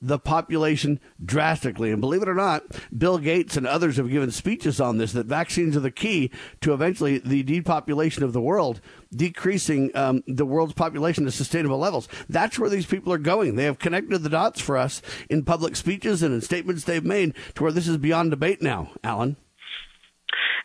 the 0.00 0.18
population 0.18 1.00
drastically. 1.22 1.90
And 1.90 2.00
believe 2.00 2.22
it 2.22 2.30
or 2.30 2.34
not, 2.34 2.64
Bill 2.96 3.18
Gates 3.18 3.58
and 3.58 3.66
others 3.66 3.98
have 3.98 4.08
given 4.08 4.30
speeches 4.30 4.80
on 4.80 4.96
this 4.96 5.12
that 5.12 5.26
vaccines 5.26 5.76
are 5.76 5.80
the 5.80 5.90
key 5.90 6.30
to 6.62 6.72
eventually 6.72 7.18
the 7.18 7.42
depopulation 7.42 8.24
of 8.24 8.32
the 8.32 8.40
world, 8.40 8.80
decreasing 9.14 9.94
um, 9.94 10.24
the 10.26 10.46
world's 10.46 10.72
population 10.72 11.26
to 11.26 11.30
sustainable 11.30 11.76
levels. 11.76 12.08
That's 12.30 12.58
where 12.58 12.70
these 12.70 12.86
people 12.86 13.12
are 13.12 13.18
going. 13.18 13.56
They 13.56 13.64
have 13.64 13.78
connected 13.78 14.20
the 14.20 14.30
dots 14.30 14.62
for 14.62 14.78
us 14.78 15.02
in 15.28 15.44
public 15.44 15.76
speeches 15.76 16.22
and 16.22 16.32
in 16.32 16.40
statements 16.40 16.84
they've 16.84 17.04
made 17.04 17.34
to 17.56 17.64
where 17.64 17.72
this 17.72 17.86
is 17.86 17.98
beyond 17.98 18.30
debate 18.30 18.62
now, 18.62 18.92
Alan. 19.04 19.36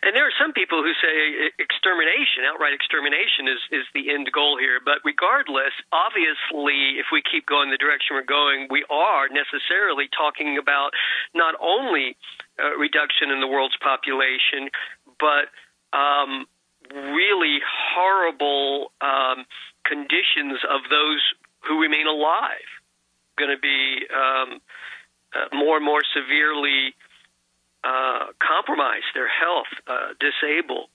And 0.02 0.14
there 0.14 0.26
are 0.26 0.38
some 0.38 0.52
people 0.52 0.82
who 0.82 0.94
say 1.02 1.50
extermination, 1.58 2.46
outright 2.46 2.72
extermination, 2.72 3.50
is, 3.50 3.82
is 3.82 3.86
the 3.94 4.14
end 4.14 4.30
goal 4.30 4.56
here. 4.58 4.78
But 4.78 5.02
regardless, 5.04 5.74
obviously, 5.90 7.02
if 7.02 7.10
we 7.10 7.22
keep 7.22 7.46
going 7.46 7.70
the 7.70 7.80
direction 7.80 8.14
we're 8.14 8.22
going, 8.22 8.68
we 8.70 8.84
are 8.90 9.26
necessarily 9.28 10.06
talking 10.14 10.58
about 10.58 10.94
not 11.34 11.54
only 11.60 12.16
uh, 12.62 12.78
reduction 12.78 13.30
in 13.30 13.40
the 13.40 13.50
world's 13.50 13.76
population, 13.82 14.70
but 15.18 15.50
um, 15.90 16.46
really 16.94 17.58
horrible 17.66 18.92
um, 19.00 19.46
conditions 19.84 20.62
of 20.70 20.86
those 20.90 21.22
who 21.66 21.80
remain 21.80 22.06
alive. 22.06 22.70
Going 23.36 23.50
to 23.50 23.60
be 23.60 24.06
um, 24.14 24.60
uh, 25.34 25.54
more 25.54 25.76
and 25.76 25.84
more 25.84 26.02
severely 26.14 26.94
uh, 27.84 28.32
compromised, 28.42 29.06
their 29.14 29.28
health 29.28 29.70
uh, 29.86 30.14
disabled. 30.18 30.90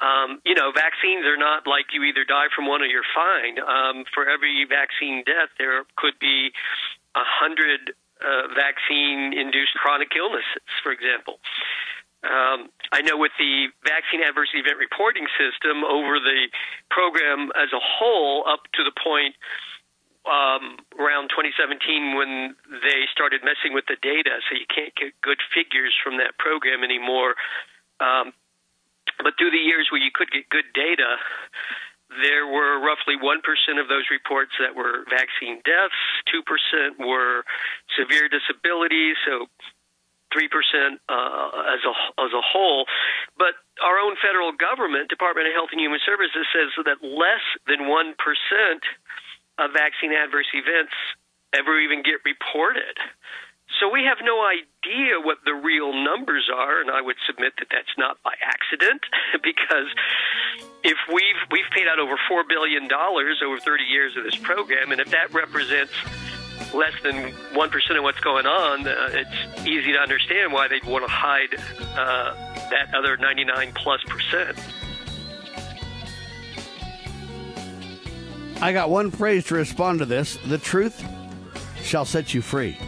Um, 0.00 0.42
you 0.44 0.54
know, 0.54 0.72
vaccines 0.76 1.24
are 1.24 1.40
not 1.40 1.66
like 1.66 1.94
you 1.94 2.02
either 2.04 2.24
die 2.24 2.52
from 2.54 2.66
one 2.66 2.82
or 2.82 2.86
you're 2.86 3.06
fine. 3.14 3.58
Um, 3.58 4.04
for 4.12 4.28
every 4.28 4.66
vaccine 4.68 5.24
death, 5.24 5.48
there 5.58 5.84
could 5.96 6.18
be 6.20 6.52
a 7.14 7.24
hundred 7.24 7.96
uh, 8.20 8.52
vaccine-induced 8.52 9.72
chronic 9.80 10.12
illnesses, 10.16 10.68
for 10.82 10.92
example. 10.92 11.40
Um, 12.24 12.68
I 12.92 13.02
know 13.02 13.16
with 13.16 13.32
the 13.38 13.68
vaccine 13.84 14.20
adverse 14.20 14.50
event 14.52 14.78
reporting 14.78 15.26
system 15.38 15.84
over 15.84 16.18
the 16.18 16.48
program 16.90 17.52
as 17.54 17.72
a 17.72 17.80
whole, 17.80 18.44
up 18.48 18.66
to 18.74 18.82
the 18.82 18.92
point 18.92 19.36
um, 20.26 20.82
around 20.98 21.30
2017 21.30 22.18
when 22.18 22.54
they 22.82 23.06
started 23.14 23.46
messing 23.46 23.72
with 23.72 23.86
the 23.86 23.96
data, 24.02 24.42
so 24.46 24.58
you 24.58 24.66
can't 24.66 24.94
get 24.94 25.14
good 25.22 25.38
figures 25.54 25.94
from 26.02 26.18
that 26.18 26.38
program 26.38 26.82
anymore. 26.82 27.38
Um, 28.02 28.34
but 29.22 29.38
through 29.38 29.54
the 29.54 29.62
years 29.62 29.88
where 29.90 30.02
you 30.02 30.10
could 30.12 30.30
get 30.30 30.50
good 30.50 30.66
data, 30.74 31.16
there 32.22 32.46
were 32.46 32.78
roughly 32.78 33.18
1% 33.18 33.42
of 33.80 33.88
those 33.88 34.06
reports 34.10 34.52
that 34.58 34.74
were 34.74 35.06
vaccine 35.10 35.62
deaths, 35.66 35.98
2% 36.30 36.98
were 37.02 37.42
severe 37.98 38.28
disabilities, 38.28 39.16
so 39.26 39.46
3% 40.34 40.46
uh, 41.08 41.72
as, 41.72 41.82
a, 41.86 41.94
as 42.20 42.32
a 42.34 42.42
whole. 42.42 42.86
But 43.38 43.58
our 43.82 43.98
own 43.98 44.16
federal 44.22 44.52
government, 44.52 45.08
Department 45.08 45.48
of 45.48 45.54
Health 45.54 45.70
and 45.72 45.80
Human 45.80 46.00
Services, 46.04 46.46
says 46.50 46.70
that 46.84 47.02
less 47.02 47.42
than 47.66 47.86
1% 47.86 48.14
of 49.58 49.72
vaccine 49.72 50.12
adverse 50.12 50.48
events 50.54 50.92
ever 51.54 51.80
even 51.80 52.02
get 52.02 52.20
reported. 52.24 52.96
So 53.80 53.90
we 53.90 54.04
have 54.04 54.18
no 54.22 54.46
idea 54.46 55.18
what 55.20 55.38
the 55.44 55.52
real 55.52 55.92
numbers 55.92 56.48
are, 56.54 56.80
and 56.80 56.90
I 56.90 57.02
would 57.02 57.16
submit 57.26 57.54
that 57.58 57.66
that's 57.70 57.92
not 57.98 58.16
by 58.22 58.32
accident, 58.40 59.02
because 59.42 59.90
if 60.84 60.96
we've 61.12 61.42
we've 61.50 61.68
paid 61.74 61.88
out 61.88 61.98
over 61.98 62.14
four 62.28 62.44
billion 62.48 62.88
dollars 62.88 63.42
over 63.44 63.58
30 63.58 63.84
years 63.84 64.16
of 64.16 64.24
this 64.24 64.36
program, 64.36 64.92
and 64.92 65.00
if 65.00 65.10
that 65.10 65.34
represents 65.34 65.92
less 66.72 66.94
than 67.02 67.32
one 67.54 67.68
percent 67.70 67.98
of 67.98 68.04
what's 68.04 68.20
going 68.20 68.46
on, 68.46 68.86
uh, 68.86 69.08
it's 69.10 69.66
easy 69.66 69.92
to 69.92 69.98
understand 69.98 70.52
why 70.52 70.68
they'd 70.68 70.84
want 70.84 71.04
to 71.04 71.10
hide 71.10 71.54
uh, 71.98 72.34
that 72.70 72.94
other 72.94 73.16
99 73.16 73.72
plus 73.74 74.02
percent. 74.04 74.56
I 78.60 78.72
got 78.72 78.88
one 78.88 79.10
phrase 79.10 79.44
to 79.46 79.54
respond 79.54 79.98
to 79.98 80.06
this 80.06 80.38
the 80.46 80.58
truth 80.58 81.04
shall 81.82 82.04
set 82.04 82.32
you 82.32 82.40
free. 82.40 82.78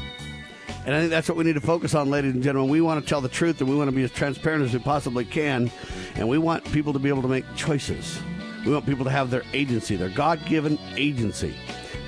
And 0.87 0.95
I 0.95 1.01
think 1.01 1.11
that's 1.11 1.29
what 1.29 1.37
we 1.37 1.45
need 1.45 1.55
to 1.57 1.61
focus 1.61 1.95
on, 1.95 2.09
ladies 2.09 2.33
and 2.33 2.43
gentlemen. 2.43 2.71
We 2.71 2.81
want 2.81 3.05
to 3.05 3.07
tell 3.07 3.21
the 3.21 3.29
truth 3.29 3.61
and 3.61 3.69
we 3.69 3.77
want 3.77 3.91
to 3.91 3.95
be 3.95 4.03
as 4.03 4.11
transparent 4.11 4.65
as 4.65 4.73
we 4.73 4.79
possibly 4.79 5.27
can. 5.27 5.71
And 6.15 6.27
we 6.29 6.39
want 6.39 6.65
people 6.73 6.95
to 6.95 6.99
be 6.99 7.11
able 7.11 7.21
to 7.21 7.29
make 7.29 7.45
choices. 7.55 8.19
We 8.65 8.73
want 8.73 8.87
people 8.87 9.05
to 9.05 9.11
have 9.11 9.29
their 9.29 9.43
agency, 9.53 9.97
their 9.97 10.09
God 10.09 10.45
given 10.47 10.79
agency. 10.97 11.55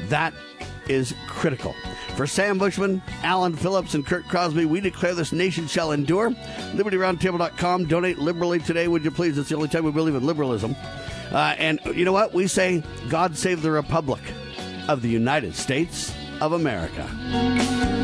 That 0.08 0.32
is 0.90 1.14
critical. 1.28 1.74
For 2.16 2.26
Sam 2.26 2.58
Bushman, 2.58 3.00
Alan 3.22 3.54
Phillips, 3.54 3.94
and 3.94 4.04
Kurt 4.04 4.26
Crosby, 4.26 4.64
we 4.64 4.80
declare 4.80 5.14
this 5.14 5.32
nation 5.32 5.68
shall 5.68 5.92
endure. 5.92 6.30
LibertyRoundtable.com. 6.30 7.86
Donate 7.86 8.18
liberally 8.18 8.58
today, 8.58 8.88
would 8.88 9.04
you 9.04 9.10
please? 9.10 9.38
It's 9.38 9.48
the 9.48 9.56
only 9.56 9.68
time 9.68 9.84
we 9.84 9.92
believe 9.92 10.16
in 10.16 10.26
liberalism. 10.26 10.74
Uh, 11.30 11.54
and 11.58 11.80
you 11.94 12.04
know 12.04 12.12
what? 12.12 12.34
We 12.34 12.48
say, 12.48 12.82
God 13.08 13.36
save 13.36 13.62
the 13.62 13.70
Republic 13.70 14.20
of 14.88 15.00
the 15.00 15.08
United 15.08 15.54
States 15.54 16.12
of 16.40 16.52
America. 16.52 17.99